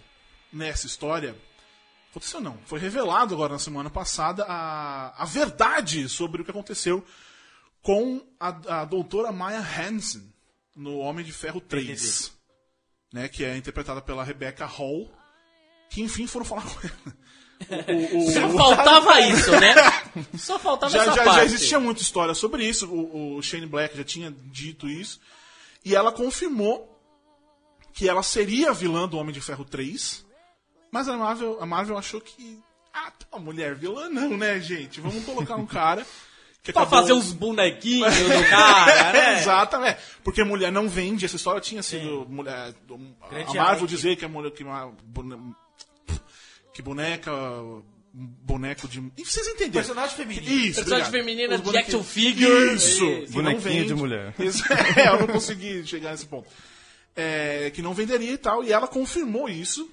nessa 0.52 0.86
história. 0.86 1.36
Aconteceu 2.10 2.40
não, 2.40 2.58
foi 2.64 2.80
revelado 2.80 3.34
agora 3.34 3.52
na 3.52 3.58
semana 3.58 3.88
passada 3.88 4.44
a, 4.48 5.22
a 5.22 5.24
verdade 5.24 6.08
sobre 6.08 6.42
o 6.42 6.44
que 6.44 6.50
aconteceu 6.50 7.06
com 7.82 8.20
a, 8.38 8.80
a 8.80 8.84
doutora 8.84 9.30
Maya 9.30 9.60
Hansen 9.60 10.32
no 10.74 10.98
Homem 10.98 11.24
de 11.24 11.32
Ferro 11.32 11.60
3. 11.60 12.32
Né, 13.12 13.28
que 13.28 13.44
é 13.44 13.56
interpretada 13.56 14.00
pela 14.02 14.24
Rebecca 14.24 14.66
Hall. 14.66 15.10
Que 15.88 16.00
enfim 16.02 16.26
foram 16.26 16.44
falar 16.46 16.62
com 16.62 16.80
ela. 16.86 17.16
O- 17.68 18.18
o- 18.18 18.30
Só 18.32 18.48
faltava 18.48 19.20
isso, 19.28 19.50
né? 19.52 19.74
Só 20.38 20.58
faltava 20.58 20.92
já, 20.92 21.02
essa 21.02 21.12
já, 21.12 21.24
parte. 21.24 21.36
já 21.36 21.44
existia 21.44 21.80
muita 21.80 22.02
história 22.02 22.34
sobre 22.34 22.64
isso. 22.64 22.86
O, 22.88 23.36
o 23.36 23.42
Shane 23.42 23.66
Black 23.66 23.96
já 23.96 24.04
tinha 24.04 24.34
dito 24.46 24.88
isso. 24.88 25.20
E 25.84 25.94
ela 25.94 26.10
confirmou 26.12 26.88
que 27.92 28.08
ela 28.08 28.22
seria 28.22 28.70
a 28.70 28.72
vilã 28.72 29.06
do 29.08 29.18
Homem 29.18 29.32
de 29.32 29.40
Ferro 29.40 29.64
3. 29.64 30.24
Mas 30.90 31.08
a 31.08 31.16
Marvel, 31.16 31.58
a 31.60 31.66
Marvel 31.66 31.96
achou 31.98 32.20
que. 32.20 32.58
Ah, 32.92 33.12
tá, 33.12 33.38
mulher 33.38 33.74
vilã 33.76 34.08
não, 34.08 34.36
né, 34.36 34.58
gente? 34.60 35.00
Vamos 35.00 35.24
colocar 35.24 35.54
um 35.56 35.66
cara. 35.66 36.04
Que 36.62 36.72
Pra 36.72 36.82
acabou- 36.82 37.00
fazer 37.00 37.12
os 37.14 37.32
bonequinhos 37.32 38.12
do 38.14 38.44
cara, 38.50 39.12
né? 39.12 39.38
Exatamente. 39.38 39.98
Porque 40.24 40.42
mulher 40.44 40.70
não 40.72 40.88
vende. 40.88 41.24
Essa 41.24 41.36
história 41.36 41.60
tinha 41.60 41.82
sido. 41.82 42.26
Mulher, 42.28 42.74
a 43.48 43.54
Marvel 43.54 43.86
dizer 43.86 44.16
que 44.16 44.24
a 44.24 44.28
mulher. 44.28 44.50
Que, 44.50 44.62
uma, 44.64 44.92
que 46.72 46.82
boneca. 46.82 47.30
Boneco 48.12 48.88
de. 48.88 48.98
E 49.16 49.24
vocês 49.24 49.46
entenderam? 49.46 49.86
Personagem 49.86 50.16
feminino. 50.16 50.50
Isso, 50.50 50.80
Personagem 50.80 51.06
obrigado. 51.06 51.12
feminina 51.12 51.58
de 51.58 51.78
action 51.78 52.02
figure. 52.02 52.74
Isso. 52.74 53.04
Isso. 53.04 53.32
que 53.32 53.36
não 53.36 53.52
Bonequinho 53.52 53.86
de 53.86 53.94
mulher. 53.94 54.34
Isso, 54.38 54.64
é, 54.98 55.08
eu 55.14 55.20
não 55.20 55.26
consegui 55.28 55.86
chegar 55.86 56.10
nesse 56.10 56.26
ponto. 56.26 56.48
É, 57.14 57.70
que 57.70 57.80
não 57.82 57.94
venderia 57.94 58.32
e 58.32 58.38
tal, 58.38 58.64
e 58.64 58.72
ela 58.72 58.88
confirmou 58.88 59.48
isso. 59.48 59.88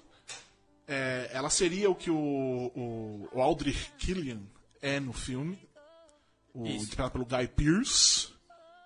É, 0.87 1.29
ela 1.31 1.49
seria 1.49 1.91
o 1.91 1.95
que 1.95 2.09
o, 2.09 2.15
o, 2.15 3.29
o 3.33 3.41
Aldrich 3.41 3.91
Killian 3.99 4.39
é 4.81 4.99
no 4.99 5.13
filme. 5.13 5.59
O, 6.53 6.65
interpretado 6.65 7.11
pelo 7.11 7.25
Guy 7.25 7.47
Pearce. 7.49 8.29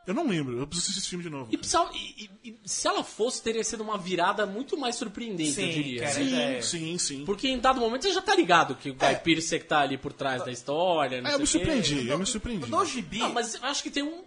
Eu 0.07 0.13
não 0.15 0.27
lembro, 0.27 0.57
eu 0.59 0.65
preciso 0.65 0.89
assistir 0.89 0.99
esse 0.99 1.09
filme 1.09 1.23
de 1.23 1.29
novo. 1.29 1.47
E, 1.51 1.57
precisava- 1.57 1.91
e- 1.93 2.29
e- 2.43 2.55
se 2.65 2.87
ela 2.87 3.03
fosse, 3.03 3.41
teria 3.43 3.63
sido 3.63 3.81
uma 3.83 3.97
virada 3.97 4.45
muito 4.47 4.75
mais 4.75 4.95
surpreendente, 4.95 5.51
Sim, 5.51 5.65
eu 5.67 5.71
diria. 5.71 6.07
Sim, 6.09 6.27
ideia. 6.27 6.61
sim, 6.63 6.97
sim. 6.97 7.25
Porque 7.25 7.47
em 7.47 7.59
dado 7.59 7.79
momento 7.79 8.01
você 8.03 8.11
já 8.13 8.21
tá 8.21 8.35
ligado 8.35 8.73
que 8.75 8.89
o 8.89 8.95
Guy 8.95 9.15
Pearce 9.23 9.55
é 9.55 9.59
que 9.59 9.65
tá 9.65 9.79
ali 9.81 9.97
por 9.99 10.11
trás 10.11 10.43
da 10.43 10.51
história. 10.51 11.21
Não 11.21 11.27
É, 11.27 11.31
sei 11.31 11.35
eu 11.35 11.39
me 11.41 11.47
surpreendi, 11.47 12.07
eu 12.07 12.17
me 12.17 12.25
surpreendi. 12.25 12.69
No 12.69 12.83
gibi, 12.85 13.19
Não, 13.19 13.31
mas 13.31 13.53
eu 13.55 13.63
acho 13.65 13.83
que 13.83 13.91
tem 13.91 14.01
um. 14.03 14.23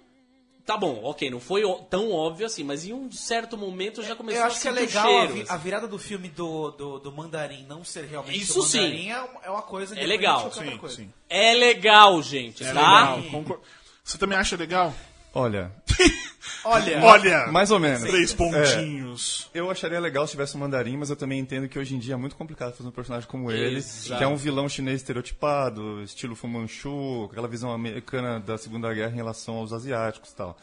Tá 0.64 0.78
bom, 0.78 1.00
ok, 1.04 1.28
não 1.28 1.40
foi 1.40 1.60
tão 1.90 2.10
óbvio 2.10 2.46
assim, 2.46 2.64
mas 2.64 2.86
em 2.86 2.92
um 2.94 3.12
certo 3.12 3.54
momento 3.58 4.02
já 4.02 4.16
começou 4.16 4.38
eu 4.40 4.44
a 4.44 4.46
acho 4.46 4.62
que 4.62 4.68
é 4.68 4.70
legal 4.70 5.04
a, 5.04 5.10
cheiro. 5.18 5.34
vi- 5.34 5.42
assim. 5.42 5.52
a 5.52 5.56
virada 5.58 5.86
do 5.86 5.98
filme 5.98 6.28
do, 6.28 6.70
do, 6.70 6.98
do 7.00 7.12
Mandarim 7.12 7.66
não 7.68 7.84
ser 7.84 8.04
realmente 8.06 8.40
Isso 8.40 8.60
o 8.60 8.62
sim. 8.62 8.78
Mandarim 8.80 9.10
é 9.10 9.20
uma- 9.20 9.40
é 9.44 9.50
uma 9.50 9.60
coisa 9.60 9.98
É 9.98 10.06
legal. 10.06 10.50
Sim, 10.50 10.78
coisa. 10.78 10.96
sim. 10.96 11.10
É 11.28 11.52
legal, 11.52 12.22
gente, 12.22 12.64
É 12.64 12.72
tá? 12.72 13.14
legal, 13.16 13.30
concordo. 13.30 13.62
Você 14.02 14.16
também 14.16 14.38
acha 14.38 14.56
legal? 14.56 14.94
Olha, 15.34 15.72
Olha, 16.64 17.00
Olha! 17.02 17.46
mais 17.48 17.70
ou 17.70 17.78
menos. 17.78 18.08
Três 18.08 18.32
É, 18.32 18.36
pontinhos. 18.36 19.50
eu 19.52 19.70
acharia 19.70 20.00
legal 20.00 20.26
se 20.26 20.30
tivesse 20.32 20.56
um 20.56 20.60
mandarim, 20.60 20.96
mas 20.96 21.10
eu 21.10 21.16
também 21.16 21.38
entendo 21.38 21.68
que 21.68 21.78
hoje 21.78 21.94
em 21.94 21.98
dia 21.98 22.14
é 22.14 22.16
muito 22.16 22.36
complicado 22.36 22.74
fazer 22.74 22.88
um 22.88 22.92
personagem 22.92 23.28
como 23.28 23.50
ele, 23.50 23.76
Exato. 23.76 24.16
que 24.18 24.24
é 24.24 24.26
um 24.26 24.36
vilão 24.36 24.68
chinês 24.68 24.96
estereotipado, 24.96 26.02
estilo 26.02 26.34
Fu 26.34 26.48
Manchu, 26.48 27.28
aquela 27.30 27.48
visão 27.48 27.70
americana 27.70 28.40
da 28.40 28.56
Segunda 28.56 28.92
Guerra 28.94 29.12
em 29.12 29.16
relação 29.16 29.56
aos 29.56 29.72
asiáticos 29.74 30.30
e 30.30 30.36
tal. 30.36 30.56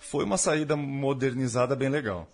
Foi 0.00 0.24
uma 0.24 0.38
saída 0.38 0.74
modernizada 0.74 1.76
bem 1.76 1.88
legal. 1.90 2.26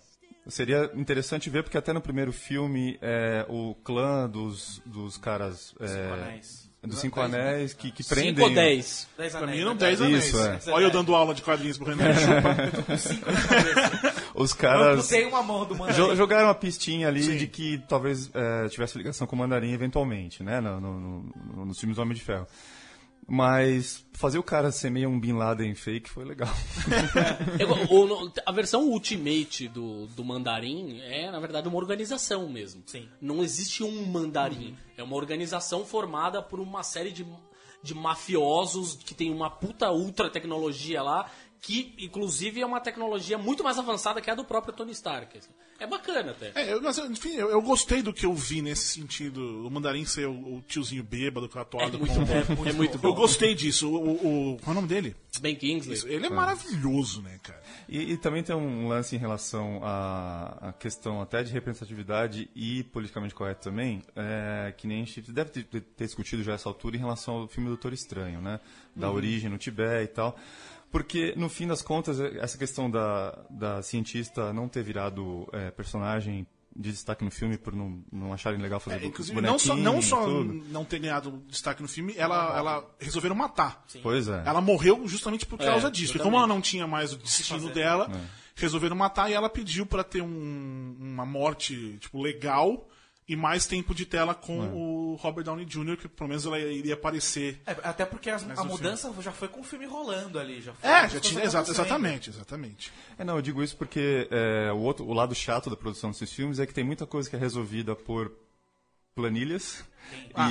Seria 0.47 0.89
interessante 0.93 1.49
ver, 1.49 1.63
porque 1.63 1.77
até 1.77 1.91
no 1.93 2.01
primeiro 2.01 2.31
filme, 2.31 2.97
é, 3.01 3.45
o 3.49 3.75
clã 3.83 4.29
dos, 4.29 4.81
dos 4.85 5.17
caras... 5.17 5.73
é. 5.79 6.39
Dos 6.83 6.99
Cinco 6.99 7.21
Anéis 7.21 7.73
que, 7.73 7.91
que 7.91 8.03
5 8.03 8.13
prendem... 8.15 8.43
ou 8.43 8.53
10? 8.53 9.07
Dez 9.17 9.31
Pra 9.31 9.41
anéis, 9.41 9.55
mim 9.57 9.61
eram 9.61 9.73
né? 9.73 9.79
10 9.79 10.01
anéis. 10.01 10.25
Isso, 10.25 10.37
é. 10.43 10.59
Olha 10.67 10.83
eu 10.83 10.91
dando 10.91 11.15
aula 11.15 11.33
de 11.33 11.41
quadrinhos 11.41 11.77
pro 11.77 11.87
Renan. 11.95 12.13
Cinco 12.97 13.23
cabeça. 13.47 14.13
Os 14.35 14.51
Eu 14.51 14.57
caras 14.57 15.01
botei 15.03 15.25
uma 15.25 15.41
mão 15.41 15.65
do 15.65 15.75
mandarim. 15.75 15.97
jo- 15.97 16.15
jogaram 16.15 16.47
uma 16.47 16.55
pistinha 16.55 17.07
ali 17.07 17.23
Sim. 17.23 17.37
de 17.37 17.47
que 17.47 17.81
talvez 17.87 18.29
é, 18.33 18.67
tivesse 18.67 18.97
ligação 18.97 19.25
com 19.25 19.35
o 19.35 19.39
Mandarim 19.39 19.71
eventualmente, 19.71 20.43
né? 20.43 20.59
No, 20.59 20.81
no, 20.81 20.99
no, 20.99 21.65
nos 21.67 21.79
filmes 21.79 21.95
do 21.95 22.01
Homem 22.01 22.15
de 22.15 22.21
Ferro. 22.21 22.45
Mas 23.27 24.05
fazer 24.13 24.37
o 24.37 24.43
cara 24.43 24.71
ser 24.71 24.89
meio 24.89 25.09
um 25.09 25.19
Bin 25.19 25.33
Laden 25.33 25.73
fake 25.75 26.09
foi 26.09 26.25
legal. 26.25 26.49
Eu- 27.59 27.95
o- 27.97 28.05
no- 28.07 28.33
a 28.45 28.51
versão 28.51 28.83
Ultimate 28.89 29.67
do, 29.67 30.07
do 30.07 30.23
Mandarim 30.23 30.99
é, 31.01 31.31
na 31.31 31.39
verdade, 31.39 31.67
uma 31.67 31.77
organização 31.77 32.49
mesmo. 32.49 32.83
Sim. 32.85 33.07
Não 33.21 33.41
existe 33.43 33.83
um 33.83 34.05
Mandarim. 34.05 34.77
É 34.97 35.03
uma 35.03 35.15
organização 35.15 35.85
formada 35.85 36.41
por 36.41 36.59
uma 36.59 36.83
série 36.83 37.11
de, 37.11 37.25
de 37.81 37.93
mafiosos 37.93 38.95
que 38.95 39.13
tem 39.15 39.31
uma 39.31 39.49
puta 39.49 39.91
ultra 39.91 40.29
tecnologia 40.29 41.01
lá, 41.01 41.29
que 41.63 41.95
inclusive 41.97 42.59
é 42.59 42.65
uma 42.65 42.81
tecnologia 42.81 43.37
muito 43.37 43.63
mais 43.63 43.79
avançada 43.79 44.19
que 44.21 44.29
a 44.29 44.35
do 44.35 44.43
próprio 44.43 44.73
Tony 44.73 44.91
Stark. 44.91 45.39
É 45.79 45.87
bacana 45.87 46.31
até. 46.31 46.51
É, 46.55 46.73
eu, 46.73 46.81
mas, 46.81 46.97
enfim, 46.99 47.33
eu, 47.35 47.49
eu 47.49 47.61
gostei 47.61 48.01
do 48.01 48.13
que 48.13 48.25
eu 48.25 48.33
vi 48.33 48.61
nesse 48.61 48.85
sentido. 48.99 49.65
O 49.65 49.71
mandarim 49.71 50.05
ser 50.05 50.27
o, 50.27 50.57
o 50.57 50.61
tiozinho 50.67 51.03
bêbado, 51.03 51.49
É 51.53 51.59
atuado 51.59 51.97
muito, 51.97 52.13
com... 52.13 52.21
é, 52.65 52.69
é 52.69 52.73
muito 52.73 52.95
Eu 52.95 52.99
bom. 52.99 53.13
gostei 53.15 53.55
disso. 53.55 53.89
O, 53.89 53.95
o, 53.95 54.53
o- 54.53 54.57
qual 54.59 54.67
é 54.67 54.71
o 54.71 54.73
nome 54.75 54.87
dele? 54.87 55.15
Ben 55.39 55.55
Kingsley. 55.55 56.13
Ele 56.13 56.25
é 56.27 56.29
maravilhoso, 56.29 57.21
né, 57.21 57.39
cara? 57.41 57.61
E, 57.89 58.11
e 58.13 58.17
também 58.17 58.43
tem 58.43 58.55
um 58.55 58.87
lance 58.87 59.15
em 59.15 59.19
relação 59.19 59.79
à, 59.83 60.69
à 60.69 60.73
questão 60.73 61.21
até 61.21 61.41
de 61.43 61.51
representatividade 61.51 62.49
e 62.55 62.83
politicamente 62.83 63.33
correto 63.33 63.63
também, 63.63 64.03
é, 64.15 64.73
que 64.77 64.85
nem 64.85 65.01
a 65.01 65.05
gente 65.05 65.31
deve 65.31 65.49
ter, 65.49 65.63
ter 65.63 66.05
discutido 66.05 66.43
já 66.43 66.53
essa 66.53 66.67
altura 66.69 66.95
em 66.97 66.99
relação 66.99 67.35
ao 67.35 67.47
filme 67.47 67.67
Doutor 67.69 67.93
Estranho, 67.93 68.41
né? 68.41 68.59
Da 68.95 69.09
origem 69.11 69.49
no 69.49 69.57
Tibete 69.57 70.11
e 70.11 70.13
tal. 70.13 70.37
Porque, 70.93 71.33
no 71.35 71.49
fim 71.49 71.67
das 71.67 71.81
contas, 71.81 72.19
essa 72.21 72.57
questão 72.57 72.89
da, 72.89 73.37
da 73.49 73.81
cientista 73.81 74.53
não 74.53 74.69
ter 74.69 74.81
virado 74.83 75.45
é, 75.51 75.71
personagem 75.71 76.47
de 76.75 76.91
destaque 76.91 77.23
no 77.25 77.29
filme 77.31 77.57
por 77.57 77.75
não, 77.75 78.01
não 78.11 78.31
acharem 78.31 78.59
legal 78.61 78.79
fazer 78.79 79.03
É, 79.03 79.05
inclusive, 79.07 79.41
não 79.41 79.59
só, 79.59 79.75
não 79.75 79.99
e 79.99 80.03
só 80.03 80.23
tudo. 80.23 80.53
não 80.69 80.85
ter 80.85 80.99
ganhado 80.99 81.43
destaque 81.47 81.81
no 81.81 81.87
filme, 81.87 82.13
ela, 82.15 82.57
ela 82.57 82.95
resolveram 82.99 83.35
matar. 83.35 83.83
Pois 84.03 84.27
é. 84.27 84.43
Ela 84.45 84.61
morreu 84.61 85.07
justamente 85.07 85.45
por 85.45 85.57
causa 85.59 85.89
disso. 85.91 86.13
Porque 86.13 86.23
como 86.23 86.37
ela 86.37 86.47
não 86.47 86.61
tinha 86.61 86.87
mais 86.87 87.11
o 87.13 87.17
destino 87.17 87.69
dela, 87.71 88.09
resolveram 88.55 88.95
matar 88.95 89.29
e 89.29 89.33
ela 89.33 89.49
pediu 89.49 89.85
pra 89.85 90.03
ter 90.03 90.21
um- 90.21 90.95
uma 90.99 91.25
morte 91.25 91.97
tipo 91.99 92.21
legal 92.21 92.87
e 93.27 93.35
mais 93.35 93.65
tempo 93.65 93.95
de 93.95 94.05
tela 94.05 94.35
com 94.35 94.59
o 94.73 95.15
Robert 95.15 95.45
Downey 95.45 95.65
Jr., 95.65 95.95
que 95.97 96.07
pelo 96.09 96.27
menos 96.29 96.45
ela 96.45 96.59
iria 96.59 96.93
aparecer. 96.95 97.61
É, 97.65 97.71
até 97.83 98.05
porque 98.05 98.29
as- 98.29 98.43
a 98.57 98.63
mudança 98.63 99.13
já 99.21 99.31
foi 99.31 99.47
com 99.47 99.61
o 99.61 99.63
filme 99.63 99.85
rolando 99.85 100.37
ali. 100.37 100.61
Já 100.61 100.73
foi, 100.73 100.89
É, 100.89 101.07
já 101.09 101.19
tinha. 101.19 101.43
exa- 101.43 101.61
exatamente, 101.61 102.29
exatamente. 102.29 102.91
É, 103.17 103.23
não, 103.23 103.35
eu 103.37 103.41
digo 103.41 103.63
isso 103.63 103.77
porque 103.77 104.27
é, 104.29 104.71
o, 104.73 104.77
outro, 104.79 105.05
o 105.05 105.13
lado 105.13 105.33
chato 105.33 105.69
da 105.69 105.75
produção 105.77 106.11
desses 106.11 106.31
filmes 106.33 106.59
é 106.59 106.65
que 106.65 106.73
tem 106.73 106.83
muita 106.83 107.05
coisa 107.05 107.29
que 107.29 107.35
é 107.35 107.39
resolvida 107.39 107.95
por 107.95 108.31
planilhas 109.15 109.83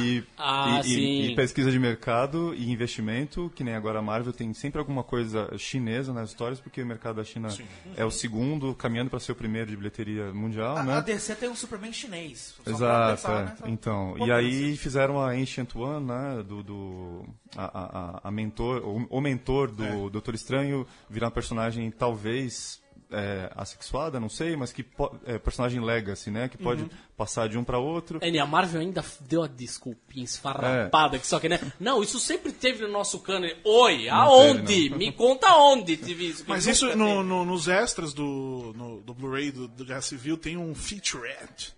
e, 0.00 0.24
Ah, 0.38 0.80
e- 0.84 1.24
e- 1.24 1.28
sim. 1.28 1.34
pesquisa 1.36 1.70
de 1.70 1.78
mercado 1.78 2.54
e 2.54 2.70
investimento, 2.72 3.52
que 3.54 3.62
nem 3.62 3.74
agora 3.74 3.98
a 3.98 4.02
Marvel 4.02 4.32
tem 4.32 4.52
sempre 4.54 4.78
alguma 4.78 5.04
coisa 5.04 5.50
chinesa 5.58 6.12
nas 6.12 6.30
histórias, 6.30 6.60
porque 6.60 6.82
o 6.82 6.86
mercado 6.86 7.16
da 7.16 7.24
China 7.24 7.48
é 7.96 8.04
o 8.04 8.10
segundo, 8.10 8.74
caminhando 8.74 9.10
para 9.10 9.20
ser 9.20 9.32
o 9.32 9.34
primeiro 9.36 9.70
de 9.70 9.76
bilheteria 9.76 10.32
mundial, 10.32 10.78
A, 10.78 10.82
né? 10.82 10.94
a 10.96 11.00
DC 11.00 11.34
tem 11.36 11.48
um 11.48 11.54
Superman 11.54 11.92
chinês. 11.92 12.54
Exato, 12.66 13.10
pensar 13.16 13.40
é. 13.40 13.44
nessa 13.44 13.68
então. 13.68 14.16
E 14.26 14.32
aí 14.32 14.76
fizeram 14.76 15.20
a 15.20 15.30
Ancient 15.32 15.74
One, 15.76 16.06
né? 16.06 16.42
Do. 16.46 16.62
do 16.62 17.24
a, 17.56 17.64
a, 17.64 18.28
a- 18.28 18.30
mentor, 18.30 18.78
o, 18.82 19.06
o 19.10 19.20
mentor 19.20 19.68
É. 19.68 19.72
do 19.72 20.10
Doutor 20.10 20.34
Estranho 20.34 20.86
virar 21.10 21.28
um 21.28 21.32
personagem 21.32 21.90
talvez 21.90 22.80
é, 23.12 23.50
assexuada, 23.54 24.18
não 24.18 24.28
sei, 24.28 24.56
mas 24.56 24.72
que 24.72 24.84
é 25.26 25.38
personagem 25.38 25.80
legacy, 25.80 26.30
né? 26.30 26.48
Que 26.48 26.56
Uhum. 26.56 26.62
pode 26.64 26.86
passar 27.16 27.48
de 27.48 27.56
um 27.58 27.64
para 27.64 27.78
outro. 27.78 28.18
É, 28.22 28.28
e 28.30 28.38
a 28.38 28.46
Marvel 28.46 28.80
ainda 28.80 29.04
deu 29.20 29.42
a 29.42 29.46
desculpinha 29.46 30.24
esfarrapada, 30.24 31.18
que 31.18 31.26
só 31.26 31.38
que, 31.38 31.48
né? 31.48 31.60
Não, 31.78 32.02
isso 32.02 32.18
sempre 32.18 32.52
teve 32.52 32.82
no 32.86 32.90
nosso 32.92 33.18
cânone. 33.20 33.54
Oi, 33.64 34.08
aonde? 34.08 34.62
teve, 34.88 34.96
Me 34.96 35.12
conta 35.12 35.48
aonde 35.48 35.96
teve 35.98 36.28
isso. 36.28 36.44
Mas 36.46 36.66
isso 36.66 36.94
no, 36.96 37.22
no- 37.22 37.44
nos 37.44 37.68
extras 37.68 38.12
do, 38.12 38.72
no- 38.76 39.00
do 39.02 39.14
Blu-ray 39.14 39.50
do, 39.52 39.68
do 39.68 39.84
Guerra 39.84 40.02
Civil 40.02 40.36
tem 40.36 40.56
um 40.56 40.74
featurette 40.74 41.74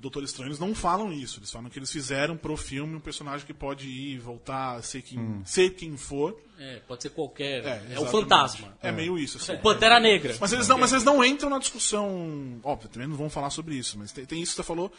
Doutor 0.00 0.22
Estranho. 0.22 0.48
Eles 0.48 0.58
não 0.60 0.74
falam 0.74 1.12
isso. 1.12 1.40
Eles 1.40 1.50
falam 1.50 1.68
que 1.68 1.78
eles 1.78 1.90
fizeram 1.90 2.36
pro 2.36 2.56
filme 2.56 2.94
um 2.94 3.00
personagem 3.00 3.44
que 3.46 3.52
pode 3.52 3.88
ir, 3.88 4.18
voltar, 4.18 4.80
ser 4.82 5.02
quem, 5.02 5.18
Hum. 5.18 5.42
ser 5.44 5.70
quem 5.70 5.96
for. 5.96 6.40
É, 6.58 6.80
pode 6.86 7.02
ser 7.02 7.10
qualquer. 7.10 7.64
É, 7.64 7.70
o 7.70 7.74
exatamente. 7.92 8.10
fantasma. 8.10 8.78
É, 8.82 8.92
meio 8.92 9.18
isso. 9.18 9.38
Assim. 9.38 9.56
Pantera 9.56 9.98
Negra. 9.98 10.36
Mas 10.40 10.52
eles, 10.52 10.68
não, 10.68 10.78
mas 10.78 10.92
eles 10.92 11.04
não 11.04 11.24
entram 11.24 11.50
na 11.50 11.58
discussão. 11.58 12.60
Óbvio, 12.62 12.88
também 12.88 13.08
não 13.08 13.16
vão 13.16 13.28
falar 13.28 13.50
sobre 13.50 13.74
isso, 13.74 13.98
mas 13.98 14.12
tem, 14.12 14.24
tem 14.24 14.40
isso 14.40 14.52
que 14.52 14.56
você 14.56 14.62
falou. 14.66 14.92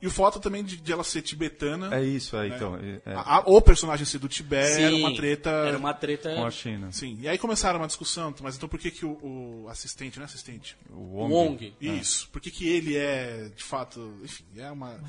E 0.00 0.06
o 0.06 0.10
fato 0.12 0.38
também 0.38 0.62
de, 0.62 0.76
de 0.76 0.92
ela 0.92 1.02
ser 1.02 1.22
tibetana. 1.22 1.92
É 1.96 2.04
isso, 2.04 2.36
é, 2.36 2.46
então. 2.48 2.76
é- 2.76 3.00
é, 3.04 3.14
A- 3.14 3.38
a- 3.38 3.42
o 3.46 3.60
personagem 3.60 4.06
ser 4.06 4.18
do 4.18 4.28
Tibete 4.28 4.80
era 4.80 4.94
uma 4.94 5.12
treta. 5.12 5.50
Era 5.50 5.76
uma 5.76 5.92
treta. 5.92 6.34
com 6.36 6.44
a 6.46 6.50
China. 6.52 6.92
Sim. 6.92 7.18
E 7.20 7.28
aí 7.28 7.36
começaram 7.36 7.80
uma 7.80 7.86
discussão, 7.88 8.32
mas 8.40 8.54
então 8.56 8.68
por 8.68 8.78
que, 8.78 8.92
que 8.92 9.04
o, 9.04 9.64
o 9.64 9.68
assistente, 9.68 10.16
não 10.18 10.22
é 10.22 10.26
assistente? 10.26 10.76
O 10.90 11.16
Wong. 11.16 11.32
Wong. 11.34 11.74
Isso. 11.80 12.28
Por 12.30 12.40
que, 12.40 12.48
que 12.50 12.68
ele 12.68 12.96
é, 12.96 13.50
de 13.56 13.64
fato, 13.64 14.14
enfim, 14.22 14.44
é 14.56 14.70
uma. 14.70 15.00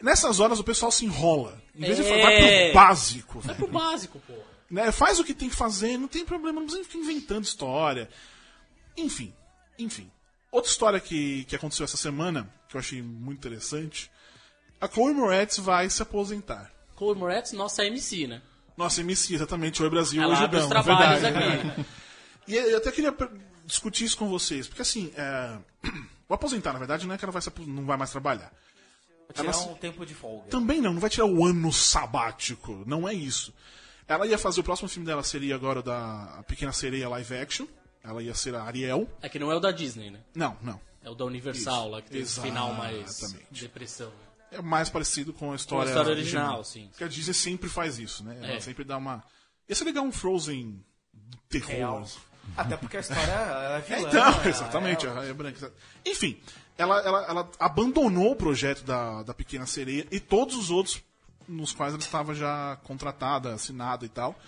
Nessas 0.00 0.38
horas 0.38 0.60
o 0.60 0.64
pessoal 0.64 0.92
se 0.92 1.04
enrola. 1.04 1.60
Em 1.74 1.80
vez 1.80 1.96
de 1.96 2.02
É. 2.04 2.08
falar, 2.08 2.22
vai 2.22 2.38
pro 2.70 2.74
básico, 2.74 3.40
Vai 3.40 3.54
pro 3.56 3.66
básico, 3.66 4.22
pô. 4.26 4.34
Né? 4.70 4.92
Faz 4.92 5.18
o 5.18 5.24
que 5.24 5.34
tem 5.34 5.48
que 5.48 5.56
fazer, 5.56 5.98
não 5.98 6.06
tem 6.08 6.24
problema, 6.24 6.60
não 6.60 6.66
precisa 6.66 6.84
ficar 6.88 6.98
inventando 6.98 7.42
história. 7.44 8.08
Enfim, 8.96 9.34
enfim. 9.78 10.08
Outra 10.54 10.70
história 10.70 11.00
que, 11.00 11.44
que 11.46 11.56
aconteceu 11.56 11.82
essa 11.84 11.96
semana, 11.96 12.48
que 12.68 12.76
eu 12.76 12.78
achei 12.78 13.02
muito 13.02 13.38
interessante, 13.38 14.08
a 14.80 14.86
Chloe 14.86 15.12
Moretz 15.12 15.58
vai 15.58 15.90
se 15.90 16.00
aposentar. 16.00 16.70
Chloe 16.96 17.16
Moretz, 17.16 17.50
nossa 17.52 17.84
MC, 17.84 18.28
né? 18.28 18.40
Nossa, 18.76 19.00
MC, 19.00 19.34
exatamente, 19.34 19.82
Oi 19.82 19.90
Brasil, 19.90 20.22
Ela 20.22 20.32
hoje 20.32 20.44
os 20.44 20.50
não, 20.62 20.68
trabalhos 20.68 21.22
verdade. 21.22 21.68
aqui. 21.70 21.84
E 22.46 22.54
eu 22.54 22.76
até 22.76 22.92
queria 22.92 23.12
discutir 23.64 24.04
isso 24.04 24.16
com 24.18 24.28
vocês, 24.28 24.68
porque 24.68 24.82
assim, 24.82 25.10
é... 25.16 25.58
o 26.28 26.34
aposentar, 26.34 26.72
na 26.72 26.78
verdade, 26.78 27.04
não 27.04 27.14
é 27.14 27.18
que 27.18 27.24
ela 27.24 27.32
vai 27.32 27.42
se 27.42 27.48
apos- 27.48 27.66
não 27.66 27.84
vai 27.84 27.96
mais 27.96 28.10
trabalhar. 28.12 28.52
Vou 29.26 29.32
tirar 29.34 29.50
Ela- 29.50 29.72
um 29.72 29.74
tempo 29.74 30.06
de 30.06 30.14
folga. 30.14 30.50
Também 30.50 30.80
não, 30.80 30.92
não 30.92 31.00
vai 31.00 31.10
tirar 31.10 31.26
o 31.26 31.44
ano 31.44 31.72
sabático, 31.72 32.84
não 32.86 33.08
é 33.08 33.14
isso. 33.14 33.52
Ela 34.06 34.24
ia 34.26 34.36
fazer, 34.38 34.60
o 34.60 34.64
próximo 34.64 34.88
filme 34.88 35.04
dela 35.06 35.22
seria 35.24 35.54
agora 35.56 35.80
o 35.80 35.82
da 35.82 36.44
Pequena 36.46 36.70
Sereia 36.72 37.08
live 37.08 37.34
action, 37.34 37.66
ela 38.04 38.22
ia 38.22 38.34
ser 38.34 38.54
a 38.54 38.62
Ariel. 38.62 39.08
É 39.22 39.28
que 39.28 39.38
não 39.38 39.50
é 39.50 39.56
o 39.56 39.60
da 39.60 39.72
Disney, 39.72 40.10
né? 40.10 40.20
Não, 40.34 40.56
não. 40.62 40.80
É 41.02 41.10
o 41.10 41.14
da 41.14 41.24
Universal 41.24 41.82
Isso. 41.82 41.88
lá, 41.90 42.02
que 42.02 42.10
tem 42.10 42.20
esse 42.20 42.40
final 42.40 42.72
mais 42.74 43.20
Exatamente. 43.22 43.60
depressão. 43.62 44.08
né? 44.08 44.58
É 44.58 44.62
mais 44.62 44.88
parecido 44.88 45.32
com 45.32 45.52
a 45.52 45.56
história, 45.56 45.88
história 45.88 46.12
original, 46.12 46.62
sim. 46.62 46.86
Porque 46.88 47.02
a 47.04 47.08
Disney 47.08 47.34
sempre 47.34 47.68
faz 47.68 47.98
isso, 47.98 48.22
né? 48.22 48.36
Ela 48.40 48.52
É. 48.52 48.60
sempre 48.60 48.84
dá 48.84 48.96
uma. 48.96 49.24
Ia 49.68 49.74
ser 49.74 49.84
legal 49.84 50.04
um 50.04 50.12
Frozen 50.12 50.84
terror. 51.48 51.68
Real. 51.70 52.06
Até 52.56 52.76
porque 52.76 52.98
a 52.98 53.00
história 53.00 53.22
ela 53.32 53.74
é 53.76 53.78
É, 53.78 53.80
vilã. 53.80 54.08
então, 54.08 54.30
né? 54.42 54.48
exatamente, 54.48 55.06
É, 55.06 55.10
a 55.10 55.12
Raia 55.14 55.34
Branca. 55.34 55.72
Enfim, 56.06 56.38
ela, 56.76 57.00
ela, 57.00 57.24
ela 57.26 57.50
abandonou 57.58 58.32
o 58.32 58.36
projeto 58.36 58.84
da, 58.84 59.22
da 59.22 59.32
Pequena 59.34 59.64
Sereia 59.66 60.06
e 60.10 60.20
todos 60.20 60.54
os 60.56 60.70
outros 60.70 61.02
nos 61.48 61.72
quais 61.72 61.92
ela 61.94 62.02
estava 62.02 62.34
já 62.34 62.76
contratada, 62.84 63.54
assinada 63.54 64.04
e 64.04 64.08
tal. 64.08 64.38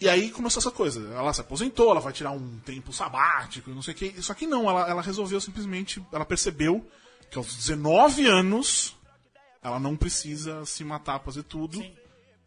E 0.00 0.08
aí 0.08 0.30
começou 0.30 0.60
essa 0.60 0.70
coisa. 0.70 1.00
Ela 1.14 1.32
se 1.32 1.40
aposentou, 1.40 1.90
ela 1.90 2.00
vai 2.00 2.12
tirar 2.12 2.32
um 2.32 2.58
tempo 2.60 2.92
sabático, 2.92 3.70
não 3.70 3.82
sei 3.82 3.94
o 3.94 3.96
quê. 3.96 4.14
Só 4.20 4.34
que 4.34 4.46
não, 4.46 4.68
ela, 4.68 4.88
ela 4.88 5.02
resolveu 5.02 5.40
simplesmente. 5.40 6.04
Ela 6.12 6.24
percebeu 6.24 6.84
que 7.30 7.38
aos 7.38 7.54
19 7.54 8.26
anos 8.26 8.96
ela 9.62 9.78
não 9.78 9.96
precisa 9.96 10.64
se 10.66 10.82
matar 10.82 11.20
pra 11.20 11.26
fazer 11.26 11.44
tudo. 11.44 11.82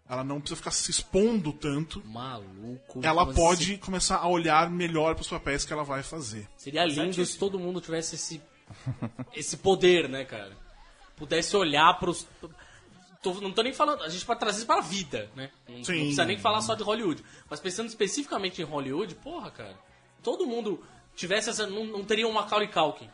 Ela 0.08 0.23
não 0.23 0.39
precisa 0.39 0.58
ficar 0.58 0.71
se 0.71 0.91
expondo 0.91 1.51
tanto. 1.51 2.03
Maluco. 2.05 2.99
Ela 3.01 3.25
pode 3.34 3.77
começar 3.77 4.17
a 4.17 4.27
olhar 4.27 4.69
melhor 4.69 5.15
pros 5.15 5.27
papéis 5.27 5.65
que 5.65 5.73
ela 5.73 5.84
vai 5.84 6.03
fazer. 6.03 6.47
Seria 6.58 6.86
lindo 6.86 7.25
se 7.25 7.39
todo 7.39 7.58
mundo 7.58 7.81
tivesse 7.81 8.15
esse, 8.15 8.41
esse 9.34 9.58
poder, 9.58 10.08
né, 10.08 10.23
cara? 10.23 10.55
Pudesse 11.15 11.55
olhar 11.55 11.97
pros. 11.97 12.27
Tô, 13.33 13.41
não 13.41 13.52
tô 13.52 13.63
nem 13.63 13.73
falando. 13.73 14.04
A 14.04 14.10
gente 14.10 14.23
pode 14.23 14.39
trazer 14.39 14.58
isso 14.60 14.67
pra 14.67 14.81
vida, 14.81 15.31
né? 15.35 15.50
Não, 15.67 15.77
não 15.77 15.83
precisa 15.83 16.25
nem 16.25 16.37
falar 16.37 16.62
só 16.62 16.75
de 16.75 16.83
Hollywood. 16.83 17.23
Mas 17.50 17.60
pensando 17.60 17.87
especificamente 17.87 18.62
em 18.62 18.65
Hollywood, 18.65 19.15
porra, 19.15 19.50
cara. 19.50 19.75
Todo 20.21 20.45
mundo 20.45 20.83
tivesse 21.15 21.50
essa. 21.50 21.65
Não, 21.65 21.85
não 21.85 22.04
teria 22.04 22.27
um 22.27 22.31
Macaulay 22.31 22.67
Culkin, 22.67 23.10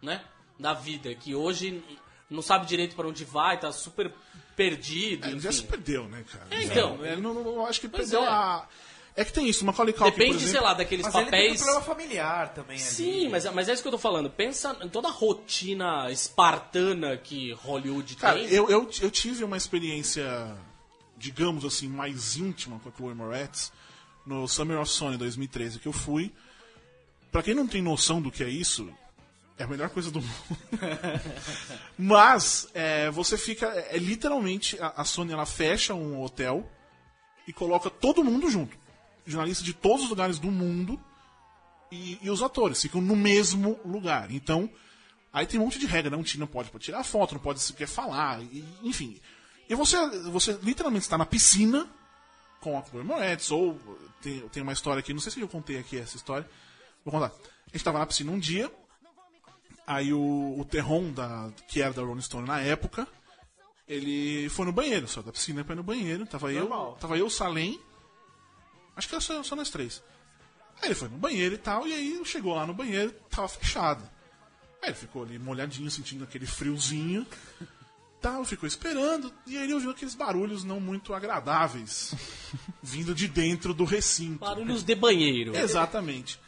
né? 0.00 0.24
Da 0.58 0.72
vida, 0.72 1.14
que 1.14 1.34
hoje 1.34 1.82
não 2.30 2.40
sabe 2.40 2.64
direito 2.64 2.96
pra 2.96 3.06
onde 3.06 3.24
vai, 3.26 3.60
tá 3.60 3.70
super 3.72 4.10
perdido. 4.56 5.28
Ele 5.28 5.40
já 5.40 5.52
se 5.52 5.64
perdeu, 5.64 6.08
né, 6.08 6.24
cara? 6.30 6.46
É, 6.50 6.62
então. 6.62 7.04
Ele 7.04 7.20
não, 7.20 7.34
não- 7.34 7.44
eu 7.44 7.66
acho 7.66 7.80
que 7.80 7.88
perdeu 7.88 8.22
é. 8.22 8.28
a. 8.28 8.66
É 9.14 9.24
que 9.24 9.32
tem 9.32 9.46
isso, 9.48 9.64
Macaulay 9.64 9.92
Culkin, 9.92 10.10
por 10.10 10.18
Depende, 10.18 10.36
exemplo... 10.36 10.52
sei 10.52 10.60
lá, 10.60 10.74
daqueles 10.74 11.04
Mas 11.04 11.14
ele 11.14 11.24
tem 11.24 11.28
um 11.28 11.42
papéis. 11.42 11.60
problema 11.62 11.80
familiar 11.82 12.54
também 12.54 12.76
ali. 12.76 12.84
Sim, 12.84 13.28
mas, 13.28 13.44
mas 13.52 13.68
é 13.68 13.74
isso 13.74 13.82
que 13.82 13.88
eu 13.88 13.92
tô 13.92 13.98
falando. 13.98 14.30
Pensa 14.30 14.74
em 14.82 14.88
toda 14.88 15.08
a 15.08 15.10
rotina 15.10 16.10
espartana 16.10 17.16
que 17.18 17.52
Hollywood 17.52 18.16
Cara, 18.16 18.38
tem. 18.38 18.48
eu, 18.48 18.70
eu, 18.70 18.88
eu 19.02 19.10
tive 19.10 19.44
uma 19.44 19.56
experiência, 19.58 20.56
digamos 21.18 21.64
assim, 21.64 21.88
mais 21.88 22.36
íntima 22.38 22.78
com 22.78 22.88
a 22.88 22.92
Chloe 22.92 23.14
Moretz 23.14 23.70
no 24.24 24.48
Summer 24.48 24.80
of 24.80 24.90
Sony 24.90 25.18
2013 25.18 25.78
que 25.78 25.88
eu 25.88 25.92
fui. 25.92 26.32
Pra 27.30 27.42
quem 27.42 27.54
não 27.54 27.66
tem 27.66 27.82
noção 27.82 28.20
do 28.20 28.30
que 28.30 28.42
é 28.42 28.48
isso, 28.48 28.90
é 29.58 29.64
a 29.64 29.66
melhor 29.66 29.90
coisa 29.90 30.10
do 30.10 30.20
mundo. 30.22 30.32
Mas 31.98 32.66
é, 32.72 33.10
você 33.10 33.36
fica. 33.36 33.66
É, 33.66 33.98
literalmente, 33.98 34.78
a, 34.80 34.88
a 34.96 35.04
Sony 35.04 35.32
ela 35.32 35.44
fecha 35.46 35.92
um 35.94 36.22
hotel 36.22 36.66
e 37.46 37.52
coloca 37.52 37.90
todo 37.90 38.24
mundo 38.24 38.48
junto. 38.50 38.80
Jornalistas 39.26 39.64
de 39.64 39.72
todos 39.72 40.04
os 40.04 40.10
lugares 40.10 40.38
do 40.38 40.50
mundo 40.50 41.00
e, 41.90 42.18
e 42.22 42.30
os 42.30 42.42
atores 42.42 42.80
ficam 42.80 43.00
no 43.00 43.14
mesmo 43.14 43.78
lugar. 43.84 44.30
Então, 44.30 44.68
aí 45.32 45.46
tem 45.46 45.60
um 45.60 45.64
monte 45.64 45.78
de 45.78 45.86
regra, 45.86 46.10
não, 46.10 46.24
não 46.38 46.46
pode, 46.46 46.70
pode 46.70 46.84
tirar 46.84 47.04
foto, 47.04 47.34
não 47.34 47.40
pode 47.40 47.60
sequer 47.60 47.86
falar, 47.86 48.42
e- 48.42 48.64
enfim. 48.82 49.20
E 49.68 49.74
você, 49.74 49.96
você 50.30 50.58
literalmente 50.62 51.04
está 51.04 51.16
na 51.16 51.26
piscina 51.26 51.88
com 52.60 52.78
a 52.78 52.82
Chloe 52.82 53.04
Moretz, 53.04 53.50
ou 53.50 53.78
tem, 54.20 54.40
tem 54.48 54.62
uma 54.62 54.72
história 54.72 55.00
aqui, 55.00 55.12
não 55.12 55.20
sei 55.20 55.32
se 55.32 55.40
eu 55.40 55.48
contei 55.48 55.78
aqui 55.78 55.98
essa 55.98 56.16
história, 56.16 56.48
vou 57.04 57.12
contar. 57.12 57.26
A 57.26 57.66
gente 57.66 57.76
estava 57.76 57.98
na 57.98 58.06
piscina 58.06 58.30
um 58.32 58.38
dia, 58.38 58.70
aí 59.86 60.12
o, 60.12 60.58
o 60.58 60.64
Terron, 60.64 61.12
da, 61.12 61.50
que 61.68 61.82
era 61.82 61.92
da 61.92 62.02
Rolling 62.02 62.20
Stone 62.20 62.46
na 62.46 62.60
época, 62.60 63.06
ele 63.86 64.48
foi 64.48 64.64
no 64.64 64.72
banheiro, 64.72 65.08
saiu 65.08 65.24
da 65.24 65.32
piscina 65.32 65.64
para 65.64 65.74
ir 65.74 65.76
no 65.76 65.82
banheiro, 65.82 66.24
tava 66.26 66.52
eu, 66.52 66.68
tava 67.00 67.18
eu, 67.18 67.26
o 67.26 67.30
Salem, 67.30 67.80
acho 68.96 69.08
que 69.08 69.14
era 69.14 69.20
só, 69.20 69.42
só 69.42 69.56
nós 69.56 69.70
três. 69.70 70.02
Aí 70.80 70.88
ele 70.88 70.94
foi 70.94 71.08
no 71.08 71.18
banheiro 71.18 71.54
e 71.54 71.58
tal, 71.58 71.86
e 71.86 71.92
aí 71.92 72.20
chegou 72.24 72.54
lá 72.54 72.66
no 72.66 72.74
banheiro, 72.74 73.12
tava 73.30 73.48
fechado. 73.48 74.02
Aí 74.82 74.88
ele 74.88 74.96
ficou 74.96 75.22
ali 75.22 75.38
molhadinho, 75.38 75.90
sentindo 75.90 76.24
aquele 76.24 76.46
friozinho. 76.46 77.26
Tal, 78.20 78.44
ficou 78.44 78.68
esperando, 78.68 79.32
e 79.46 79.56
aí 79.56 79.64
ele 79.64 79.74
ouviu 79.74 79.90
aqueles 79.90 80.14
barulhos 80.14 80.62
não 80.62 80.78
muito 80.78 81.12
agradáveis 81.12 82.14
vindo 82.82 83.14
de 83.14 83.26
dentro 83.26 83.74
do 83.74 83.84
recinto. 83.84 84.38
Barulhos 84.38 84.84
de 84.84 84.94
banheiro. 84.94 85.56
Exatamente. 85.56 86.38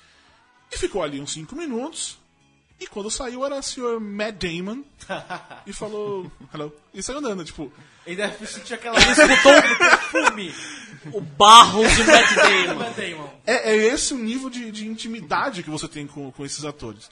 E 0.71 0.77
ficou 0.77 1.03
ali 1.03 1.21
uns 1.21 1.33
5 1.33 1.55
minutos. 1.57 2.19
E 2.79 2.87
quando 2.87 3.11
saiu 3.11 3.45
era 3.45 3.57
o 3.57 3.63
senhor 3.63 4.01
Matt 4.01 4.37
Damon. 4.37 4.83
e 5.67 5.73
falou. 5.73 6.31
Hello. 6.53 6.73
E 6.93 7.03
saiu 7.03 7.19
andando, 7.19 7.45
tipo. 7.45 7.73
Ele 8.05 8.17
deve 8.17 8.47
sentir 8.47 8.75
aquela 8.75 8.99
escutou 8.99 9.53
aquele 9.53 9.77
perfume. 10.11 10.55
O 11.13 11.21
barro 11.21 11.83
de 11.87 12.05
Matt 12.05 12.35
Damon. 12.37 12.79
Matt 12.79 12.97
Damon. 12.97 13.31
É, 13.47 13.73
é 13.73 13.77
esse 13.77 14.15
o 14.15 14.19
nível 14.19 14.49
de, 14.49 14.71
de 14.71 14.87
intimidade 14.87 15.63
que 15.63 15.71
você 15.71 15.87
tem 15.89 16.07
com, 16.07 16.31
com 16.33 16.45
esses 16.45 16.65
atores 16.65 17.11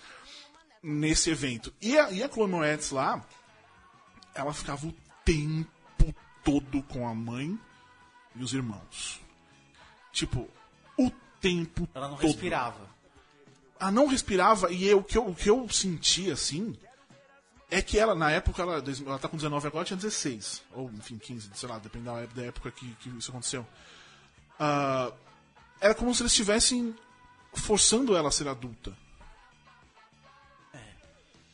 nesse 0.82 1.30
evento. 1.30 1.72
E 1.80 1.98
a, 1.98 2.10
e 2.10 2.22
a 2.22 2.28
Chloe 2.28 2.48
Moretz 2.48 2.90
lá, 2.90 3.24
ela 4.34 4.52
ficava 4.52 4.86
o 4.86 4.94
tempo 5.24 6.14
todo 6.42 6.82
com 6.84 7.06
a 7.06 7.14
mãe 7.14 7.58
e 8.34 8.42
os 8.42 8.52
irmãos. 8.52 9.20
Tipo, 10.10 10.48
o 10.98 11.10
tempo 11.40 11.88
Ela 11.94 12.08
não 12.08 12.16
todo. 12.16 12.26
respirava. 12.26 12.90
Ela 13.78 13.90
não 13.90 14.06
respirava 14.06 14.72
e 14.72 14.86
eu, 14.86 14.98
o, 14.98 15.04
que 15.04 15.18
eu, 15.18 15.26
o 15.28 15.34
que 15.34 15.50
eu 15.50 15.68
senti 15.68 16.30
assim 16.30 16.76
é 17.72 17.80
que 17.80 17.98
ela, 17.98 18.14
na 18.14 18.30
época, 18.30 18.60
ela, 18.60 18.84
ela 19.06 19.18
tá 19.18 19.28
com 19.28 19.36
19 19.36 19.66
agora, 19.66 19.84
tinha 19.84 19.96
16. 19.96 20.62
Ou, 20.74 20.90
enfim, 20.92 21.16
15, 21.16 21.50
sei 21.54 21.68
lá, 21.68 21.78
depende 21.78 22.04
da 22.04 22.26
da 22.26 22.42
época 22.42 22.70
que, 22.70 22.86
que 22.96 23.08
isso 23.08 23.30
aconteceu. 23.30 23.66
Ah, 24.60 25.10
era 25.80 25.94
como 25.94 26.14
se 26.14 26.22
eles 26.22 26.32
estivessem 26.32 26.94
forçando 27.54 28.14
ela 28.14 28.28
a 28.28 28.32
ser 28.32 28.46
adulta. 28.46 28.94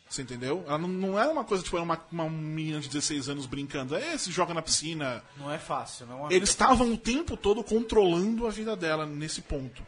Você 0.08 0.22
entendeu? 0.22 0.64
Ela 0.66 0.78
não, 0.78 0.88
não 0.88 1.18
era 1.18 1.30
uma 1.30 1.44
coisa, 1.44 1.62
tipo, 1.62 1.76
era 1.76 1.84
uma, 1.84 2.02
uma 2.10 2.30
menina 2.30 2.80
de 2.80 2.88
16 2.88 3.28
anos 3.28 3.46
brincando. 3.46 3.94
É, 3.94 4.16
se 4.16 4.32
joga 4.32 4.54
na 4.54 4.62
piscina. 4.62 5.22
Não 5.36 5.52
é 5.52 5.58
fácil, 5.58 6.06
não 6.06 6.26
é 6.26 6.34
Eles 6.34 6.48
estavam 6.48 6.92
o 6.92 6.98
tempo 6.98 7.36
todo 7.36 7.62
controlando 7.62 8.46
a 8.46 8.50
vida 8.50 8.74
dela 8.74 9.06
nesse 9.06 9.42
ponto. 9.42 9.86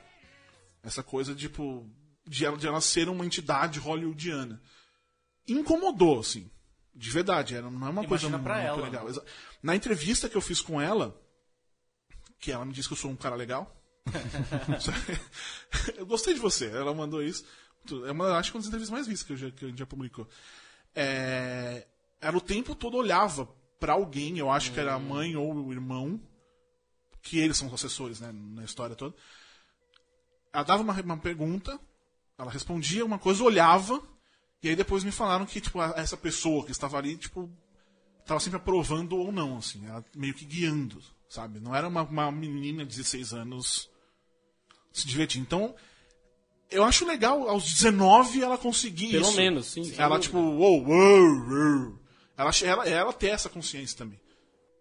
Essa 0.82 1.02
coisa, 1.02 1.34
tipo, 1.34 1.86
de 2.26 2.44
ela, 2.44 2.56
de 2.56 2.66
ela 2.66 2.80
ser 2.80 3.08
uma 3.08 3.24
entidade 3.24 3.80
hollywoodiana. 3.80 4.60
Incomodou, 5.52 6.20
assim. 6.20 6.50
De 6.94 7.10
verdade, 7.10 7.54
era, 7.54 7.70
não 7.70 7.86
é 7.86 7.90
uma 7.90 8.06
coisa 8.06 8.26
Imagina 8.26 8.38
muito 8.38 8.44
pra 8.44 8.62
ela, 8.62 8.82
legal. 8.82 9.08
né? 9.08 9.14
Na 9.62 9.76
entrevista 9.76 10.28
que 10.28 10.36
eu 10.36 10.40
fiz 10.40 10.60
com 10.60 10.80
ela, 10.80 11.18
que 12.38 12.50
ela 12.50 12.64
me 12.64 12.72
disse 12.72 12.88
que 12.88 12.94
eu 12.94 12.98
sou 12.98 13.10
um 13.10 13.16
cara 13.16 13.36
legal. 13.36 13.76
eu 15.96 16.06
gostei 16.06 16.34
de 16.34 16.40
você, 16.40 16.66
ela 16.66 16.94
mandou 16.94 17.22
isso. 17.22 17.44
É 18.06 18.12
uma, 18.12 18.36
acho 18.36 18.50
que 18.50 18.56
uma 18.56 18.60
das 18.60 18.68
entrevistas 18.68 18.92
mais 18.92 19.06
vistas 19.06 19.26
que, 19.26 19.32
eu 19.32 19.36
já, 19.36 19.50
que 19.50 19.64
a 19.64 19.68
gente 19.68 19.78
já 19.78 19.86
publicou. 19.86 20.28
É, 20.94 21.86
ela 22.20 22.36
o 22.36 22.40
tempo 22.40 22.74
todo 22.74 22.96
olhava 22.96 23.46
pra 23.78 23.94
alguém, 23.94 24.38
eu 24.38 24.50
acho 24.50 24.72
que 24.72 24.80
era 24.80 24.94
a 24.94 24.98
mãe 24.98 25.36
ou 25.36 25.54
o 25.54 25.72
irmão, 25.72 26.20
que 27.22 27.38
eles 27.38 27.56
são 27.56 27.68
os 27.68 27.74
assessores 27.74 28.20
né, 28.20 28.30
na 28.32 28.64
história 28.64 28.94
toda. 28.94 29.14
Ela 30.52 30.64
dava 30.64 30.82
uma, 30.82 31.00
uma 31.00 31.16
pergunta, 31.16 31.78
ela 32.36 32.50
respondia 32.50 33.04
uma 33.04 33.18
coisa, 33.18 33.42
olhava, 33.42 34.02
e 34.62 34.68
aí 34.68 34.76
depois 34.76 35.02
me 35.04 35.10
falaram 35.12 35.46
que 35.46 35.60
tipo, 35.60 35.80
a- 35.80 35.94
essa 35.96 36.16
pessoa 36.16 36.64
que 36.64 36.70
estava 36.72 36.98
ali, 36.98 37.16
tipo, 37.16 37.50
estava 38.20 38.40
sempre 38.40 38.58
aprovando 38.58 39.16
ou 39.16 39.32
não, 39.32 39.58
assim, 39.58 39.86
ela 39.86 40.04
meio 40.14 40.34
que 40.34 40.44
guiando, 40.44 41.02
sabe? 41.28 41.60
Não 41.60 41.74
era 41.74 41.88
uma, 41.88 42.02
uma 42.02 42.30
menina 42.32 42.84
de 42.84 42.90
16 42.96 43.32
anos 43.32 43.88
se 44.92 45.06
divertindo. 45.06 45.44
Então, 45.46 45.74
eu 46.70 46.84
acho 46.84 47.04
legal, 47.06 47.48
aos 47.48 47.64
19 47.74 48.42
ela 48.42 48.56
conseguir 48.58 49.10
Pelo 49.12 49.26
isso. 49.28 49.36
menos, 49.36 49.66
sim. 49.66 49.84
sem 49.84 49.98
Ela, 49.98 50.18
tipo, 50.20 50.38
uou, 50.38 50.84
uou, 50.86 51.48
uou. 51.48 51.98
Ela, 52.36 52.50
ela, 52.64 52.88
ela 52.88 53.12
ter 53.12 53.28
essa 53.28 53.48
consciência 53.48 53.98
também. 53.98 54.18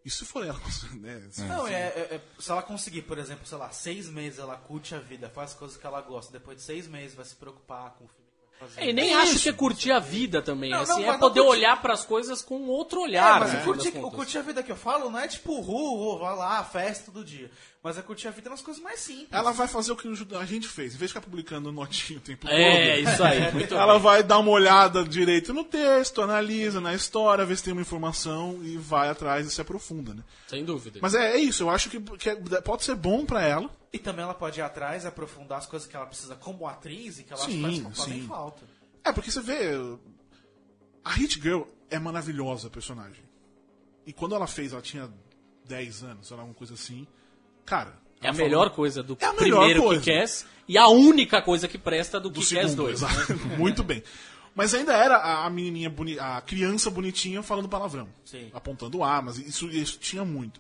Se 0.06 0.26
for 0.26 0.44
ela, 0.44 0.60
né? 1.00 1.30
Não, 1.48 1.68
é, 1.68 1.74
é- 1.90 2.16
é- 2.16 2.22
se 2.42 2.50
ela 2.50 2.64
conseguir, 2.64 3.04
por 3.04 3.20
exemplo, 3.20 3.46
sei 3.46 3.58
lá, 3.60 3.70
seis 3.72 4.10
meses 4.10 4.40
ela 4.40 4.56
curte 4.58 4.96
a 4.96 5.00
vida, 5.00 5.30
faz 5.30 5.54
coisas 5.54 5.78
que 5.78 5.86
ela 5.86 6.02
gosta, 6.02 6.32
depois 6.32 6.58
de 6.58 6.64
seis 6.64 6.88
meses 6.88 7.16
vai 7.16 7.26
se 7.26 7.36
preocupar 7.36 7.92
com 7.96 8.06
o 8.06 8.08
fazer. 8.08 8.29
É, 8.78 8.90
e 8.90 8.94
nem 8.94 9.12
É 9.12 9.14
acho 9.16 9.34
isso. 9.34 9.44
que 9.44 9.50
é 9.50 9.54
curtir 9.54 9.92
a 9.92 10.00
vida 10.00 10.42
também. 10.42 10.70
Não, 10.72 10.82
assim, 10.82 11.04
não, 11.06 11.14
é 11.14 11.18
poder 11.18 11.40
curtir- 11.42 11.58
olhar 11.58 11.82
pras 11.82 12.04
coisas 12.04 12.42
com 12.42 12.62
outro 12.68 13.00
É, 13.00 13.04
olhar. 13.04 13.40
mas 13.40 13.54
no 13.54 13.60
o, 13.60 13.64
curtir, 13.64 13.98
o 13.98 14.12
curtir 14.12 14.38
a 14.38 14.42
vida 14.42 14.62
que 14.62 14.72
eu 14.72 14.76
falo 14.76 15.10
não 15.10 15.18
é 15.20 15.28
tipo, 15.28 15.60
ru, 15.62 16.20
vai 16.20 16.36
lá, 16.36 16.64
festa 16.64 17.12
todo 17.12 17.24
dia. 17.24 17.50
Mas 17.82 17.98
é 17.98 18.02
curtir 18.02 18.28
a 18.28 18.32
vida 18.32 18.50
nas 18.50 18.62
coisas 18.62 18.84
mais 18.84 19.00
simples. 19.00 19.30
Ela 19.32 19.54
vai 19.54 19.66
fazer 19.66 19.94
o 19.94 19.96
que 19.96 20.06
a 20.36 20.46
gente 20.46 20.68
fez. 20.68 20.94
Em 20.94 20.98
vez 20.98 21.10
de 21.12 21.14
ficar 21.14 21.22
publicando 21.26 21.72
notinha 21.72 22.20
o 22.20 22.22
tempo 22.22 22.46
É, 22.50 22.98
todo, 23.02 23.10
isso 23.14 23.24
aí. 23.24 23.52
Muito 23.56 23.74
ela 23.74 23.94
bem. 23.94 24.02
vai 24.02 24.22
dar 24.24 24.40
uma 24.40 24.52
olhada 24.52 25.02
direito 25.06 25.54
no 25.54 25.64
texto, 25.64 26.22
analisa 26.22 26.82
na 26.82 26.94
história, 26.94 27.46
vê 27.46 27.56
se 27.56 27.64
tem 27.64 27.72
uma 27.72 27.82
informação 27.82 28.60
e 28.64 28.76
vai 28.76 29.08
atrás 29.08 29.48
e 29.48 29.52
se 29.52 29.62
aprofunda, 29.62 30.14
né? 30.14 30.24
Sem 30.48 30.66
dúvida. 30.66 31.00
Mas 31.02 31.16
é, 31.16 31.36
é 31.36 31.38
isso, 31.38 31.64
eu 31.64 31.70
acho 31.70 31.90
que, 31.90 32.02
que 32.02 32.30
é- 32.30 32.36
pode 32.62 32.84
ser 32.84 32.96
bom 32.96 33.26
pra 33.26 33.42
ela. 33.46 33.70
E 33.92 33.98
também 33.98 34.24
ela 34.24 34.34
pode 34.36 34.60
ir 34.60 34.64
atrás, 34.64 35.06
aprofundar 35.06 35.58
as 35.58 35.66
coisas 35.66 35.88
que 35.88 35.96
ela 35.96 36.06
precisa 36.06 36.36
como 36.36 36.68
atriz 36.68 37.20
e 37.20 37.24
que 37.24 37.34
ela 37.34 37.42
Sim, 37.44 37.66
acha 37.66 37.76
que 37.78 37.82
faz- 37.84 37.98
fazem 37.98 38.22
sim. 38.22 38.28
falta. 38.28 38.64
É, 39.04 39.12
porque 39.12 39.32
você 39.32 39.42
vê. 39.42 39.72
A 41.04 41.12
Hit 41.12 41.42
Girl 41.42 41.64
é 41.90 41.98
maravilhosa 41.98 42.68
a 42.68 42.70
personagem. 42.70 43.24
E 44.06 44.14
quando 44.14 44.36
ela 44.36 44.46
fez, 44.48 44.74
ela 44.74 44.82
tinha 44.82 45.10
10 45.66 46.04
anos, 46.04 46.28
sei 46.28 46.38
lá, 46.38 46.44
uma 46.44 46.54
coisa 46.54 46.74
assim. 46.74 47.08
Cara. 47.66 47.98
É 48.22 48.28
a 48.28 48.34
melhor 48.34 48.64
falou- 48.66 48.76
coisa 48.76 49.02
do 49.02 49.18
É 49.20 49.32
primeiro 49.34 49.82
coisa. 49.84 50.02
Kick-Ass 50.02 50.46
e 50.68 50.78
a 50.78 50.88
única 50.90 51.42
coisa 51.42 51.68
que 51.68 51.78
presta 51.78 52.20
do, 52.20 52.30
do 52.30 52.42
Kick-Ass 52.42 52.72
segundo, 52.72 52.84
2. 52.88 53.02
né? 53.02 53.08
Muito 53.58 53.82
bem. 53.84 54.04
Mas 54.54 54.74
ainda 54.74 54.94
era 54.94 55.16
a, 55.16 55.46
a 55.46 55.50
menininha 55.50 55.90
boni 55.90 56.20
a 56.20 56.42
criança 56.42 56.90
bonitinha 56.92 57.42
falando 57.42 57.70
palavrão. 57.70 58.10
Sim. 58.26 58.50
Apontando 58.54 59.02
armas, 59.04 59.38
isso, 59.38 59.68
isso 59.70 59.98
tinha 60.00 60.26
muito. 60.26 60.60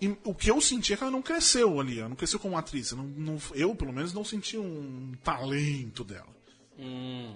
E 0.00 0.16
o 0.24 0.34
que 0.34 0.50
eu 0.50 0.60
senti 0.60 0.94
é 0.94 0.96
que 0.96 1.02
ela 1.02 1.10
não 1.12 1.20
cresceu 1.22 1.78
ali, 1.78 1.98
ela 2.00 2.08
não 2.08 2.16
cresceu 2.16 2.38
como 2.40 2.56
atriz. 2.56 2.90
Eu, 2.90 2.96
não- 2.98 3.04
não- 3.04 3.38
eu, 3.54 3.74
pelo 3.74 3.92
menos, 3.92 4.12
não 4.14 4.24
senti 4.24 4.56
um 4.56 5.12
talento 5.22 6.02
dela. 6.04 6.28
Hum. 6.78 7.34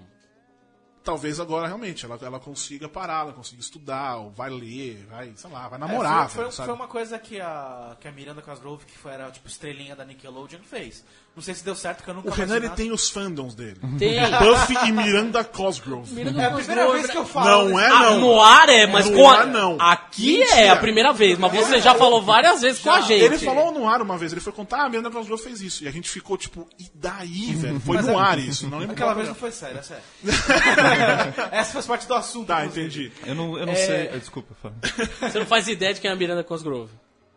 Talvez 1.02 1.38
agora 1.38 1.66
realmente 1.66 2.06
ela, 2.06 2.18
ela 2.22 2.40
consiga 2.40 2.88
parar, 2.88 3.20
ela 3.24 3.32
consiga 3.34 3.60
estudar, 3.60 4.16
ou 4.16 4.30
vai 4.30 4.48
ler, 4.48 5.04
vai, 5.10 5.34
sei 5.36 5.50
lá, 5.50 5.68
vai 5.68 5.76
É, 5.76 5.80
namorar, 5.80 6.30
foi, 6.30 6.38
velho, 6.44 6.46
foi, 6.50 6.56
sabe? 6.56 6.66
foi 6.68 6.74
uma 6.74 6.88
coisa 6.88 7.18
que 7.18 7.38
a, 7.38 7.94
que 8.00 8.08
a 8.08 8.12
Miranda 8.12 8.40
Cosgrove, 8.40 8.86
que 8.86 8.96
foi, 8.96 9.12
era 9.12 9.30
tipo 9.30 9.46
estrelinha 9.46 9.94
da 9.94 10.02
Nickelodeon, 10.06 10.60
fez. 10.62 11.04
Não 11.36 11.42
sei 11.42 11.52
se 11.52 11.64
deu 11.64 11.74
certo, 11.74 12.04
que 12.04 12.08
eu 12.10 12.14
nunca 12.14 12.28
O 12.28 12.32
Renan 12.32 12.54
ele 12.56 12.68
tem 12.68 12.92
os 12.92 13.10
fandoms 13.10 13.56
dele. 13.56 13.76
Tem. 13.98 14.20
Buffy 14.38 14.76
e 14.86 14.92
Miranda 14.92 15.42
Cosgrove. 15.42 16.14
Miranda 16.14 16.40
É 16.42 16.44
a 16.46 16.50
primeira 16.52 16.92
vez 16.92 17.06
que 17.10 17.16
eu 17.18 17.26
falo. 17.26 17.70
Não 17.70 17.80
é, 17.80 17.86
Ah, 17.86 18.10
não. 18.12 18.20
no 18.20 18.40
ar 18.40 18.68
é, 18.68 18.86
mas 18.86 19.06
No 19.10 19.16
com 19.16 19.28
a... 19.28 19.38
ar, 19.40 19.46
não. 19.48 19.76
Aqui 19.80 20.40
é 20.40 20.46
Mentira. 20.46 20.72
a 20.72 20.76
primeira 20.76 21.12
vez, 21.12 21.36
mas 21.36 21.50
você 21.52 21.80
já 21.80 21.92
falou 21.96 22.22
várias 22.22 22.60
vezes 22.62 22.80
com 22.80 22.88
a 22.90 23.00
gente. 23.00 23.24
Ele 23.24 23.38
falou 23.38 23.72
no 23.72 23.88
ar 23.88 24.00
uma 24.00 24.16
vez, 24.16 24.30
ele 24.30 24.40
foi 24.40 24.52
contar, 24.52 24.82
ah, 24.82 24.86
a 24.86 24.88
Miranda 24.88 25.10
Cosgrove 25.10 25.42
fez 25.42 25.60
isso. 25.60 25.82
E 25.82 25.88
a 25.88 25.90
gente 25.90 26.08
ficou 26.08 26.36
tipo, 26.38 26.68
e 26.78 26.86
daí, 26.94 27.52
velho? 27.54 27.80
Foi 27.80 28.00
no 28.00 28.16
ar 28.16 28.38
isso, 28.38 28.68
não 28.68 28.78
lembro 28.78 28.92
Aquela 28.94 29.10
qual 29.10 29.16
vez 29.16 29.28
não 29.28 29.34
foi. 29.34 29.50
foi 29.50 29.58
sério, 29.58 29.78
é 29.78 29.82
sério. 29.82 30.02
Essa 31.50 31.72
faz 31.72 31.86
parte 31.86 32.06
do 32.06 32.14
assunto. 32.14 32.46
Tá, 32.46 32.64
inclusive. 32.64 33.06
entendi. 33.08 33.12
Eu 33.28 33.34
não, 33.34 33.58
eu 33.58 33.66
não 33.66 33.72
É. 33.72 33.76
sei. 33.76 33.96
eh, 34.06 34.18
Desculpa, 34.18 34.54
Fábio. 34.62 34.78
Você 35.20 35.38
não 35.38 35.46
faz 35.46 35.66
ideia 35.68 35.92
de 35.94 36.00
quem 36.00 36.10
é 36.10 36.14
a 36.14 36.16
Miranda 36.16 36.44
Cosgrove. 36.44 36.92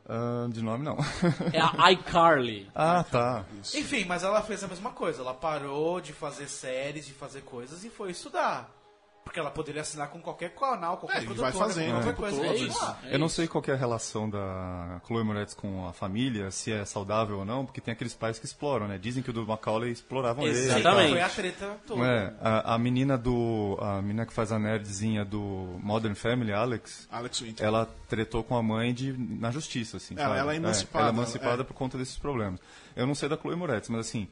Ah, 0.09 0.47
de 0.49 0.61
nome, 0.61 0.85
não. 0.85 0.97
É 1.53 1.59
a 1.59 1.91
iCarly. 1.91 2.69
ah, 2.73 3.03
tá. 3.03 3.45
Enfim, 3.75 4.05
mas 4.05 4.23
ela 4.23 4.41
fez 4.41 4.63
a 4.63 4.67
mesma 4.67 4.91
coisa. 4.91 5.21
Ela 5.21 5.33
parou 5.33 5.99
de 5.99 6.13
fazer 6.13 6.47
séries, 6.47 7.05
de 7.05 7.13
fazer 7.13 7.41
coisas 7.41 7.83
e 7.83 7.89
foi 7.89 8.11
estudar. 8.11 8.69
Porque 9.27 9.39
ela 9.39 9.51
poderia 9.51 9.81
assinar 9.81 10.09
com 10.09 10.19
qualquer 10.19 10.53
canal, 10.55 10.97
qualquer 10.97 11.17
É, 11.21 11.25
produtora, 11.25 11.51
vai 11.51 11.59
fazendo 11.59 11.91
qualquer 11.91 12.07
tempo 12.15 12.21
coisa. 12.21 12.45
É 12.45 12.55
isso. 12.55 12.95
Eu 13.11 13.19
não 13.19 13.29
sei 13.29 13.47
qual 13.47 13.61
que 13.61 13.69
é 13.69 13.73
a 13.73 13.77
relação 13.77 14.29
da 14.29 14.99
Chloe 15.05 15.23
Moretz 15.23 15.53
com 15.53 15.87
a 15.87 15.93
família, 15.93 16.49
se 16.51 16.71
é 16.71 16.83
saudável 16.85 17.39
ou 17.39 17.45
não, 17.45 17.65
porque 17.65 17.81
tem 17.81 17.91
aqueles 17.91 18.13
pais 18.13 18.39
que 18.39 18.45
exploram, 18.45 18.87
né? 18.87 18.97
Dizem 18.97 19.21
que 19.23 19.29
o 19.29 19.33
do 19.33 19.45
Macaulay 19.45 19.91
exploravam 19.91 20.45
ele. 20.45 20.57
e 20.57 20.67
tal. 20.67 20.77
Exatamente. 20.79 21.11
Foi 21.11 21.21
a 21.21 21.29
treta 21.29 21.77
toda. 21.85 22.05
É, 22.05 22.33
a, 22.41 22.73
a 22.75 22.77
menina 22.77 23.17
do. 23.17 23.77
A 23.81 24.01
menina 24.01 24.25
que 24.25 24.33
faz 24.33 24.51
a 24.51 24.59
nerdzinha 24.59 25.23
do 25.25 25.39
Modern 25.81 26.15
Family, 26.15 26.53
Alex, 26.53 27.07
Alex 27.11 27.39
Winter. 27.41 27.65
ela 27.65 27.87
tretou 28.07 28.43
com 28.43 28.55
a 28.55 28.63
mãe 28.63 28.93
de, 28.93 29.13
na 29.13 29.51
justiça, 29.51 29.97
assim. 29.97 30.15
Ela- 30.17 30.27
sabe? 30.29 30.39
ela 30.39 30.53
é 30.53 30.55
emancipada, 30.57 31.05
ela 31.05 31.13
é 31.13 31.13
emancipada 31.13 31.61
é. 31.61 31.65
por 31.65 31.73
conta 31.73 31.97
desses 31.97 32.17
problemas. 32.17 32.59
Eu 32.95 33.05
não 33.05 33.13
sei 33.13 33.29
da 33.29 33.37
Chloe 33.37 33.55
Moretz, 33.55 33.89
mas 33.89 34.01
assim. 34.07 34.27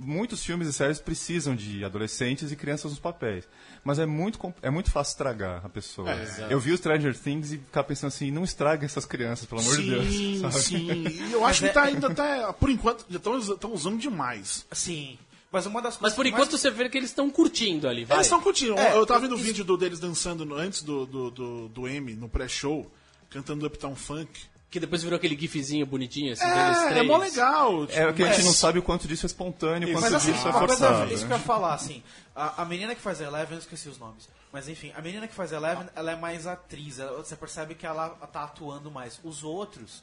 Muitos 0.00 0.44
filmes 0.44 0.66
e 0.68 0.72
séries 0.72 0.98
precisam 0.98 1.54
de 1.54 1.84
adolescentes 1.84 2.50
e 2.50 2.56
crianças 2.56 2.90
nos 2.90 2.98
papéis. 3.00 3.48
Mas 3.84 3.98
é 3.98 4.06
muito, 4.06 4.52
é 4.62 4.70
muito 4.70 4.90
fácil 4.90 5.12
estragar 5.12 5.64
a 5.64 5.68
pessoa. 5.68 6.10
É. 6.10 6.46
eu 6.50 6.58
vi 6.58 6.72
o 6.72 6.76
Stranger 6.76 7.16
Things 7.16 7.52
e 7.52 7.58
ficar 7.58 7.84
pensando 7.84 8.08
assim, 8.08 8.30
não 8.30 8.42
estraga 8.44 8.84
essas 8.84 9.04
crianças, 9.04 9.46
pelo 9.46 9.60
amor 9.60 9.76
de 9.76 9.90
Deus. 9.90 10.06
Sim, 10.06 10.38
sabe? 10.50 10.60
sim. 10.60 10.88
E 11.28 11.32
eu 11.32 11.44
acho 11.44 11.60
que 11.60 11.66
é- 11.68 11.72
tá 11.72 11.82
ainda 11.84 12.10
tá. 12.12 12.52
Por 12.52 12.68
enquanto, 12.70 13.06
já 13.08 13.16
estão 13.18 13.72
usando 13.72 13.98
demais. 13.98 14.66
Sim. 14.72 15.18
Mas 15.52 15.66
uma 15.66 15.82
das 15.82 15.94
Mas 15.94 16.00
coisas 16.00 16.16
por 16.16 16.22
que 16.24 16.28
enquanto 16.30 16.50
mais- 16.52 16.60
você 16.62 16.70
vê 16.70 16.88
que 16.88 16.96
eles 16.98 17.10
estão 17.10 17.28
curtindo 17.30 17.86
ali, 17.86 18.04
vai. 18.04 18.16
Eles 18.16 18.26
estão 18.26 18.40
curtindo. 18.40 18.78
É, 18.78 18.96
eu 18.96 19.04
tava 19.06 19.20
vendo 19.20 19.32
o 19.32 19.36
isso- 19.36 19.44
vídeo 19.44 19.64
do, 19.64 19.76
deles 19.76 20.00
dançando 20.00 20.54
antes 20.54 20.82
do, 20.82 21.04
do, 21.06 21.30
do, 21.30 21.68
do 21.68 21.86
M, 21.88 22.14
no 22.14 22.28
pré-show, 22.28 22.90
cantando 23.30 23.66
Uptown 23.66 23.94
Funk. 23.94 24.30
Que 24.72 24.80
depois 24.80 25.02
virou 25.02 25.18
aquele 25.18 25.36
gifzinho 25.38 25.84
bonitinho, 25.84 26.32
assim, 26.32 26.44
deles 26.46 26.78
É, 26.78 26.86
é 26.86 26.88
três. 26.88 27.06
mó 27.06 27.18
legal. 27.18 27.84
É 27.90 28.06
o 28.08 28.14
que 28.14 28.22
a 28.22 28.26
gente 28.28 28.36
mas- 28.38 28.44
não 28.46 28.52
sabe 28.54 28.78
o 28.78 28.82
quanto 28.82 29.06
disso 29.06 29.26
é 29.26 29.28
espontâneo, 29.28 29.86
o 29.88 29.92
Mas 29.92 30.00
quanto 30.02 30.16
assim, 30.16 30.32
disso 30.32 30.48
é 30.48 30.50
uma 30.50 30.58
coisa, 30.60 30.76
forçado. 30.76 31.12
isso 31.12 31.22
que 31.24 31.28
né? 31.28 31.34
eu 31.34 31.38
ia 31.38 31.44
falar, 31.44 31.74
assim, 31.74 32.02
a, 32.34 32.62
a 32.62 32.64
menina 32.64 32.94
que 32.94 33.00
faz 33.02 33.20
Eleven, 33.20 33.52
eu 33.52 33.58
esqueci 33.58 33.88
os 33.90 33.98
nomes, 33.98 34.26
mas 34.50 34.68
enfim, 34.70 34.90
a 34.96 35.02
menina 35.02 35.28
que 35.28 35.34
faz 35.34 35.52
Eleven, 35.52 35.86
ela 35.94 36.10
é 36.12 36.16
mais 36.16 36.46
atriz, 36.46 36.98
ela- 36.98 37.18
você 37.22 37.36
percebe 37.36 37.74
que 37.74 37.84
ela 37.86 38.08
tá 38.32 38.44
atuando 38.44 38.90
mais. 38.90 39.20
Os 39.22 39.44
outros, 39.44 40.02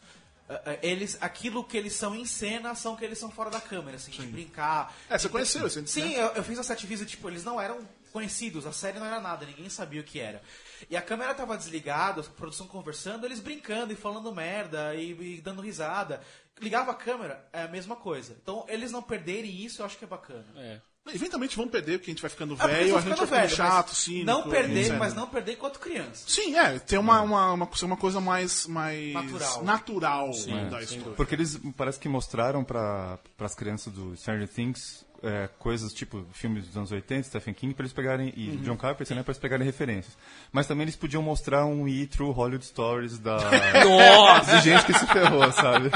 eles, 0.81 1.17
aquilo 1.21 1.63
que 1.63 1.77
eles 1.77 1.93
são 1.93 2.15
em 2.15 2.25
cena, 2.25 2.73
são 2.75 2.95
que 2.95 3.05
eles 3.05 3.17
são 3.19 3.29
fora 3.29 3.49
da 3.49 3.61
câmera, 3.61 3.97
assim, 3.97 4.11
de 4.11 4.25
brincar. 4.27 4.95
É, 5.09 5.17
você 5.17 5.27
de- 5.27 5.31
conheceu 5.31 5.67
esse, 5.67 5.85
Sim, 5.87 6.15
né? 6.15 6.23
eu, 6.23 6.27
eu 6.29 6.43
fiz 6.43 6.57
a 6.57 6.63
set 6.63 6.85
visit, 6.87 7.09
tipo, 7.09 7.29
eles 7.29 7.43
não 7.43 7.61
eram 7.61 7.87
conhecidos, 8.11 8.65
a 8.65 8.71
série 8.71 8.97
não 8.97 9.05
era 9.05 9.19
nada, 9.19 9.45
ninguém 9.45 9.69
sabia 9.69 10.01
o 10.01 10.03
que 10.03 10.19
era. 10.19 10.41
E 10.89 10.97
a 10.97 11.01
câmera 11.01 11.35
tava 11.35 11.55
desligada, 11.55 12.21
a 12.21 12.23
produção 12.23 12.67
conversando, 12.67 13.25
eles 13.25 13.39
brincando 13.39 13.93
e 13.93 13.95
falando 13.95 14.33
merda 14.33 14.95
e, 14.95 15.35
e 15.37 15.41
dando 15.41 15.61
risada. 15.61 16.21
Ligava 16.59 16.91
a 16.91 16.95
câmera, 16.95 17.47
é 17.53 17.61
a 17.63 17.67
mesma 17.67 17.95
coisa. 17.95 18.35
Então, 18.41 18.65
eles 18.67 18.91
não 18.91 19.01
perderem 19.01 19.51
isso, 19.63 19.81
eu 19.81 19.85
acho 19.85 19.97
que 19.97 20.03
é 20.03 20.07
bacana. 20.07 20.45
É. 20.57 20.81
Eventualmente 21.07 21.55
vão 21.55 21.67
perder, 21.67 21.97
porque 21.97 22.11
a 22.11 22.13
gente 22.13 22.21
vai 22.21 22.29
ficando 22.29 22.53
É, 22.53 22.57
porque 22.57 22.73
velho, 22.73 22.97
a 22.97 23.01
gente 23.01 23.17
vai 23.17 23.27
ficando 23.27 23.49
chato, 23.49 23.95
cínico. 23.95 24.25
Não 24.25 24.49
perder, 24.49 24.85
etc. 24.85 24.97
mas 24.97 25.13
não 25.15 25.27
perder 25.27 25.53
enquanto 25.53 25.79
criança. 25.79 26.23
Sim, 26.27 26.55
é, 26.55 26.77
tem 26.77 26.99
uma, 26.99 27.21
uma, 27.21 27.53
uma, 27.53 27.69
uma 27.83 27.97
coisa 27.97 28.21
mais, 28.21 28.67
mais 28.67 29.13
Natural. 29.13 29.63
natural 29.63 30.31
É, 30.47 30.69
da 30.69 30.81
história. 30.81 31.13
Porque 31.13 31.33
eles 31.35 31.59
parece 31.75 31.99
que 31.99 32.07
mostraram 32.07 32.63
para 32.63 33.19
as 33.39 33.55
crianças 33.55 33.91
do 33.91 34.15
Stranger 34.15 34.47
Things 34.47 35.05
é, 35.23 35.49
coisas 35.59 35.93
tipo 35.93 36.25
filmes 36.33 36.65
dos 36.67 36.77
anos 36.77 36.91
80, 36.91 37.23
Stephen 37.27 37.53
King, 37.53 37.73
para 37.73 37.83
eles 37.83 37.93
pegarem, 37.93 38.33
e 38.35 38.49
Uhum. 38.49 38.55
John 38.57 38.77
Carpenter, 38.77 39.15
né, 39.17 39.23
para 39.23 39.31
eles 39.31 39.39
pegarem 39.41 39.65
referências. 39.65 40.17
Mas 40.51 40.65
também 40.67 40.83
eles 40.83 40.95
podiam 40.95 41.21
mostrar 41.21 41.65
um 41.65 41.87
e 41.87 42.05
through 42.07 42.31
Hollywood 42.31 42.65
Stories 42.65 43.19
da 43.19 43.37
Nossa! 43.85 44.57
de 44.59 44.63
gente 44.69 44.85
que 44.85 44.93
se 44.93 45.05
ferrou, 45.07 45.51
sabe? 45.51 45.89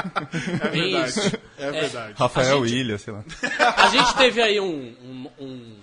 É 0.62 0.68
verdade. 0.68 1.08
Isso. 1.08 1.38
É 1.58 1.70
verdade. 1.70 2.14
Rafael 2.16 2.66
gente- 2.66 2.78
Ilha, 2.80 2.98
sei 2.98 3.12
lá. 3.14 3.24
A 3.76 3.88
gente 3.88 4.14
teve 4.16 4.42
aí 4.42 4.60
um, 4.60 4.94
um, 5.02 5.30
um 5.40 5.76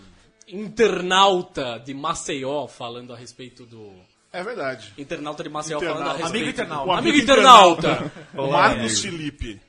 internauta 0.76 1.80
de 1.80 1.94
Maceió 1.94 2.68
falando 2.68 3.14
a 3.14 3.18
respeito 3.18 3.66
do... 3.66 3.92
É 4.34 4.42
verdade. 4.44 4.94
Internauta 4.98 5.44
de 5.44 5.50
Maceió 5.50 5.78
Internauta. 5.78 6.04
falando 6.06 6.16
a 6.16 6.24
respeito... 6.24 6.36
Amigo 6.44 6.50
internauta. 6.50 6.88
O 6.90 6.94
Amigo 6.94 7.18
internauta! 7.18 8.12
Olá, 8.34 8.60
Marcos 8.70 9.04
amigo. 9.06 9.18
Felipe. 9.18 9.62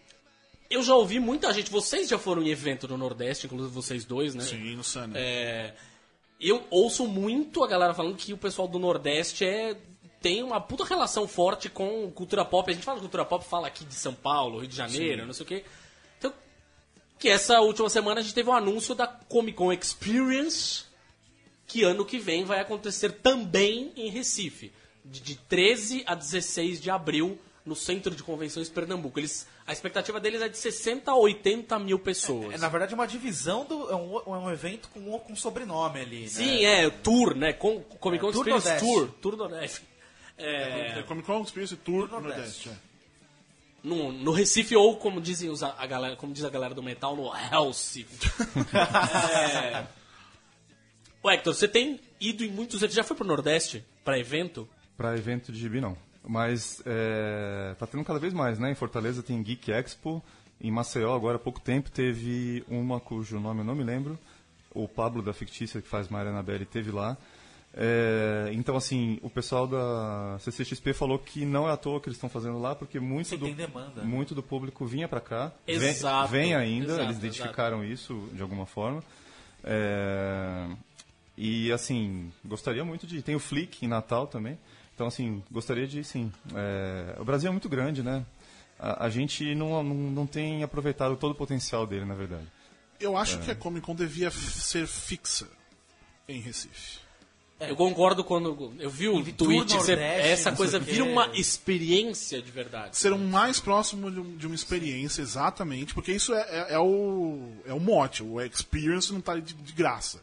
Eu 0.72 0.82
já 0.82 0.94
ouvi 0.94 1.20
muita 1.20 1.52
gente, 1.52 1.70
vocês 1.70 2.08
já 2.08 2.18
foram 2.18 2.42
em 2.42 2.48
evento 2.48 2.88
no 2.88 2.96
Nordeste, 2.96 3.44
inclusive 3.44 3.72
vocês 3.74 4.06
dois, 4.06 4.34
né? 4.34 4.42
Sim, 4.42 4.74
no 4.74 4.82
Sunny. 4.82 5.12
É, 5.14 5.74
eu 6.40 6.66
ouço 6.70 7.06
muito 7.06 7.62
a 7.62 7.68
galera 7.68 7.92
falando 7.92 8.16
que 8.16 8.32
o 8.32 8.38
pessoal 8.38 8.66
do 8.66 8.78
Nordeste 8.78 9.44
é 9.44 9.76
tem 10.22 10.42
uma 10.42 10.60
puta 10.60 10.84
relação 10.84 11.28
forte 11.28 11.68
com 11.68 12.10
cultura 12.12 12.44
pop. 12.44 12.70
A 12.70 12.74
gente 12.74 12.84
fala 12.84 12.96
de 12.96 13.02
cultura 13.02 13.24
pop, 13.24 13.44
fala 13.44 13.66
aqui 13.66 13.84
de 13.84 13.94
São 13.94 14.14
Paulo, 14.14 14.60
Rio 14.60 14.68
de 14.68 14.76
Janeiro, 14.76 15.26
não 15.26 15.34
sei 15.34 15.44
o 15.44 15.46
quê. 15.46 15.64
Então, 16.18 16.32
que 17.18 17.28
essa 17.28 17.60
última 17.60 17.90
semana 17.90 18.20
a 18.20 18.22
gente 18.22 18.34
teve 18.34 18.48
um 18.48 18.54
anúncio 18.54 18.94
da 18.94 19.06
Comic 19.06 19.58
Con 19.58 19.72
Experience, 19.72 20.84
que 21.66 21.82
ano 21.82 22.04
que 22.04 22.18
vem 22.18 22.44
vai 22.44 22.60
acontecer 22.60 23.12
também 23.12 23.92
em 23.96 24.08
Recife, 24.08 24.72
de, 25.04 25.20
de 25.20 25.34
13 25.34 26.04
a 26.06 26.14
16 26.14 26.80
de 26.80 26.88
abril, 26.88 27.38
no 27.64 27.74
Centro 27.74 28.14
de 28.14 28.22
Convenções 28.22 28.68
Pernambuco. 28.68 29.18
Eles, 29.18 29.46
a 29.72 29.74
expectativa 29.74 30.20
deles 30.20 30.42
é 30.42 30.48
de 30.48 30.58
60 30.58 31.10
a 31.10 31.16
80 31.16 31.78
mil 31.78 31.98
pessoas. 31.98 32.54
É, 32.54 32.58
na 32.58 32.68
verdade, 32.68 32.92
é 32.92 32.94
uma 32.94 33.06
divisão 33.06 33.64
do. 33.64 33.90
É 33.90 33.96
um, 33.96 34.18
é 34.18 34.38
um 34.38 34.50
evento 34.50 34.88
com, 34.90 35.18
com 35.18 35.34
sobrenome 35.34 36.00
ali. 36.00 36.28
Sim, 36.28 36.62
né? 36.62 36.84
é, 36.84 36.90
tour, 36.90 37.34
né? 37.34 37.52
Com, 37.52 37.80
Comic 37.80 38.20
Con 38.20 38.28
É, 38.28 38.32
Tour 38.32 38.46
Experience 38.46 38.68
Nordeste. 38.68 38.86
Tour. 38.86 39.08
Tour 39.20 39.36
Nordeste. 39.36 39.82
É, 40.36 40.98
É 40.98 41.02
Comic 41.02 41.26
Con 41.26 41.42
Experience 41.42 41.76
Tour 41.76 42.08
Tour 42.08 42.20
Nordeste. 42.20 42.68
Nordeste. 42.68 42.68
é. 42.68 43.88
no, 43.88 44.12
no 44.12 44.30
Recife, 44.32 44.76
ou 44.76 44.96
como, 44.96 45.20
dizem 45.20 45.48
os, 45.48 45.62
a 45.62 45.86
galera, 45.86 46.16
como 46.16 46.32
diz 46.32 46.44
a 46.44 46.50
galera 46.50 46.74
do 46.74 46.82
metal, 46.82 47.16
no 47.16 47.30
Hellcife. 47.34 48.30
é... 48.76 49.86
Hector, 51.24 51.54
você 51.54 51.68
tem 51.68 51.98
ido 52.20 52.44
em 52.44 52.50
muitos 52.50 52.76
eventos. 52.76 52.96
Já 52.96 53.04
foi 53.04 53.16
pro 53.16 53.26
Nordeste 53.26 53.84
pra 54.04 54.18
evento? 54.18 54.68
Pra 54.96 55.16
evento 55.16 55.50
de 55.50 55.58
gibi, 55.58 55.80
não. 55.80 55.96
Mas 56.26 56.82
é, 56.86 57.74
tá 57.78 57.86
tendo 57.86 58.04
cada 58.04 58.18
vez 58.18 58.32
mais, 58.32 58.58
né? 58.58 58.70
Em 58.70 58.74
Fortaleza 58.74 59.22
tem 59.22 59.42
Geek 59.42 59.72
Expo. 59.72 60.22
Em 60.60 60.70
Maceió, 60.70 61.14
agora 61.14 61.36
há 61.36 61.40
pouco 61.40 61.60
tempo, 61.60 61.90
teve 61.90 62.64
uma 62.68 63.00
cujo 63.00 63.40
nome 63.40 63.60
eu 63.60 63.64
não 63.64 63.74
me 63.74 63.82
lembro. 63.82 64.16
O 64.72 64.86
Pablo 64.86 65.20
da 65.20 65.32
Fictícia, 65.32 65.82
que 65.82 65.88
faz 65.88 66.08
Maria 66.08 66.30
Anabelle, 66.30 66.64
teve 66.64 66.92
lá. 66.92 67.16
É, 67.74 68.50
então, 68.52 68.76
assim, 68.76 69.18
o 69.22 69.30
pessoal 69.30 69.66
da 69.66 70.36
CCXP 70.38 70.92
falou 70.92 71.18
que 71.18 71.44
não 71.44 71.68
é 71.68 71.72
à 71.72 71.76
toa 71.76 72.00
que 72.00 72.08
eles 72.08 72.16
estão 72.16 72.28
fazendo 72.28 72.60
lá, 72.60 72.74
porque 72.74 73.00
muito, 73.00 73.30
Sim, 73.30 73.38
do, 73.38 73.52
demanda. 73.52 74.04
muito 74.04 74.34
do 74.34 74.42
público 74.42 74.84
vinha 74.84 75.08
para 75.08 75.20
cá. 75.20 75.52
Exato, 75.66 76.30
Vem, 76.30 76.42
vem 76.42 76.54
ainda, 76.54 76.92
exato, 76.92 77.02
eles 77.02 77.16
identificaram 77.16 77.84
isso 77.84 78.28
de 78.32 78.42
alguma 78.42 78.66
forma. 78.66 79.02
É, 79.64 80.68
e, 81.36 81.72
assim, 81.72 82.30
gostaria 82.44 82.84
muito 82.84 83.06
de... 83.06 83.22
Tem 83.22 83.34
o 83.34 83.40
Flick 83.40 83.84
em 83.84 83.88
Natal 83.88 84.26
também. 84.26 84.58
Então, 85.02 85.08
assim, 85.08 85.42
gostaria 85.50 85.84
de, 85.84 86.04
sim. 86.04 86.32
É, 86.54 87.16
o 87.20 87.24
Brasil 87.24 87.48
é 87.48 87.50
muito 87.50 87.68
grande, 87.68 88.04
né? 88.04 88.24
A, 88.78 89.06
a 89.06 89.10
gente 89.10 89.52
não, 89.52 89.82
não, 89.82 89.94
não 89.96 90.26
tem 90.28 90.62
aproveitado 90.62 91.16
todo 91.16 91.32
o 91.32 91.34
potencial 91.34 91.84
dele, 91.88 92.04
na 92.04 92.14
verdade. 92.14 92.46
Eu 93.00 93.16
acho 93.16 93.40
que 93.40 93.50
a 93.50 93.54
Comic 93.56 93.84
Con 93.84 93.96
devia 93.96 94.30
ser 94.30 94.86
fixa 94.86 95.48
em 96.28 96.40
Recife. 96.40 97.00
Eu 97.58 97.74
concordo 97.74 98.22
quando. 98.22 98.72
Eu 98.78 98.88
vi 98.90 99.08
o 99.08 99.14
tweet, 99.24 99.74
Nordeste, 99.74 100.04
essa 100.30 100.52
coisa 100.52 100.78
vira 100.78 101.02
uma 101.02 101.26
experiência 101.36 102.40
de 102.40 102.52
verdade. 102.52 102.96
Ser 102.96 103.12
um 103.12 103.26
mais 103.28 103.58
próximo 103.58 104.08
de, 104.08 104.20
um- 104.20 104.36
de 104.36 104.46
uma 104.46 104.54
experiência, 104.54 105.20
exatamente, 105.20 105.94
porque 105.94 106.12
isso 106.12 106.32
é, 106.32 106.40
é- 106.42 106.74
é 106.74 106.78
o, 106.78 107.50
é 107.66 107.72
o 107.74 107.80
mote. 107.80 108.22
O 108.22 108.40
experience 108.40 109.10
não 109.10 109.18
está 109.18 109.34
de, 109.36 109.52
de 109.52 109.72
graça. 109.72 110.20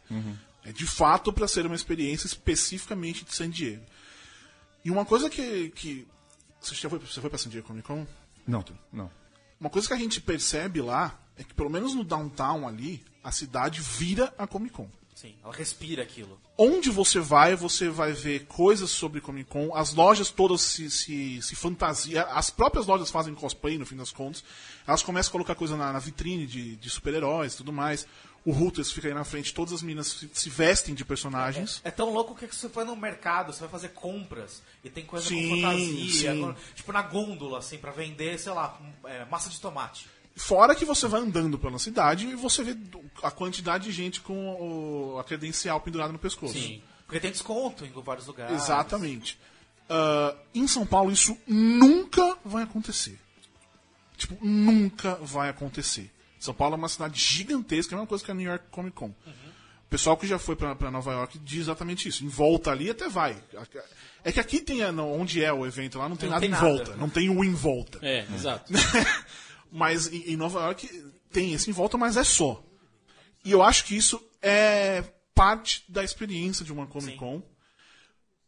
É 0.64 0.72
de 0.72 0.86
fato 0.86 1.30
para 1.34 1.46
ser 1.46 1.66
uma 1.66 1.74
experiência 1.74 2.26
especificamente 2.26 3.26
de 3.26 3.34
San 3.34 3.50
Diego. 3.50 3.82
E 4.84 4.90
uma 4.90 5.04
coisa 5.04 5.28
que. 5.28 5.70
que 5.70 6.06
você 6.60 6.74
já 6.74 6.90
foi, 6.90 6.98
você 6.98 7.20
foi 7.20 7.30
para 7.30 7.38
San 7.38 7.50
Diego 7.50 7.66
Comic 7.66 7.86
Con? 7.86 8.06
Não, 8.46 8.64
não. 8.92 9.10
Uma 9.58 9.70
coisa 9.70 9.88
que 9.88 9.94
a 9.94 9.98
gente 9.98 10.20
percebe 10.20 10.80
lá 10.80 11.18
é 11.36 11.44
que, 11.44 11.54
pelo 11.54 11.70
menos 11.70 11.94
no 11.94 12.04
downtown 12.04 12.66
ali, 12.66 13.04
a 13.22 13.30
cidade 13.30 13.80
vira 13.80 14.32
a 14.36 14.46
Comic 14.46 14.74
Con. 14.74 14.88
Sim, 15.20 15.34
ela 15.44 15.52
respira 15.52 16.02
aquilo. 16.02 16.40
Onde 16.56 16.88
você 16.88 17.20
vai, 17.20 17.54
você 17.54 17.90
vai 17.90 18.12
ver 18.12 18.46
coisas 18.46 18.88
sobre 18.88 19.20
Comic 19.20 19.50
Con. 19.50 19.74
As 19.74 19.92
lojas 19.92 20.30
todas 20.30 20.62
se, 20.62 20.90
se, 20.90 21.42
se 21.42 21.54
fantasiam. 21.54 22.26
As 22.30 22.48
próprias 22.48 22.86
lojas 22.86 23.10
fazem 23.10 23.34
cosplay, 23.34 23.76
no 23.76 23.84
fim 23.84 23.96
das 23.96 24.10
contas. 24.12 24.42
Elas 24.86 25.02
começam 25.02 25.28
a 25.28 25.32
colocar 25.32 25.54
coisa 25.54 25.76
na, 25.76 25.92
na 25.92 25.98
vitrine 25.98 26.46
de, 26.46 26.74
de 26.76 26.88
super-heróis 26.88 27.52
e 27.52 27.56
tudo 27.58 27.70
mais. 27.70 28.06
O 28.44 28.52
Hooters 28.52 28.90
fica 28.90 29.06
aí 29.08 29.12
na 29.14 29.22
frente, 29.24 29.52
todas 29.52 29.74
as 29.74 29.82
meninas 29.82 30.26
se, 30.32 30.48
vestem 30.48 30.94
de 30.94 31.04
personagens. 31.04 31.80
É 31.84 31.90
tão 31.90 32.10
louco 32.12 32.34
que 32.34 32.46
você 32.46 32.68
vai 32.68 32.84
no 32.86 32.96
mercado, 32.96 33.52
você 33.52 33.60
vai 33.60 33.68
fazer 33.68 33.90
compras 33.90 34.62
e 34.82 34.88
tem 34.88 35.04
coisa 35.04 35.28
Sim, 35.28 35.48
com 35.50 35.56
fantasia, 35.56 36.32
sim. 36.34 36.54
tipo 36.74 36.90
na 36.92 37.02
gôndola, 37.02 37.58
assim, 37.58 37.76
pra 37.76 37.90
vender, 37.90 38.38
sei 38.38 38.52
lá, 38.52 38.80
é, 39.04 39.26
massa 39.26 39.50
de 39.50 39.60
tomate. 39.60 40.06
Fora 40.34 40.74
que 40.74 40.86
você 40.86 41.06
vai 41.06 41.20
andando 41.20 41.58
pela 41.58 41.78
cidade 41.78 42.26
e 42.28 42.34
você 42.34 42.62
vê 42.62 42.74
a 43.22 43.30
quantidade 43.30 43.84
de 43.84 43.92
gente 43.92 44.22
com 44.22 45.12
o- 45.14 45.18
a 45.18 45.24
credencial 45.24 45.78
pendurada 45.80 46.12
no 46.12 46.18
pescoço. 46.18 46.54
Sim. 46.54 46.82
Porque 47.04 47.20
tem 47.20 47.30
desconto 47.32 47.84
em 47.84 47.90
vários 47.90 48.26
lugares. 48.26 48.54
Exatamente. 48.62 49.38
Ah, 49.88 50.34
em 50.54 50.66
São 50.66 50.86
Paulo 50.86 51.12
isso 51.12 51.36
nunca 51.46 52.38
vai 52.42 52.62
acontecer. 52.62 53.18
Tipo, 54.16 54.38
nunca 54.44 55.16
vai 55.16 55.48
acontecer. 55.50 56.10
São 56.44 56.54
Paulo 56.54 56.74
é 56.74 56.78
uma 56.78 56.88
cidade 56.88 57.20
gigantesca, 57.20 57.92
é 57.92 57.94
a 57.94 57.98
mesma 57.98 58.08
coisa 58.08 58.24
que 58.24 58.30
a 58.30 58.34
New 58.34 58.48
York 58.48 58.64
Comic 58.70 58.96
Con. 58.96 59.08
O 59.10 59.90
pessoal 59.90 60.16
que 60.16 60.26
já 60.26 60.38
foi 60.38 60.54
pra, 60.56 60.74
pra 60.76 60.90
Nova 60.90 61.12
York 61.12 61.38
diz 61.40 61.60
exatamente 61.62 62.08
isso. 62.08 62.24
Em 62.24 62.28
volta 62.28 62.70
ali 62.70 62.88
até 62.90 63.08
vai. 63.08 63.36
É 64.22 64.30
que 64.30 64.38
aqui 64.40 64.60
tem, 64.60 64.90
não, 64.92 65.12
onde 65.12 65.42
é 65.42 65.52
o 65.52 65.66
evento 65.66 65.98
lá, 65.98 66.08
não 66.08 66.16
tem 66.16 66.28
Não 66.28 66.34
nada 66.36 66.40
tem 66.40 66.48
em 66.48 66.52
nada. 66.52 66.66
volta. 66.66 66.96
Não 66.96 67.08
tem 67.10 67.28
o 67.28 67.44
em 67.44 67.52
volta. 67.52 67.98
É, 68.02 68.24
exato. 68.34 68.72
Mas 69.72 70.06
em, 70.12 70.36
Nova 70.36 70.60
York 70.60 70.88
tem 71.32 71.52
esse 71.52 71.70
em 71.70 71.72
volta, 71.72 71.96
mas 71.96 72.16
é 72.16 72.24
só. 72.24 72.60
E 73.44 73.52
eu 73.52 73.62
acho 73.62 73.84
que 73.84 73.96
isso 73.96 74.20
é 74.42 75.04
parte 75.34 75.84
da 75.88 76.02
experiência 76.02 76.64
de 76.64 76.72
uma 76.72 76.86
Comic 76.88 77.16
Con. 77.16 77.40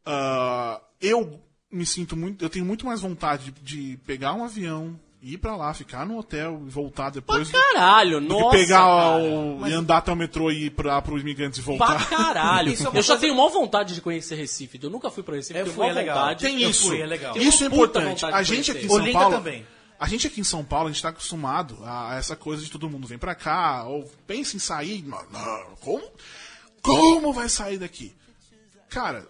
Ah, 0.05 0.80
eu 1.01 1.40
me 1.70 1.86
sinto 1.86 2.16
muito. 2.16 2.45
Eu 2.45 2.51
tenho 2.51 2.64
muito 2.64 2.84
mais 2.86 3.01
vontade 3.01 3.51
de, 3.53 3.61
de 3.93 3.97
pegar 3.99 4.34
um 4.34 4.45
avião, 4.45 4.99
ir 5.23 5.39
pra 5.39 5.55
lá, 5.57 5.73
ficar 5.73 6.05
no 6.05 6.18
hotel 6.18 6.61
e 6.66 6.68
voltar 6.70 7.11
depois. 7.11 7.49
do- 7.49 7.53
Caralho, 7.59 8.20
do 8.20 8.27
que 8.27 8.33
nossa. 8.33 8.57
pegar 8.57 8.79
cara. 8.81 9.16
o, 9.18 9.68
e 9.68 9.73
andar 9.73 9.99
até 9.99 10.12
o 10.12 10.16
metrô 10.16 10.51
e 10.51 10.64
ir 10.66 10.70
pra, 10.70 11.01
pro 11.01 11.18
imigrantes 11.18 11.59
e 11.61 11.62
voltar. 11.62 11.95
Pra 11.97 12.05
caralho. 12.16 12.73
Isso 12.73 12.83
é 12.83 12.87
eu 12.91 13.03
já 13.03 13.14
coisa- 13.14 13.18
tenho 13.18 13.35
maior 13.37 13.49
vontade 13.51 13.95
de 13.95 14.01
conhecer 14.01 14.35
Recife. 14.35 14.79
Eu 14.83 14.91
nunca 14.91 15.11
fui 15.11 15.23
pra 15.23 15.37
Recife, 15.37 15.59
Eu 15.59 15.64
tenho 15.64 15.77
fui, 15.77 15.87
é 15.87 15.93
legal. 15.93 16.18
vontade. 16.18 16.41
Tem 16.45 16.61
Eu 16.62 16.70
isso. 16.70 16.89
fui, 16.89 17.01
é 17.01 17.07
legal. 17.07 17.37
Isso 17.39 17.62
é 17.62 17.66
importante. 17.68 18.25
A 18.25 18.43
gente 18.43 18.70
aqui 18.73 18.85
em. 18.85 18.89
São 18.89 18.97
Olinda 18.97 19.18
Paulo. 19.18 19.37
também. 19.37 19.66
A 20.01 20.09
gente 20.09 20.27
aqui 20.27 20.41
em 20.41 20.45
São 20.45 20.64
Paulo, 20.64 20.89
a 20.89 20.93
gente 20.93 21.01
tá 21.01 21.11
acostumado 21.11 21.79
a 21.85 22.16
essa 22.16 22.35
coisa 22.35 22.61
de 22.64 22.68
todo 22.68 22.91
mundo 22.91 23.07
vem 23.07 23.18
pra 23.18 23.37
cá, 23.37 23.85
ou 23.85 24.03
pensa 24.27 24.57
em 24.57 24.59
sair. 24.59 25.05
Não, 25.07 25.23
não, 25.31 25.77
como? 25.81 26.03
Como 26.83 27.33
vai 27.33 27.49
sair 27.49 27.79
daqui? 27.79 28.12
Cara, 28.89 29.25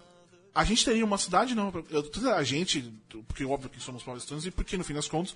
a 0.55 0.63
gente 0.63 0.83
teria 0.83 1.05
uma 1.05 1.17
cidade, 1.19 1.53
não. 1.53 1.71
eu- 1.91 2.03
Toda 2.03 2.35
a 2.35 2.43
gente, 2.43 2.91
porque 3.27 3.45
óbvio 3.45 3.69
que 3.69 3.79
somos 3.79 4.01
paulistanos, 4.03 4.45
e 4.47 4.51
porque 4.51 4.75
no 4.75 4.83
fim 4.83 4.93
das 4.95 5.07
contas. 5.07 5.35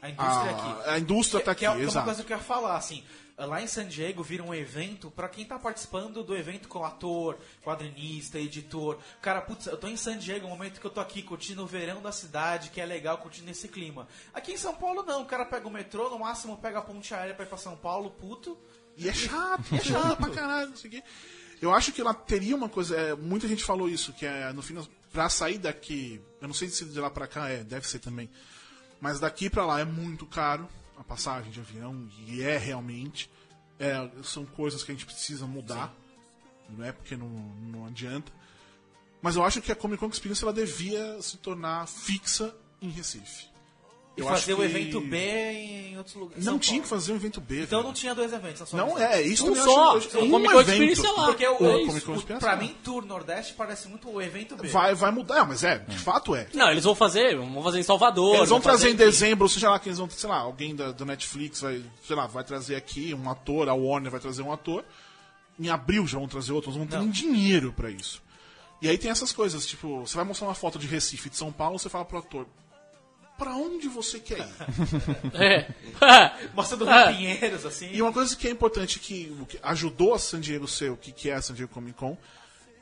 A 0.00 0.08
indústria 0.10 0.50
a, 0.50 0.50
aqui. 0.80 0.90
a 0.90 0.98
indústria 0.98 1.44
tá 1.44 1.54
Que- 1.54 1.66
aqui, 1.66 1.76
que 1.76 1.82
é 1.82 1.84
uma 1.84 1.90
exato. 1.90 2.04
coisa 2.06 2.22
que 2.24 2.32
eu 2.32 2.36
ia 2.36 2.42
falar, 2.42 2.76
assim, 2.76 3.02
lá 3.36 3.60
em 3.62 3.66
San 3.66 3.86
Diego 3.86 4.22
vira 4.22 4.42
um 4.42 4.54
evento 4.54 5.10
pra 5.10 5.28
quem 5.28 5.44
tá 5.44 5.58
participando 5.58 6.22
do 6.22 6.36
evento 6.36 6.68
com 6.68 6.84
ator, 6.84 7.36
quadrinista, 7.64 8.38
editor. 8.38 8.98
Cara, 9.20 9.40
putz, 9.40 9.66
eu 9.66 9.76
tô 9.76 9.86
em 9.88 9.96
San 9.96 10.16
Diego, 10.18 10.44
no 10.46 10.50
momento 10.50 10.80
que 10.80 10.86
eu 10.86 10.90
tô 10.90 11.00
aqui 11.00 11.22
curtindo 11.22 11.62
o 11.62 11.66
verão 11.66 12.00
da 12.00 12.12
cidade, 12.12 12.70
que 12.70 12.80
é 12.80 12.86
legal, 12.86 13.18
curtindo 13.18 13.50
esse 13.50 13.68
clima. 13.68 14.06
Aqui 14.32 14.52
em 14.52 14.56
São 14.56 14.74
Paulo 14.74 15.02
não, 15.02 15.22
o 15.22 15.26
cara 15.26 15.44
pega 15.44 15.66
o 15.66 15.70
metrô, 15.70 16.08
no 16.10 16.18
máximo 16.20 16.56
pega 16.58 16.78
a 16.78 16.82
ponte 16.82 17.12
aérea 17.14 17.34
pra 17.34 17.44
ir 17.44 17.48
pra 17.48 17.58
São 17.58 17.76
Paulo, 17.76 18.10
puto. 18.10 18.56
E 18.96 19.08
é 19.08 19.12
chato, 19.12 19.74
é 19.74 19.80
chato 19.80 20.16
pra 20.16 20.30
caralho, 20.30 20.70
não 20.70 20.76
sei 20.76 20.88
o 20.90 20.92
quê. 20.94 21.02
Eu 21.60 21.72
acho 21.74 21.92
que 21.92 22.02
lá 22.02 22.14
teria 22.14 22.54
uma 22.56 22.68
coisa, 22.68 22.96
é, 22.96 23.14
muita 23.14 23.46
gente 23.48 23.64
falou 23.64 23.88
isso, 23.88 24.12
que 24.12 24.24
é, 24.26 24.52
no 24.52 24.62
fim, 24.62 24.74
das- 24.74 24.88
pra 25.12 25.28
sair 25.28 25.58
daqui, 25.58 26.20
eu 26.40 26.46
não 26.48 26.54
sei 26.54 26.68
se 26.68 26.84
de 26.84 27.00
lá 27.00 27.10
pra 27.10 27.26
cá 27.26 27.48
é, 27.48 27.64
deve 27.64 27.86
ser 27.88 27.98
também, 27.98 28.28
mas 29.00 29.20
daqui 29.20 29.48
pra 29.48 29.64
lá 29.64 29.80
é 29.80 29.84
muito 29.84 30.26
caro 30.26 30.68
a 30.96 31.04
passagem 31.04 31.50
de 31.50 31.60
avião, 31.60 32.08
e 32.26 32.42
é 32.42 32.56
realmente, 32.58 33.30
É, 33.80 34.10
são 34.24 34.44
coisas 34.44 34.82
que 34.82 34.90
a 34.90 34.94
gente 34.94 35.06
precisa 35.06 35.46
mudar, 35.46 35.94
não 36.68 36.84
é 36.84 36.90
porque 36.90 37.16
não, 37.16 37.28
não 37.28 37.86
adianta, 37.86 38.32
mas 39.22 39.36
eu 39.36 39.44
acho 39.44 39.62
que 39.62 39.70
a 39.70 39.76
Comic 39.76 40.00
Con 40.00 40.08
Experience 40.08 40.42
ela 40.42 40.52
devia 40.52 41.22
se 41.22 41.36
tornar 41.36 41.86
fixa 41.86 42.52
em 42.82 42.88
Recife. 42.90 43.46
E 44.18 44.20
Eu 44.20 44.26
fazer 44.26 44.52
o 44.54 44.56
que- 44.56 44.62
evento 44.64 45.00
B 45.00 45.16
em 45.52 45.96
outros 45.96 46.16
lugares. 46.16 46.44
Não 46.44 46.52
São 46.54 46.58
tinha 46.58 46.82
que 46.82 46.88
Paulo. 46.88 47.00
fazer 47.00 47.12
um 47.12 47.16
evento 47.16 47.40
B. 47.40 47.62
Então 47.62 47.78
velho. 47.78 47.86
não 47.86 47.92
tinha 47.94 48.14
dois 48.14 48.32
eventos. 48.32 48.72
Não 48.72 48.94
visão. 48.94 48.98
é, 48.98 49.22
isso 49.22 49.44
Um 49.44 49.48
também 49.54 49.62
só. 49.64 49.96
acho, 49.96 50.18
um 50.18 50.30
Comic 50.30 50.52
Con 50.52 50.60
evento. 50.60 50.82
Experience 50.82 51.06
é 51.06 51.10
lá. 51.12 51.26
Porque 51.26 51.46
o, 51.46 51.54
O 51.54 51.56
Con 52.02 52.12
o- 52.14 52.22
pra 52.38 52.56
não. 52.56 52.62
mim, 52.62 52.76
Tour 52.82 53.06
Nordeste 53.06 53.54
parece 53.54 53.86
muito 53.88 54.10
o 54.10 54.20
evento 54.20 54.56
B. 54.56 54.66
Vai, 54.68 54.94
vai 54.94 55.10
mudar, 55.12 55.46
mas 55.46 55.62
é, 55.62 55.78
de 55.78 55.98
fato 55.98 56.34
é. 56.34 56.48
Não, 56.52 56.70
eles 56.70 56.82
vão 56.84 56.94
fazer, 56.94 57.36
vão 57.36 57.62
fazer 57.62 57.78
em 57.78 57.82
Salvador. 57.84 58.36
Eles 58.36 58.48
vão 58.48 58.60
fazer 58.60 58.78
trazer 58.78 58.88
em 58.90 58.94
em- 58.94 58.96
dezembro, 58.96 59.48
seja 59.48 59.70
lá 59.70 59.78
que 59.78 59.88
eles 59.88 59.98
vão, 59.98 60.10
sei 60.10 60.28
lá, 60.28 60.38
alguém 60.38 60.74
da, 60.74 60.90
do 60.90 61.04
Netflix 61.06 61.60
vai, 61.60 61.82
sei 62.06 62.16
lá, 62.16 62.26
vai 62.26 62.42
trazer 62.44 62.74
aqui 62.76 63.14
um 63.14 63.30
ator, 63.30 63.68
a 63.68 63.74
Warner 63.74 64.10
vai 64.10 64.20
trazer 64.20 64.42
um 64.42 64.52
ator. 64.52 64.84
Em 65.60 65.68
abril 65.70 66.06
já 66.06 66.18
vão 66.18 66.28
trazer 66.28 66.52
outros, 66.52 66.76
vão 66.76 66.86
ter 66.86 66.96
Não. 66.98 67.08
dinheiro 67.08 67.72
pra 67.72 67.90
isso. 67.90 68.22
E 68.80 68.88
aí 68.88 68.96
tem 68.96 69.10
essas 69.10 69.32
coisas, 69.32 69.66
tipo, 69.66 70.00
você 70.06 70.14
vai 70.16 70.24
mostrar 70.24 70.46
uma 70.46 70.54
foto 70.54 70.78
de 70.78 70.86
Recife, 70.86 71.28
de 71.30 71.36
São 71.36 71.50
Paulo, 71.50 71.78
você 71.78 71.88
fala 71.88 72.04
pro 72.04 72.18
ator, 72.18 72.46
pra 73.38 73.54
onde 73.54 73.88
você 73.88 74.18
quer 74.18 74.40
ir? 74.40 74.48
É. 75.40 75.66
Mostra 76.54 76.76
do 76.76 76.88
Ah. 76.90 77.12
Pinheiros, 77.12 77.64
assim. 77.64 77.88
E 77.92 78.02
uma 78.02 78.12
coisa 78.12 78.34
que 78.36 78.48
é 78.48 78.50
importante 78.50 78.98
que, 78.98 79.32
que 79.48 79.58
ajudou 79.62 80.12
a 80.14 80.18
San 80.18 80.40
Diego 80.40 80.66
ser 80.66 80.90
o 80.90 80.96
que, 80.96 81.12
que 81.12 81.30
é 81.30 81.34
a 81.34 81.40
San 81.42 81.54
Diego 81.54 81.72
Comic 81.72 81.96
Con 81.96 82.18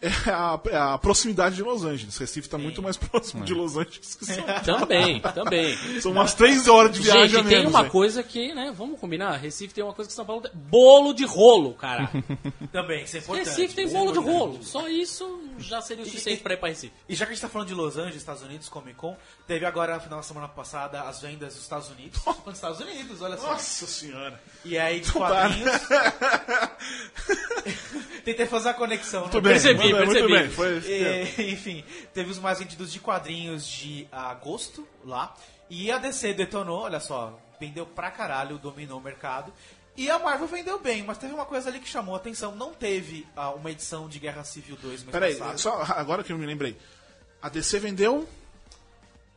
é 0.00 0.30
a, 0.30 0.60
é 0.66 0.76
a 0.76 0.98
proximidade 0.98 1.56
de 1.56 1.62
Los 1.62 1.84
Angeles. 1.84 2.16
Recife 2.16 2.46
está 2.46 2.58
muito 2.58 2.82
mais 2.82 2.96
próximo 2.98 3.44
de 3.44 3.54
Los 3.54 3.76
Angeles 3.76 4.14
que 4.14 4.26
São 4.26 4.42
Paulo. 4.44 4.62
também, 4.64 5.20
também. 5.20 6.00
São 6.00 6.12
umas 6.12 6.34
três 6.34 6.68
horas 6.68 6.92
de 6.92 7.00
viagem 7.00 7.28
Gente, 7.28 7.36
a 7.36 7.42
tem 7.44 7.58
menos, 7.58 7.70
uma 7.70 7.88
coisa 7.88 8.22
que, 8.22 8.54
né, 8.54 8.72
vamos 8.76 9.00
combinar, 9.00 9.36
Recife 9.36 9.74
tem 9.74 9.82
uma 9.82 9.94
coisa 9.94 10.08
que 10.08 10.14
São 10.14 10.24
Paulo 10.24 10.42
tem. 10.42 10.50
Bolo 10.54 11.12
de 11.12 11.24
rolo, 11.24 11.74
cara. 11.74 12.10
Também, 12.72 13.04
isso 13.04 13.16
é 13.16 13.20
importante. 13.20 13.48
Recife 13.48 13.74
tem 13.74 13.86
é 13.86 13.90
bolo 13.90 14.12
de 14.12 14.18
rolo. 14.18 14.62
Só 14.62 14.88
isso 14.88 15.40
já 15.58 15.80
seria 15.80 16.02
o 16.02 16.06
suficiente 16.06 16.42
pra 16.42 16.54
ir 16.54 16.58
pra 16.58 16.68
Recife. 16.68 16.92
E 17.08 17.14
já 17.14 17.24
que 17.24 17.32
a 17.32 17.34
gente 17.34 17.42
tá 17.42 17.48
falando 17.48 17.68
de 17.68 17.74
Los 17.74 17.96
Angeles, 17.96 18.16
Estados 18.16 18.42
Unidos, 18.42 18.68
Comic 18.68 18.96
Con, 18.96 19.16
teve 19.46 19.64
agora, 19.64 19.94
no 19.94 20.00
final 20.00 20.18
da 20.18 20.22
semana 20.22 20.48
passada, 20.48 21.02
as 21.02 21.20
vendas 21.20 21.54
dos 21.54 21.62
Estados 21.62 21.90
Unidos. 21.90 22.20
Nos 22.46 22.54
Estados 22.54 22.80
Unidos, 22.80 23.22
olha 23.22 23.36
só. 23.36 23.52
Nossa 23.52 23.86
senhora. 23.86 24.40
E 24.64 24.78
aí, 24.78 25.00
de 25.00 25.12
dá, 25.12 25.12
quadrinhos. 25.14 25.72
Tentei 28.24 28.46
fazer 28.46 28.70
a 28.70 28.74
conexão, 28.74 29.22
né? 29.22 29.28
Tudo 29.30 29.48
bem, 29.48 29.58
Percebi, 29.92 30.20
muito 30.20 30.28
bem, 30.28 30.48
percebi. 30.48 30.74
Muito 30.74 30.86
bem, 30.86 31.26
foi, 31.26 31.44
E, 31.44 31.52
enfim, 31.54 31.84
teve 32.14 32.30
os 32.30 32.38
mais 32.38 32.58
vendidos 32.58 32.92
de 32.92 33.00
quadrinhos 33.00 33.66
de 33.66 34.06
agosto 34.12 34.86
lá. 35.04 35.34
E 35.68 35.90
a 35.90 35.98
DC 35.98 36.32
detonou, 36.34 36.80
olha 36.82 37.00
só, 37.00 37.38
vendeu 37.60 37.84
pra 37.86 38.10
caralho, 38.10 38.58
dominou 38.58 38.98
o 38.98 39.02
mercado. 39.02 39.52
E 39.96 40.10
a 40.10 40.18
Marvel 40.18 40.46
vendeu 40.46 40.78
bem, 40.78 41.02
mas 41.02 41.16
teve 41.16 41.32
uma 41.32 41.46
coisa 41.46 41.70
ali 41.70 41.80
que 41.80 41.88
chamou 41.88 42.14
a 42.14 42.18
atenção. 42.18 42.54
Não 42.54 42.72
teve 42.74 43.26
ah, 43.34 43.50
uma 43.50 43.70
edição 43.70 44.08
de 44.08 44.18
Guerra 44.18 44.44
Civil 44.44 44.76
2 44.76 45.02
mês 45.04 45.10
Peraí, 45.12 45.34
passado. 45.36 45.58
só 45.58 45.82
agora 45.96 46.22
que 46.22 46.32
eu 46.32 46.38
me 46.38 46.44
lembrei. 46.46 46.76
A 47.40 47.48
DC 47.48 47.78
vendeu, 47.78 48.28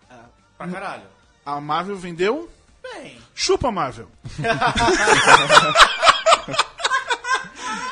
Ah, 0.10 0.26
pra 0.58 0.68
caralho. 0.68 1.04
a 1.45 1.62
Marvel 1.62 1.95
vendeu. 1.95 2.50
Bem, 2.84 3.18
Chupa, 3.34 3.72
Marvel. 3.72 4.10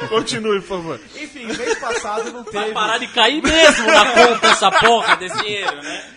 Continue, 0.10 0.62
por 0.62 0.68
favor. 0.68 1.00
enfim, 1.16 1.45
mês 1.45 1.78
passado 1.80 2.32
não 2.32 2.43
Vai 2.43 2.64
teve. 2.64 2.74
parar 2.74 2.98
de 2.98 3.08
cair 3.08 3.41
mesmo 3.41 3.86
na 3.88 4.06
conta 4.14 4.48
essa 4.48 4.72
porra 4.72 5.16
desse 5.16 5.38
dinheiro, 5.41 5.82
né? 5.82 6.14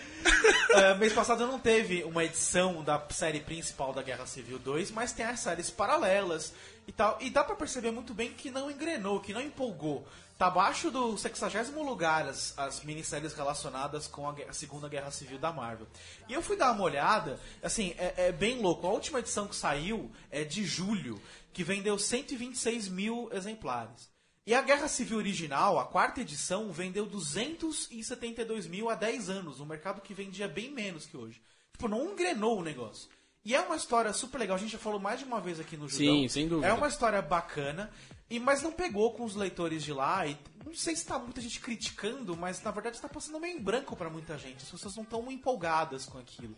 Ah, 0.73 0.95
mês 0.95 1.11
passado 1.13 1.45
não 1.47 1.57
teve 1.59 2.03
uma 2.03 2.23
edição 2.23 2.83
da 2.83 3.01
série 3.09 3.39
principal 3.39 3.91
da 3.91 4.01
Guerra 4.01 4.25
Civil 4.25 4.59
2, 4.59 4.91
mas 4.91 5.11
tem 5.11 5.25
as 5.25 5.39
séries 5.39 5.69
paralelas 5.69 6.53
e 6.87 6.91
tal. 6.91 7.17
E 7.19 7.29
dá 7.29 7.43
pra 7.43 7.55
perceber 7.55 7.91
muito 7.91 8.13
bem 8.13 8.29
que 8.31 8.51
não 8.51 8.69
engrenou, 8.69 9.19
que 9.19 9.33
não 9.33 9.41
empolgou. 9.41 10.07
Tá 10.41 10.47
abaixo 10.47 10.89
do 10.89 11.15
60 11.15 11.69
lugar 11.83 12.27
as, 12.27 12.57
as 12.57 12.83
minisséries 12.83 13.31
relacionadas 13.35 14.07
com 14.07 14.27
a, 14.27 14.33
a 14.49 14.53
Segunda 14.53 14.89
Guerra 14.89 15.11
Civil 15.11 15.37
da 15.37 15.53
Marvel. 15.53 15.85
E 16.27 16.33
eu 16.33 16.41
fui 16.41 16.57
dar 16.57 16.71
uma 16.71 16.81
olhada, 16.81 17.39
assim, 17.61 17.93
é, 17.95 18.29
é 18.29 18.31
bem 18.31 18.59
louco. 18.59 18.87
A 18.87 18.89
última 18.89 19.19
edição 19.19 19.47
que 19.47 19.55
saiu 19.55 20.11
é 20.31 20.43
de 20.43 20.65
julho, 20.65 21.21
que 21.53 21.63
vendeu 21.63 21.95
126 21.95 22.87
mil 22.87 23.29
exemplares. 23.31 24.09
E 24.43 24.55
a 24.55 24.63
Guerra 24.63 24.87
Civil 24.87 25.19
original, 25.19 25.77
a 25.77 25.85
quarta 25.85 26.21
edição, 26.21 26.71
vendeu 26.71 27.05
272 27.05 28.65
mil 28.65 28.89
há 28.89 28.95
10 28.95 29.29
anos, 29.29 29.59
um 29.59 29.65
mercado 29.67 30.01
que 30.01 30.11
vendia 30.11 30.47
bem 30.47 30.71
menos 30.71 31.05
que 31.05 31.15
hoje. 31.15 31.39
Tipo, 31.71 31.87
não 31.87 32.13
engrenou 32.13 32.57
o 32.57 32.63
negócio. 32.63 33.07
E 33.45 33.53
é 33.53 33.61
uma 33.61 33.75
história 33.75 34.11
super 34.11 34.39
legal, 34.39 34.55
a 34.55 34.59
gente 34.59 34.71
já 34.71 34.79
falou 34.79 34.99
mais 34.99 35.19
de 35.19 35.25
uma 35.25 35.39
vez 35.39 35.59
aqui 35.59 35.77
no 35.77 35.87
Judão. 35.87 36.15
Sim, 36.15 36.27
sem 36.27 36.47
dúvida. 36.47 36.67
É 36.67 36.73
uma 36.73 36.87
história 36.87 37.21
bacana, 37.21 37.91
e 38.31 38.39
mas 38.39 38.63
não 38.63 38.71
pegou 38.71 39.13
com 39.13 39.23
os 39.23 39.35
leitores 39.35 39.83
de 39.83 39.93
lá, 39.93 40.25
e 40.25 40.35
não 40.65 40.73
sei 40.73 40.95
se 40.95 41.05
tá 41.05 41.19
muita 41.19 41.41
gente 41.41 41.59
criticando, 41.59 42.35
mas 42.35 42.63
na 42.63 42.71
verdade 42.71 42.95
está 42.95 43.07
passando 43.09 43.39
meio 43.39 43.57
em 43.57 43.61
branco 43.61 43.95
para 43.95 44.09
muita 44.09 44.37
gente. 44.37 44.63
As 44.63 44.71
pessoas 44.71 44.95
não 44.95 45.03
estão 45.03 45.31
empolgadas 45.31 46.05
com 46.05 46.17
aquilo. 46.17 46.57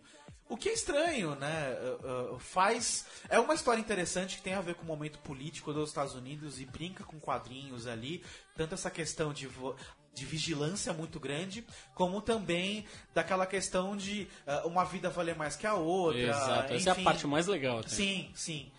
O 0.49 0.57
que 0.57 0.69
é 0.69 0.73
estranho, 0.73 1.35
né? 1.35 1.73
Uh, 2.03 2.35
uh, 2.35 2.39
faz. 2.39 3.05
É 3.29 3.39
uma 3.39 3.53
história 3.55 3.79
interessante 3.79 4.35
que 4.35 4.41
tem 4.43 4.53
a 4.53 4.61
ver 4.61 4.75
com 4.75 4.83
o 4.83 4.85
momento 4.85 5.17
político 5.19 5.73
dos 5.73 5.89
Estados 5.89 6.13
Unidos 6.13 6.59
e 6.59 6.65
brinca 6.65 7.03
com 7.03 7.19
quadrinhos 7.19 7.87
ali. 7.87 8.23
Tanto 8.55 8.75
essa 8.75 8.91
questão 8.91 9.33
de, 9.33 9.47
vo- 9.47 9.75
de 10.13 10.25
vigilância 10.25 10.93
muito 10.93 11.17
grande, 11.19 11.65
como 11.95 12.21
também 12.21 12.85
daquela 13.15 13.47
questão 13.47 13.95
de 13.97 14.27
uh, 14.45 14.67
uma 14.67 14.83
vida 14.83 15.09
valer 15.09 15.35
mais 15.35 15.55
que 15.55 15.65
a 15.65 15.73
outra. 15.75 16.19
Exato, 16.21 16.73
essa 16.73 16.89
é 16.89 16.91
a 16.91 16.93
enfim. 16.93 17.03
parte 17.03 17.25
mais 17.25 17.47
legal. 17.47 17.79
Até. 17.79 17.89
Sim, 17.89 18.29
sim. 18.35 18.71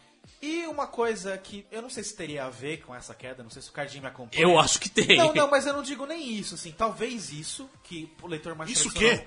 E 0.44 0.66
uma 0.66 0.86
coisa 0.86 1.38
que 1.38 1.64
eu 1.72 1.80
não 1.80 1.88
sei 1.88 2.04
se 2.04 2.14
teria 2.14 2.44
a 2.44 2.50
ver 2.50 2.82
com 2.82 2.94
essa 2.94 3.14
queda, 3.14 3.42
não 3.42 3.48
sei 3.50 3.62
se 3.62 3.70
o 3.70 3.72
Cardinho 3.72 4.02
me 4.02 4.08
acompanha. 4.08 4.42
Eu 4.42 4.58
acho 4.60 4.78
que 4.78 4.88
tem. 4.90 5.16
Não, 5.16 5.32
não, 5.32 5.48
mas 5.50 5.66
eu 5.66 5.72
não 5.72 5.82
digo 5.82 6.04
nem 6.04 6.34
isso, 6.34 6.54
assim. 6.54 6.70
Talvez 6.72 7.32
isso, 7.32 7.68
que 7.82 8.12
o 8.20 8.26
leitor 8.26 8.54
mais 8.54 8.70
Isso 8.70 8.88
o 8.88 8.92
quê? 8.92 9.24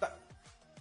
Tá. 0.00 0.12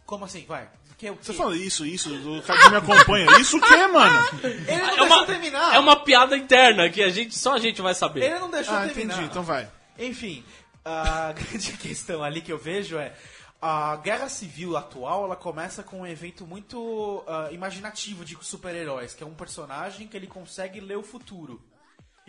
Como 0.05 0.25
assim? 0.25 0.43
Vai. 0.47 0.67
Que, 0.97 1.09
o 1.11 1.15
Você 1.21 1.31
quê? 1.31 1.37
fala 1.37 1.55
isso, 1.55 1.85
isso, 1.85 2.09
o 2.09 2.41
que 2.41 2.69
me 2.69 2.75
acompanha. 2.77 3.27
Isso 3.39 3.57
o 3.57 3.61
quê, 3.61 3.77
mano? 3.87 4.29
Ele 4.43 4.77
não 4.81 4.87
É 4.87 4.87
deixou 4.97 5.05
uma, 5.05 5.25
terminar. 5.25 5.75
é 5.75 5.79
uma 5.79 5.95
piada 6.03 6.35
interna 6.35 6.89
que 6.89 7.01
a 7.03 7.09
gente, 7.09 7.37
só 7.37 7.53
a 7.53 7.59
gente 7.59 7.81
vai 7.81 7.93
saber. 7.93 8.23
Ele 8.25 8.39
não 8.39 8.49
deixou 8.49 8.73
Ah, 8.75 8.85
terminar. 8.85 9.13
entendi, 9.13 9.29
então 9.29 9.43
vai. 9.43 9.69
Enfim, 9.97 10.43
a 10.83 11.31
grande 11.37 11.73
questão 11.73 12.21
ali 12.23 12.41
que 12.41 12.51
eu 12.51 12.57
vejo 12.57 12.97
é 12.97 13.13
A 13.61 13.97
guerra 13.97 14.29
civil 14.29 14.77
atual, 14.77 15.25
ela 15.25 15.35
começa 15.35 15.83
com 15.83 16.01
um 16.01 16.07
evento 16.07 16.47
muito 16.47 17.23
ah, 17.27 17.49
imaginativo 17.51 18.23
de 18.23 18.37
super-heróis, 18.41 19.13
que 19.13 19.21
é 19.23 19.27
um 19.27 19.33
personagem 19.35 20.07
que 20.07 20.15
ele 20.15 20.27
consegue 20.27 20.79
ler 20.79 20.97
o 20.97 21.03
futuro. 21.03 21.61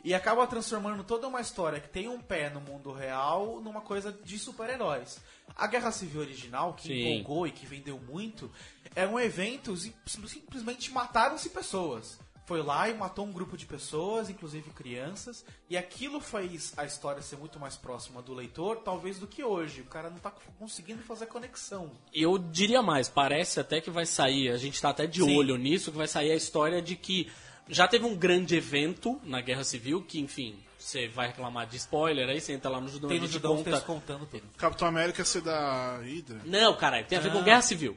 E 0.03 0.13
acaba 0.15 0.47
transformando 0.47 1.05
toda 1.05 1.29
uma 1.29 1.41
história 1.41 1.79
que 1.79 1.89
tem 1.89 2.09
um 2.09 2.21
pé 2.21 2.49
no 2.51 2.61
mundo 2.61 2.91
real 2.91 3.61
numa 3.61 3.81
coisa 3.83 4.11
de 4.11 4.39
super-heróis. 4.39 5.21
A 5.55 5.67
Guerra 5.67 5.93
Civil 5.93 6.23
original, 6.23 6.73
que 6.75 6.89
Sim. 6.89 7.13
empolgou 7.13 7.47
e 7.47 7.51
que 7.53 7.67
vendeu 7.67 7.99
muito, 7.99 8.51
é 8.97 9.07
um 9.07 9.21
evento 9.21 9.77
sim- 9.77 9.93
simplesmente 10.07 10.91
mataram-se 10.91 11.51
pessoas. 11.51 12.19
Foi 12.51 12.65
lá 12.65 12.89
e 12.89 12.95
matou 12.95 13.25
um 13.25 13.31
grupo 13.31 13.57
de 13.57 13.65
pessoas, 13.65 14.29
inclusive 14.29 14.71
crianças, 14.71 15.45
e 15.69 15.77
aquilo 15.77 16.21
fez 16.21 16.73
a 16.77 16.85
história 16.85 17.23
ser 17.23 17.37
muito 17.37 17.61
mais 17.61 17.77
próxima 17.77 18.21
do 18.21 18.35
leitor, 18.35 18.79
talvez 18.79 19.21
do 19.21 19.27
que 19.29 19.45
hoje. 19.45 19.83
O 19.83 19.85
cara 19.85 20.11
não 20.11 20.19
tá 20.19 20.33
conseguindo 20.59 21.01
fazer 21.01 21.27
conexão. 21.27 21.93
Eu 22.13 22.37
diria 22.39 22.83
mais, 22.83 23.09
parece 23.09 23.61
até 23.61 23.81
que 23.81 23.89
vai 23.89 24.05
sair, 24.05 24.49
a 24.49 24.57
gente 24.57 24.83
tá 24.83 24.89
até 24.89 25.07
de 25.07 25.23
Sim. 25.23 25.37
olho 25.37 25.57
nisso, 25.57 25.93
que 25.93 25.97
vai 25.97 26.09
sair 26.09 26.33
a 26.33 26.35
história 26.35 26.83
de 26.83 26.97
que 26.97 27.31
já 27.69 27.87
teve 27.87 28.05
um 28.05 28.17
grande 28.17 28.57
evento 28.57 29.21
na 29.23 29.41
Guerra 29.41 29.63
Civil, 29.63 30.03
que 30.03 30.19
enfim, 30.19 30.59
você 30.77 31.07
vai 31.07 31.29
reclamar 31.29 31.69
de 31.69 31.77
spoiler, 31.77 32.29
aí 32.29 32.41
você 32.41 32.53
entra 32.53 32.69
lá 32.69 32.81
no 32.81 32.89
Judão 32.89 33.11
Tem 33.11 33.19
e 33.19 33.21
no 33.21 33.29
Judão 33.29 33.59
conta. 33.59 33.81
Contando 33.83 34.27
tudo. 34.27 34.43
Capitão 34.57 34.89
América 34.89 35.25
ser 35.25 35.43
da 35.43 35.99
Hydra. 35.99 36.41
Não, 36.45 36.77
caralho, 36.77 37.07
tem 37.07 37.17
a 37.17 37.21
ver 37.21 37.31
com 37.31 37.45
Guerra 37.45 37.63
Civil. 37.63 37.97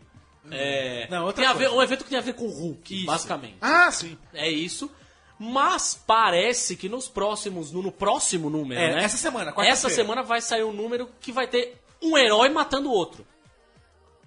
É, 0.51 1.07
Não, 1.09 1.25
outra 1.25 1.41
tem 1.43 1.49
a 1.49 1.53
ver, 1.53 1.69
um 1.69 1.81
evento 1.81 2.03
que 2.03 2.09
tem 2.09 2.19
a 2.19 2.21
ver 2.21 2.33
com 2.33 2.45
o 2.45 2.49
Hulk, 2.51 2.95
Isso. 2.95 3.05
basicamente. 3.05 3.57
Ah, 3.61 3.89
sim. 3.91 4.17
É 4.33 4.49
isso. 4.49 4.91
Mas 5.39 5.99
parece 6.05 6.75
que 6.75 6.87
nos 6.87 7.07
próximos, 7.07 7.71
no, 7.71 7.81
no 7.81 7.91
próximo 7.91 8.49
número, 8.49 8.79
É, 8.79 8.95
né? 8.95 9.03
essa 9.03 9.17
semana, 9.17 9.45
quarta-feira. 9.51 9.71
Essa 9.73 9.89
semana 9.89 10.21
vai 10.23 10.41
sair 10.41 10.63
um 10.63 10.73
número 10.73 11.09
que 11.19 11.31
vai 11.31 11.47
ter 11.47 11.81
um 12.01 12.17
herói 12.17 12.49
matando 12.49 12.89
o 12.89 12.93
outro. 12.93 13.25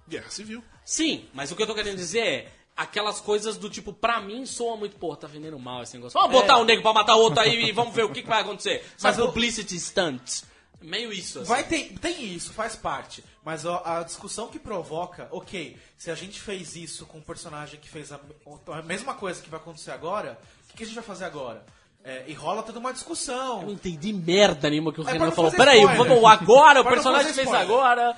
Guerra 0.09 0.31
Civil. 0.31 0.63
Sim, 0.85 1.25
mas 1.35 1.51
o 1.51 1.57
que 1.57 1.63
eu 1.63 1.67
tô 1.67 1.75
querendo 1.75 1.97
dizer 1.97 2.21
é 2.27 2.49
aquelas 2.77 3.21
coisas 3.21 3.57
do 3.57 3.69
tipo, 3.71 3.93
pra 3.93 4.21
mim 4.21 4.45
soa 4.47 4.77
muito, 4.77 4.97
pô, 4.97 5.17
tá 5.17 5.27
vendendo 5.27 5.59
mal 5.59 5.83
esse 5.83 5.97
negócio. 5.97 6.19
Vamos 6.21 6.33
botar 6.41 6.55
É. 6.55 6.57
um 6.57 6.65
negro 6.65 6.83
pra 6.83 6.93
matar 6.93 7.17
outro 7.17 7.41
aí 7.41 7.67
e 7.69 7.73
vamos 7.73 7.95
ver 7.95 8.05
o 8.05 8.11
que, 8.11 8.23
que 8.23 8.29
vai 8.29 8.43
acontecer. 8.43 8.85
Sabe, 8.97 9.15
Mas 9.15 9.19
eu- 9.19 9.27
publicity 9.27 9.79
stunt. 9.81 10.43
Meio 10.81 11.13
isso, 11.13 11.41
assim. 11.41 11.49
Vai 11.49 11.65
ter, 11.65 11.99
tem 11.99 12.25
isso, 12.35 12.53
faz 12.53 12.77
parte. 12.77 13.25
Mas 13.45 13.65
ó, 13.65 13.83
a 13.85 14.03
discussão 14.03 14.49
que 14.49 14.59
provoca, 14.59 15.27
ok, 15.31 15.77
se 15.97 16.11
a 16.11 16.15
gente 16.15 16.41
fez 16.41 16.77
isso 16.77 17.07
com 17.07 17.19
um 17.19 17.23
personagem 17.23 17.81
que 17.81 17.89
fez 17.89 18.13
a, 18.13 18.21
a 18.73 18.83
mesma 18.83 19.15
coisa 19.15 19.43
que 19.43 19.49
vai 19.49 19.59
acontecer 19.59 19.91
agora, 19.91 20.39
o 20.65 20.69
que, 20.69 20.77
que 20.79 20.83
a 20.83 20.87
gente 20.87 20.95
vai 20.95 21.05
fazer 21.05 21.25
agora? 21.25 21.65
É, 22.05 22.25
e 22.29 22.35
rola 22.35 22.63
toda 22.63 22.79
uma 22.79 22.91
Eu 22.91 22.93
não 22.93 22.95
discussão. 22.95 23.71
entendi 23.71 24.13
merda 24.13 24.71
nenhuma 24.71 24.93
que 24.93 25.01
o 25.01 25.09
É, 25.09 25.13
Renan 25.13 25.33
falou. 25.33 25.51
Peraí, 25.51 25.85
vamos 25.85 26.25
agora, 26.25 26.81
o 26.83 26.85
personagem 26.85 27.33
fez 27.33 27.53
agora. 27.53 28.15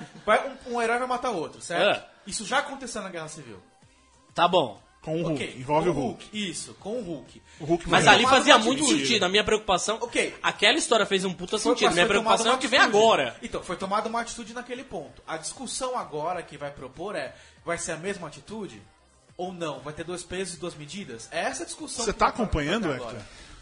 Um, 0.67 0.75
um 0.75 0.81
herói 0.81 0.99
vai 0.99 1.07
matar 1.07 1.31
outro, 1.31 1.59
certo? 1.59 1.99
É. 1.99 2.05
Isso 2.27 2.45
já 2.45 2.59
aconteceu 2.59 3.01
na 3.01 3.09
Guerra 3.09 3.27
Civil. 3.29 3.59
Tá 4.35 4.47
bom. 4.47 4.79
Com 5.01 5.21
o 5.21 5.23
Hulk. 5.23 5.33
Ok, 5.43 5.55
Envolve 5.57 5.89
o 5.89 5.93
Hulk. 5.93 6.29
Isso, 6.33 6.73
com 6.79 6.99
o 6.99 7.01
Hulk. 7.01 7.41
O 7.61 7.65
Hulk 7.65 7.89
Mas 7.89 8.05
ali 8.05 8.25
fazia 8.27 8.57
muito 8.57 8.85
sentido. 8.85 9.23
A 9.23 9.29
minha 9.29 9.43
preocupação. 9.43 9.97
Ok. 10.01 10.35
Aquela 10.43 10.77
história 10.77 11.05
fez 11.05 11.23
um 11.23 11.33
puta 11.33 11.57
Foi- 11.57 11.71
sentido. 11.71 11.85
mas 11.87 11.95
Minha 11.95 12.07
preocupação 12.07 12.51
é 12.51 12.55
o 12.55 12.57
que 12.57 12.67
vem 12.67 12.79
agora. 12.79 13.35
Então, 13.41 13.63
foi 13.63 13.77
tomada 13.77 14.09
uma 14.09 14.19
atitude 14.21 14.53
naquele 14.53 14.83
ponto. 14.83 15.21
A 15.25 15.37
discussão 15.37 15.97
agora 15.97 16.43
que 16.43 16.57
vai 16.57 16.69
propor 16.71 17.15
é: 17.15 17.33
vai 17.65 17.77
ser 17.77 17.93
a 17.93 17.97
mesma 17.97 18.27
atitude? 18.27 18.81
Ou 19.37 19.53
não? 19.53 19.79
Vai 19.79 19.93
ter 19.93 20.03
dois 20.03 20.21
pesos 20.21 20.55
e 20.55 20.59
duas 20.59 20.75
medidas? 20.75 21.29
É 21.31 21.39
essa 21.43 21.63
a 21.63 21.65
discussão. 21.65 22.03
Você 22.03 22.11
tá 22.11 22.27
acompanhando, 22.27 22.91
Hector? 22.91 23.15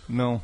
Não. 0.09 0.41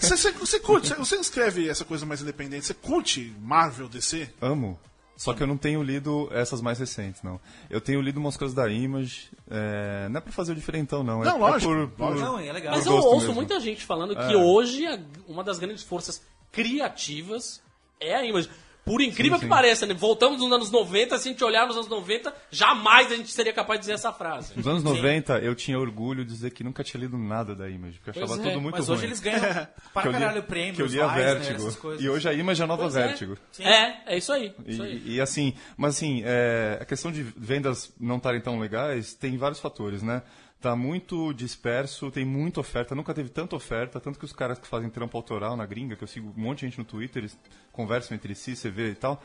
Você, 0.00 0.16
você, 0.16 0.30
você 0.32 0.60
curte, 0.60 0.94
você 0.96 1.16
escreve 1.16 1.68
essa 1.68 1.84
coisa 1.84 2.06
mais 2.06 2.22
independente, 2.22 2.64
você 2.64 2.72
curte 2.74 3.34
Marvel, 3.40 3.88
DC? 3.88 4.30
Amo. 4.40 4.78
Só 5.18 5.34
que 5.34 5.42
eu 5.42 5.46
não 5.48 5.56
tenho 5.58 5.82
lido 5.82 6.28
essas 6.32 6.62
mais 6.62 6.78
recentes, 6.78 7.22
não. 7.24 7.40
Eu 7.68 7.80
tenho 7.80 8.00
lido 8.00 8.18
umas 8.20 8.36
coisas 8.36 8.54
da 8.54 8.68
Image. 8.70 9.28
é, 9.50 10.08
Não 10.08 10.18
é 10.18 10.20
pra 10.20 10.32
fazer 10.32 10.52
o 10.52 10.54
diferentão, 10.54 11.02
não. 11.02 11.20
Não, 11.24 11.36
é, 11.36 11.50
lógico, 11.50 11.72
É 11.72 11.76
por, 11.76 11.88
por- 11.90 12.04
lógico. 12.10 12.24
Não, 12.24 12.38
é 12.38 12.52
legal. 12.52 12.74
Mas 12.74 12.86
eu 12.86 12.94
ouço 12.94 13.18
mesmo. 13.26 13.34
muita 13.34 13.58
gente 13.58 13.84
falando 13.84 14.14
que 14.14 14.32
É. 14.32 14.36
hoje 14.36 14.84
uma 15.26 15.42
das 15.42 15.58
grandes 15.58 15.82
forças 15.82 16.22
criativas 16.52 17.60
é 18.00 18.14
a 18.14 18.24
Image. 18.24 18.48
Por 18.88 19.00
incrível 19.02 19.34
Sim, 19.36 19.40
que 19.40 19.46
sim. 19.46 19.48
pareça, 19.50 19.86
né? 19.86 19.94
voltamos 19.94 20.40
nos 20.40 20.50
anos 20.50 20.70
90, 20.70 21.18
se 21.18 21.28
a 21.28 21.32
gente 21.32 21.44
olhar 21.44 21.66
nos 21.66 21.76
anos 21.76 21.88
90, 21.88 22.34
jamais 22.50 23.12
a 23.12 23.16
gente 23.16 23.30
seria 23.30 23.52
capaz 23.52 23.78
de 23.78 23.82
dizer 23.82 23.92
essa 23.92 24.12
frase. 24.12 24.52
Nos 24.56 24.66
anos 24.66 24.82
90, 24.82 25.38
eu 25.40 25.54
tinha 25.54 25.78
orgulho 25.78 26.24
de 26.24 26.32
dizer 26.32 26.50
que 26.50 26.64
nunca 26.64 26.82
tinha 26.82 27.00
lido 27.00 27.16
nada 27.18 27.54
da 27.54 27.68
Image, 27.68 27.98
porque 28.02 28.18
eu 28.18 28.24
achava 28.24 28.40
é, 28.40 28.50
tudo 28.50 28.60
muito 28.60 28.74
Mas 28.76 28.88
ruim. 28.88 28.96
hoje 28.96 29.06
eles 29.06 29.20
ganham 29.20 29.40
para 29.92 30.10
li- 30.10 30.18
caralho 30.18 30.42
prêmios, 30.42 30.76
que 30.76 30.82
eu 30.82 30.86
lia 30.86 31.02
Eisner, 31.04 31.40
Vértigo. 31.42 31.74
coisas. 31.76 32.02
E 32.04 32.08
hoje 32.08 32.28
a 32.28 32.32
Image 32.32 32.60
é 32.60 32.64
a 32.64 32.66
nova 32.66 32.82
Pois 32.82 32.96
é. 32.96 33.06
Vértigo. 33.08 33.36
É, 33.60 34.14
é 34.14 34.18
isso 34.18 34.32
aí. 34.32 34.52
Isso 34.66 34.82
aí. 34.82 35.02
E, 35.04 35.14
e 35.16 35.20
assim, 35.20 35.54
mas 35.76 35.96
assim, 35.96 36.22
é, 36.24 36.78
a 36.80 36.84
questão 36.84 37.12
de 37.12 37.22
vendas 37.22 37.92
não 38.00 38.16
estarem 38.16 38.40
tão 38.40 38.58
legais 38.58 39.14
tem 39.14 39.36
vários 39.36 39.60
fatores, 39.60 40.02
né? 40.02 40.22
Tá 40.60 40.74
muito 40.74 41.32
disperso, 41.32 42.10
tem 42.10 42.24
muita 42.24 42.58
oferta, 42.58 42.94
nunca 42.94 43.14
teve 43.14 43.28
tanta 43.28 43.54
oferta, 43.54 44.00
tanto 44.00 44.18
que 44.18 44.24
os 44.24 44.32
caras 44.32 44.58
que 44.58 44.66
fazem 44.66 44.90
trampo 44.90 45.16
autoral 45.16 45.56
na 45.56 45.64
gringa, 45.64 45.94
que 45.94 46.02
eu 46.02 46.08
sigo 46.08 46.34
um 46.36 46.40
monte 46.40 46.60
de 46.60 46.66
gente 46.66 46.78
no 46.78 46.84
Twitter, 46.84 47.22
eles 47.22 47.38
conversam 47.72 48.16
entre 48.16 48.34
si, 48.34 48.56
você 48.56 48.68
vê 48.68 48.90
e 48.90 48.94
tal, 48.96 49.22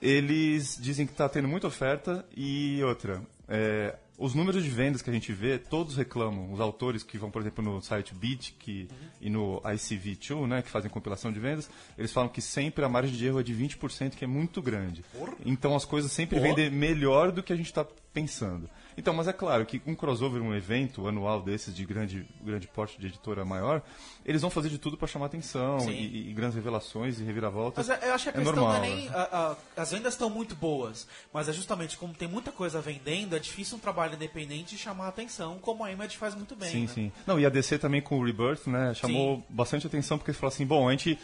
eles 0.00 0.78
dizem 0.80 1.04
que 1.04 1.12
tá 1.12 1.28
tendo 1.28 1.48
muita 1.48 1.66
oferta 1.66 2.24
e 2.36 2.80
outra, 2.84 3.20
é, 3.48 3.96
os 4.18 4.34
números 4.34 4.64
de 4.64 4.68
vendas 4.68 5.00
que 5.00 5.08
a 5.08 5.12
gente 5.12 5.32
vê, 5.32 5.58
todos 5.58 5.96
reclamam. 5.96 6.52
Os 6.52 6.58
autores 6.58 7.04
que 7.04 7.16
vão, 7.16 7.30
por 7.30 7.40
exemplo, 7.40 7.64
no 7.64 7.80
site 7.80 8.12
Beat 8.12 8.52
que, 8.58 8.88
e 9.20 9.30
no 9.30 9.60
ICV2, 9.60 10.46
né, 10.48 10.60
que 10.60 10.68
fazem 10.68 10.90
compilação 10.90 11.32
de 11.32 11.38
vendas, 11.38 11.70
eles 11.96 12.12
falam 12.12 12.28
que 12.28 12.42
sempre 12.42 12.84
a 12.84 12.88
margem 12.88 13.16
de 13.16 13.24
erro 13.24 13.38
é 13.38 13.44
de 13.44 13.54
20%, 13.54 14.16
que 14.16 14.24
é 14.24 14.26
muito 14.26 14.60
grande. 14.60 15.04
Então 15.46 15.76
as 15.76 15.84
coisas 15.84 16.10
sempre 16.10 16.40
vendem 16.40 16.68
melhor 16.68 17.30
do 17.30 17.44
que 17.44 17.52
a 17.52 17.56
gente 17.56 17.66
está 17.66 17.86
pensando. 18.12 18.68
Então, 18.98 19.14
mas 19.14 19.28
é 19.28 19.32
claro 19.32 19.64
que 19.64 19.80
um 19.86 19.94
crossover, 19.94 20.42
um 20.42 20.52
evento 20.52 21.06
anual 21.06 21.40
desses 21.40 21.72
de 21.72 21.84
grande, 21.84 22.26
grande 22.42 22.66
porte 22.66 22.98
de 22.98 23.06
editora 23.06 23.44
maior, 23.44 23.80
eles 24.26 24.42
vão 24.42 24.50
fazer 24.50 24.68
de 24.68 24.76
tudo 24.76 24.96
para 24.96 25.06
chamar 25.06 25.26
atenção 25.26 25.78
Sim. 25.78 25.92
e, 25.92 26.28
e 26.30 26.32
grandes 26.32 26.56
revelações 26.56 27.20
e 27.20 27.22
reviravoltas. 27.22 27.86
Mas 27.86 28.02
eu 28.02 28.12
acho 28.12 28.24
que 28.24 28.30
a 28.30 28.32
é 28.32 28.44
questão 28.44 28.56
normal, 28.56 28.78
não 28.80 28.84
é 28.84 28.88
nem. 28.88 29.04
né? 29.08 29.10
a- 29.14 29.56
a- 29.76 29.80
as 29.82 29.92
vendas 29.92 30.14
estão 30.14 30.28
muito 30.28 30.56
boas, 30.56 31.06
mas 31.32 31.48
é 31.48 31.52
justamente 31.52 31.96
como 31.96 32.12
tem 32.12 32.26
muita 32.26 32.50
coisa 32.50 32.80
vendendo, 32.80 33.36
é 33.36 33.38
difícil 33.38 33.76
um 33.76 33.80
trabalho 33.80 34.14
independente 34.14 34.76
chamar 34.76 35.06
atenção, 35.06 35.58
como 35.60 35.84
a 35.84 35.92
Image 35.92 36.16
faz 36.16 36.34
muito 36.34 36.56
bem. 36.56 36.68
Sim, 36.70 36.80
né? 36.82 36.86
sim. 36.88 37.12
Não, 37.24 37.38
e 37.38 37.46
a 37.46 37.48
DC 37.48 37.78
também 37.78 38.02
com 38.02 38.18
o 38.18 38.24
Rebirth, 38.24 38.66
né, 38.66 38.94
chamou 38.94 39.44
bastante 39.48 39.86
atenção 39.86 40.18
porque 40.18 40.32
eles 40.32 40.40
falaram 40.40 40.54
assim, 40.56 40.66
bom, 40.66 40.88
a 40.88 40.90
gente 40.90 41.16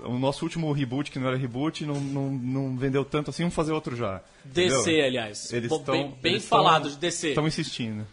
o 0.00 0.18
nosso 0.18 0.44
último 0.44 0.70
reboot, 0.72 1.10
que 1.10 1.18
não 1.18 1.28
era 1.28 1.36
reboot, 1.36 1.84
não, 1.84 2.00
não, 2.00 2.30
não 2.30 2.76
vendeu 2.76 3.04
tanto 3.04 3.30
assim, 3.30 3.42
vamos 3.42 3.54
fazer 3.54 3.72
outro 3.72 3.94
já. 3.96 4.22
DC, 4.44 5.00
aliás. 5.00 5.52
Eles 5.52 5.70
estão 5.70 5.94
bem, 5.94 6.14
bem 6.20 6.40
falado 6.40 6.90
de 6.90 6.96
DC. 6.96 7.28
Estão 7.30 7.46
insistindo. 7.46 8.06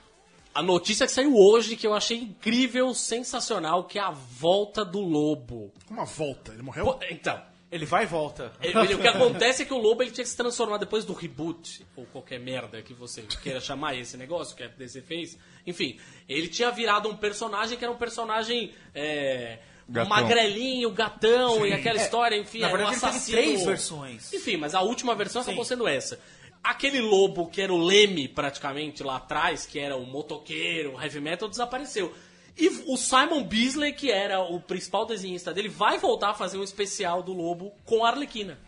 A 0.53 0.61
notícia 0.63 1.05
que 1.05 1.11
saiu 1.11 1.35
hoje, 1.35 1.75
que 1.75 1.85
eu 1.85 1.93
achei 1.93 2.17
incrível, 2.19 2.93
sensacional, 2.93 3.83
que 3.83 3.99
é 3.99 4.01
a 4.01 4.09
volta 4.11 4.83
do 4.83 4.99
Lobo. 5.01 5.71
Uma 5.89 6.03
volta, 6.05 6.51
ele 6.53 6.63
morreu? 6.63 6.85
Pô, 6.85 6.99
então, 7.11 7.39
Ele 7.71 7.85
vai 7.85 8.03
e 8.03 8.07
volta. 8.07 8.51
ele- 8.61 8.77
ele- 8.79 8.93
o 8.95 8.99
que 8.99 9.07
acontece 9.07 9.61
é 9.61 9.65
que 9.65 9.73
o 9.73 9.77
Lobo 9.77 10.01
ele 10.01 10.09
tinha 10.09 10.23
que 10.23 10.29
se 10.29 10.37
transformar 10.37 10.77
depois 10.77 11.05
do 11.05 11.13
reboot, 11.13 11.85
ou 11.95 12.05
qualquer 12.07 12.39
merda 12.39 12.81
que 12.81 12.93
você 12.93 13.21
queira 13.43 13.59
chamar 13.59 13.95
esse 13.95 14.15
negócio 14.17 14.55
que 14.55 14.63
a 14.63 14.67
DC 14.67 15.01
fez. 15.01 15.37
Enfim, 15.65 15.99
ele 16.27 16.47
tinha 16.47 16.71
virado 16.71 17.07
um 17.09 17.15
personagem 17.15 17.77
que 17.77 17.83
era 17.83 17.93
um 17.93 17.97
personagem 17.97 18.71
é, 18.95 19.59
Gatão. 19.89 20.09
magrelinho, 20.09 20.91
gatão, 20.91 21.65
e 21.65 21.71
aquela 21.73 21.97
É, 21.99 22.03
história, 22.03 22.35
enfim, 22.38 22.59
na 22.59 22.67
era 22.67 22.75
um 22.75 22.77
verdade, 22.79 22.95
ele 22.95 23.01
teve 23.05 23.15
assassino. 23.17 23.38
três 23.38 23.65
versões. 23.65 24.33
Enfim, 24.33 24.57
mas 24.57 24.75
a 24.75 24.81
última 24.81 25.15
versão 25.15 25.41
acabou 25.41 25.63
Sim. 25.63 25.69
sendo 25.69 25.88
essa. 25.88 26.19
Aquele 26.63 26.99
lobo 26.99 27.47
que 27.47 27.61
era 27.61 27.71
o 27.73 27.77
Leme, 27.77 28.27
praticamente, 28.27 29.01
lá 29.03 29.15
atrás, 29.17 29.65
que 29.65 29.79
era 29.79 29.95
o 29.95 30.05
motoqueiro, 30.05 30.95
o 30.95 31.01
heavy 31.01 31.21
metal, 31.21 31.47
desapareceu. 31.47 32.13
E 32.57 32.67
o 32.88 32.97
Simon 32.97 33.43
Beasley, 33.43 33.93
que 33.93 34.11
era 34.11 34.41
o 34.41 34.59
principal 34.59 35.05
desenhista 35.05 35.53
dele, 35.53 35.69
vai 35.69 35.97
voltar 35.99 36.31
a 36.31 36.33
fazer 36.33 36.57
um 36.57 36.63
especial 36.63 37.21
do 37.23 37.31
lobo 37.31 37.71
com 37.85 38.03
a 38.03 38.09
Arlequina. 38.09 38.59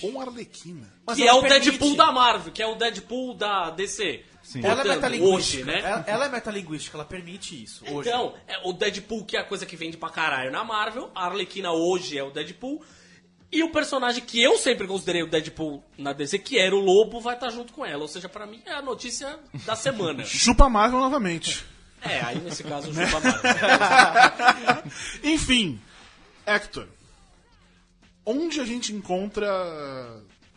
Com 0.00 0.20
Arlequina. 0.20 0.92
Mas 1.06 1.16
que 1.16 1.26
é 1.26 1.32
o 1.32 1.40
permite. 1.40 1.70
Deadpool 1.70 1.96
da 1.96 2.12
Marvel, 2.12 2.52
que 2.52 2.62
é 2.62 2.66
o 2.66 2.74
Deadpool 2.74 3.32
da 3.34 3.70
DC. 3.70 4.22
Sim. 4.42 4.60
Ela 4.64 4.82
é 4.82 4.88
metalinguística. 4.88 5.36
hoje, 5.36 5.64
né? 5.64 5.80
Ela, 5.80 6.04
ela 6.06 6.24
é 6.26 6.28
metalinguística, 6.28 6.96
ela 6.96 7.04
permite 7.04 7.62
isso. 7.62 7.84
Hoje. 7.88 8.08
Então, 8.08 8.34
é 8.48 8.58
o 8.68 8.72
Deadpool, 8.72 9.24
que 9.24 9.36
é 9.36 9.40
a 9.40 9.44
coisa 9.44 9.64
que 9.64 9.76
vende 9.76 9.96
pra 9.96 10.10
caralho 10.10 10.50
na 10.50 10.64
Marvel. 10.64 11.10
A 11.14 11.26
Arlequina 11.26 11.70
hoje 11.72 12.18
é 12.18 12.22
o 12.22 12.30
Deadpool. 12.30 12.84
E 13.50 13.62
o 13.62 13.70
personagem 13.70 14.22
que 14.24 14.42
eu 14.42 14.56
sempre 14.56 14.86
considerei 14.86 15.22
o 15.22 15.26
Deadpool 15.26 15.84
na 15.98 16.12
DC, 16.12 16.38
que 16.38 16.58
era 16.58 16.74
o 16.74 16.80
Lobo, 16.80 17.20
vai 17.20 17.34
estar 17.34 17.50
junto 17.50 17.72
com 17.72 17.84
ela. 17.84 18.02
Ou 18.02 18.08
seja, 18.08 18.28
pra 18.28 18.46
mim 18.46 18.62
é 18.66 18.72
a 18.72 18.82
notícia 18.82 19.38
da 19.66 19.76
semana. 19.76 20.24
Chupa 20.26 20.68
Marvel 20.68 20.98
novamente. 21.00 21.64
é, 22.02 22.20
aí 22.22 22.38
nesse 22.40 22.64
caso 22.64 22.90
o 22.90 22.94
chupa 22.94 23.20
Marvel. 23.20 24.82
Enfim, 25.22 25.78
Hector, 26.46 26.88
onde 28.24 28.58
a 28.60 28.64
gente 28.64 28.92
encontra 28.92 29.46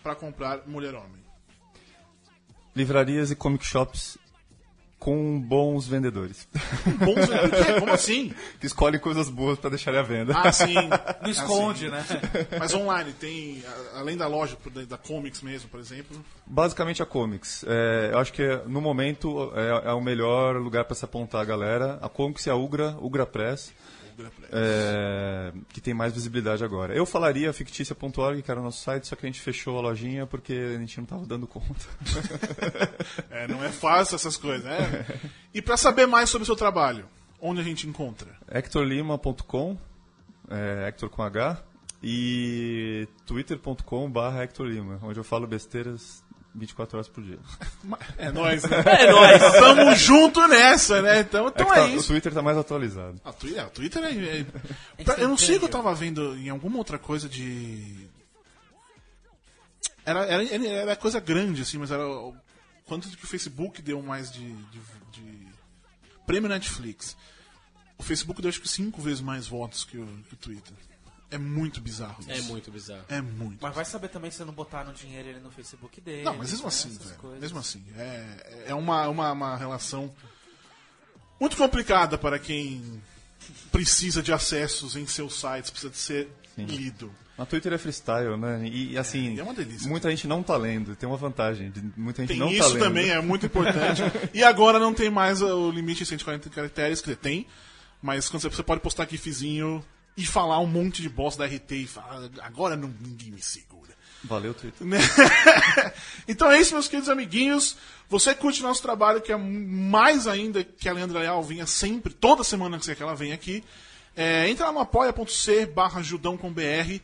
pra 0.01 0.15
comprar 0.15 0.61
Mulher 0.65 0.95
Homem? 0.95 1.24
Livrarias 2.75 3.31
e 3.31 3.35
comic 3.35 3.65
shops 3.65 4.17
com 5.05 5.39
bons 5.39 5.87
vendedores. 5.87 6.47
Bons, 6.97 7.27
quê? 7.27 7.79
Como 7.79 7.91
assim? 7.91 8.33
que 8.59 8.65
escolhem 8.65 8.99
coisas 8.99 9.29
boas 9.29 9.59
para 9.59 9.69
deixarem 9.69 9.99
à 9.99 10.03
venda. 10.03 10.33
Ah, 10.35 10.51
sim. 10.51 10.73
Não 11.21 11.29
esconde, 11.29 11.89
né? 11.89 12.03
Mas 12.57 12.73
online, 12.73 13.13
tem, 13.13 13.63
além 13.93 14.17
da 14.17 14.27
loja, 14.27 14.57
da, 14.73 14.81
da 14.81 14.97
Comics 14.97 15.43
mesmo, 15.43 15.69
por 15.69 15.79
exemplo. 15.79 16.17
Basicamente 16.43 17.03
a 17.03 17.05
Comics. 17.05 17.63
É, 17.67 18.09
eu 18.13 18.17
acho 18.17 18.33
que 18.33 18.43
no 18.65 18.81
momento 18.81 19.53
é, 19.55 19.89
é 19.89 19.93
o 19.93 20.01
melhor 20.01 20.55
lugar 20.55 20.85
para 20.85 20.95
se 20.95 21.05
apontar 21.05 21.41
a 21.41 21.45
galera. 21.45 21.99
A 22.01 22.09
Comics 22.09 22.47
e 22.47 22.49
a 22.49 22.55
Ugra, 22.55 22.97
Ugra 22.99 23.27
Press, 23.27 23.73
é, 24.51 25.53
que 25.69 25.81
tem 25.81 25.93
mais 25.93 26.13
visibilidade 26.13 26.63
agora. 26.63 26.95
Eu 26.95 27.05
falaria 27.05 27.51
fictícia.org, 27.53 28.41
que 28.41 28.51
era 28.51 28.59
o 28.59 28.63
nosso 28.63 28.83
site, 28.83 29.07
só 29.07 29.15
que 29.15 29.25
a 29.25 29.29
gente 29.29 29.41
fechou 29.41 29.77
a 29.77 29.81
lojinha 29.81 30.25
porque 30.25 30.53
a 30.53 30.79
gente 30.79 30.97
não 30.97 31.03
estava 31.03 31.25
dando 31.25 31.47
conta. 31.47 31.85
É, 33.29 33.47
não 33.47 33.63
é 33.63 33.69
fácil 33.69 34.15
essas 34.15 34.37
coisas, 34.37 34.63
né? 34.63 35.05
E 35.53 35.61
pra 35.61 35.77
saber 35.77 36.05
mais 36.05 36.29
sobre 36.29 36.43
o 36.43 36.45
seu 36.45 36.55
trabalho, 36.55 37.05
onde 37.39 37.59
a 37.59 37.63
gente 37.63 37.87
encontra? 37.87 38.35
hectorlima.com, 38.47 39.77
é, 40.49 40.87
Hector 40.87 41.09
com 41.09 41.21
H, 41.21 41.63
e 42.01 43.07
twitter.com 43.25 44.09
barra 44.09 44.43
Hector 44.43 44.65
Lima, 44.65 44.99
onde 45.01 45.19
eu 45.19 45.23
falo 45.23 45.47
besteiras 45.47 46.24
24 46.55 46.97
horas 46.97 47.07
por 47.09 47.23
dia. 47.23 47.37
É 48.17 48.31
nóis, 48.31 48.63
né? 48.63 48.77
É 48.85 49.11
nóis. 49.11 49.41
Tamo 49.59 49.95
junto 49.95 50.47
nessa, 50.47 51.01
né? 51.01 51.19
Então, 51.19 51.47
É 51.47 51.49
então 51.49 51.73
é, 51.73 51.75
tá- 51.75 51.85
o 51.85 51.89
isso. 51.97 52.07
Twitter 52.07 52.33
tá 52.33 52.41
mais 52.41 52.57
atualizado. 52.57 53.19
Ah, 53.25 53.33
Twi- 53.33 53.55
é, 53.57 53.63
o 53.65 53.69
Twitter 53.69 54.03
é. 54.03 54.39
é- 54.99 55.03
pra- 55.03 55.15
eu 55.15 55.27
não 55.27 55.37
sei 55.37 55.57
o 55.57 55.59
que 55.59 55.65
eu 55.65 55.69
tava 55.69 55.93
vendo 55.93 56.35
em 56.37 56.49
alguma 56.49 56.77
outra 56.77 56.97
coisa 56.97 57.27
de. 57.27 58.07
Era, 60.05 60.23
era, 60.25 60.43
era- 60.67 60.95
coisa 60.95 61.19
grande, 61.19 61.61
assim, 61.61 61.77
mas 61.77 61.91
era. 61.91 62.07
o- 62.07 62.35
Quanto 62.85 63.09
que 63.09 63.23
o 63.23 63.27
Facebook 63.27 63.81
deu 63.81 63.99
mais 64.01 64.31
de, 64.31 64.45
de, 64.53 64.79
de 65.11 65.47
prêmio 66.27 66.47
Netflix? 66.47 67.17
O 67.97 68.03
Facebook 68.03 68.39
deu 68.41 68.49
acho 68.49 68.61
que 68.61 68.67
cinco 68.69 69.01
vezes 69.01 69.21
mais 69.21 69.47
votos 69.47 69.83
que 69.83 69.97
o, 69.97 70.05
que 70.29 70.35
o 70.35 70.37
Twitter. 70.37 70.73
É 71.35 71.37
muito 71.37 71.81
bizarro 71.81 72.15
isso. 72.21 72.31
É 72.31 72.41
muito 72.41 72.71
bizarro. 72.71 73.03
É 73.09 73.21
muito. 73.21 73.59
Mas 73.61 73.75
vai 73.75 73.83
saber 73.83 74.07
também 74.07 74.31
se 74.31 74.43
não 74.45 74.53
botaram 74.53 74.93
dinheiro 74.93 75.29
ali 75.29 75.39
no 75.39 75.51
Facebook 75.51 75.99
dele. 75.99 76.23
Não, 76.23 76.37
mas 76.37 76.51
mesmo 76.51 76.63
né, 76.63 76.67
assim, 76.69 76.89
velho. 76.97 77.15
coisas. 77.15 77.39
Mesmo 77.41 77.59
assim. 77.59 77.83
É, 77.97 78.65
é 78.67 78.75
uma, 78.75 79.07
uma, 79.09 79.31
uma 79.33 79.57
relação 79.57 80.13
muito 81.39 81.57
complicada 81.57 82.17
para 82.17 82.39
quem 82.39 83.01
precisa 83.71 84.23
de 84.23 84.31
acessos 84.31 84.95
em 84.95 85.05
seus 85.05 85.39
sites, 85.39 85.69
precisa 85.69 85.91
de 85.91 85.97
ser 85.97 86.29
lido. 86.57 87.11
Na 87.37 87.45
Twitter 87.45 87.73
é 87.73 87.77
freestyle, 87.77 88.37
né? 88.37 88.61
E, 88.65 88.93
e, 88.93 88.97
assim, 88.97 89.35
É, 89.35 89.41
é 89.41 89.43
uma 89.43 89.53
delícia. 89.53 89.89
muita 89.89 90.09
gente 90.09 90.25
não 90.25 90.41
tá 90.41 90.55
lendo. 90.55 90.95
Tem 90.95 91.07
uma 91.07 91.17
vantagem. 91.17 91.69
de 91.69 91.81
muita 91.97 92.21
gente 92.21 92.29
Tem 92.29 92.39
não 92.39 92.47
tá 92.47 92.53
isso 92.53 92.69
lendo. 92.75 92.79
também, 92.83 93.09
é 93.09 93.19
muito 93.19 93.45
importante. 93.45 94.01
e 94.33 94.41
agora 94.41 94.79
não 94.79 94.93
tem 94.93 95.09
mais 95.09 95.41
o 95.41 95.69
limite 95.69 95.99
de 95.99 96.05
140 96.05 96.49
caracteres, 96.49 97.01
quer 97.01 97.07
dizer, 97.09 97.17
tem, 97.17 97.45
mas 98.01 98.29
quando 98.29 98.41
você, 98.41 98.47
você 98.49 98.63
pode 98.63 98.79
postar 98.79 99.05
gifzinho 99.09 99.83
e 100.17 100.25
falar 100.25 100.59
um 100.59 100.67
monte 100.67 101.01
de 101.01 101.09
bosta 101.09 101.47
da 101.47 101.53
RT 101.53 101.71
e 101.71 101.87
falar, 101.87 102.29
agora 102.41 102.75
não, 102.75 102.93
ninguém 103.01 103.31
me 103.31 103.41
segura. 103.41 103.93
Valeu, 104.23 104.53
Twitter. 104.53 104.85
Né? 104.85 104.97
então 106.27 106.49
é 106.49 106.59
isso, 106.59 106.73
meus 106.73 106.87
queridos 106.87 107.09
amiguinhos. 107.09 107.77
Você 108.09 108.33
curte 108.33 108.61
nosso 108.61 108.81
trabalho, 108.81 109.21
que 109.21 109.31
é 109.31 109.37
mais 109.37 110.27
ainda 110.27 110.63
que 110.63 110.89
a 110.89 110.93
Leandra 110.93 111.19
Leal 111.19 111.43
vinha 111.43 111.65
sempre, 111.65 112.13
toda 112.13 112.43
semana 112.43 112.79
que 112.79 113.03
ela 113.03 113.15
vem 113.15 113.33
aqui. 113.33 113.63
É, 114.15 114.49
entra 114.49 114.67
lá 114.67 114.71
no 114.71 114.79
apoia.c 114.79 115.65
barra 115.67 116.01
judão 116.01 116.37
com 116.37 116.51
BR. 116.51 117.01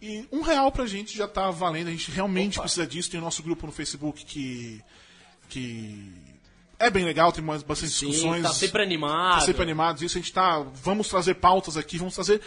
E 0.00 0.26
um 0.30 0.42
real 0.42 0.70
pra 0.70 0.86
gente 0.86 1.16
já 1.16 1.26
tá 1.26 1.50
valendo. 1.50 1.88
A 1.88 1.90
gente 1.90 2.10
realmente 2.10 2.58
precisa 2.58 2.86
disso. 2.86 3.10
Tem 3.10 3.20
o 3.20 3.22
nosso 3.22 3.42
grupo 3.42 3.66
no 3.66 3.72
Facebook 3.72 4.24
que. 4.24 4.82
que 5.48 6.12
é 6.78 6.90
bem 6.90 7.04
legal, 7.04 7.32
tem 7.32 7.42
mais, 7.42 7.62
bastante 7.62 7.92
Sim, 7.92 8.06
discussões. 8.10 8.42
tá 8.42 8.52
sempre 8.52 8.82
animado. 8.82 9.40
Tá 9.40 9.46
sempre 9.46 9.62
animados. 9.62 10.02
Isso 10.02 10.16
a 10.16 10.20
gente 10.20 10.32
tá. 10.32 10.60
Vamos 10.82 11.08
trazer 11.08 11.34
pautas 11.34 11.76
aqui, 11.76 11.98
vamos 11.98 12.14
trazer 12.14 12.40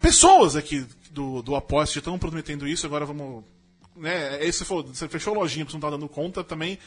pessoas 0.00 0.56
aqui 0.56 0.86
do, 1.10 1.40
do 1.42 1.56
Apoia, 1.56 1.86
já 1.86 1.98
estão 1.98 2.18
prometendo 2.18 2.66
isso, 2.68 2.84
agora 2.86 3.04
vamos. 3.06 3.44
Né, 3.96 4.44
esse 4.44 4.62
falou, 4.64 4.84
você 4.84 5.08
fechou 5.08 5.32
a 5.34 5.38
lojinha, 5.38 5.64
você 5.64 5.72
não 5.72 5.80
tá 5.80 5.88
dando 5.88 6.06
conta, 6.08 6.44
também 6.44 6.78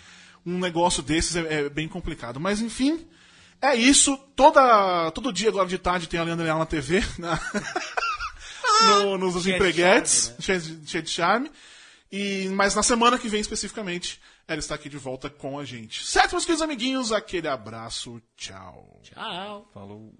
um 0.46 0.60
negócio 0.60 1.02
desses 1.02 1.36
é, 1.36 1.62
é 1.62 1.70
bem 1.70 1.88
complicado. 1.88 2.40
Mas 2.40 2.62
enfim, 2.62 3.04
é 3.60 3.76
isso. 3.76 4.16
Toda, 4.36 5.10
todo 5.12 5.34
dia 5.34 5.50
agora 5.50 5.68
de 5.68 5.78
tarde 5.80 6.08
tem 6.08 6.20
a 6.20 6.24
Leandra 6.24 6.46
Leal 6.46 6.60
na 6.60 6.68
TV, 6.68 7.04
na- 7.18 7.40
no- 9.04 9.18
nos 9.18 9.34
Cheia 9.34 9.44
de 9.44 9.52
empreguetes, 9.56 10.14
charme, 10.22 10.36
né? 10.38 10.42
cheia, 10.46 10.60
de, 10.60 10.90
cheia 10.90 11.04
de 11.04 11.10
charme. 11.10 11.52
E, 12.12 12.48
mas 12.54 12.76
na 12.76 12.84
semana 12.84 13.18
que 13.18 13.28
vem, 13.28 13.40
especificamente, 13.42 14.20
ela 14.54 14.60
está 14.60 14.76
aqui 14.76 14.90
de 14.90 14.98
volta 14.98 15.30
com 15.30 15.60
a 15.60 15.66
gente. 15.66 16.06
Certo, 16.06 16.32
meus 16.32 16.46
queridos 16.46 16.64
amiguinhos? 16.64 17.12
Aquele 17.12 17.48
abraço, 17.48 18.22
tchau. 18.36 19.00
Tchau. 19.04 19.70
Falou. 19.74 20.14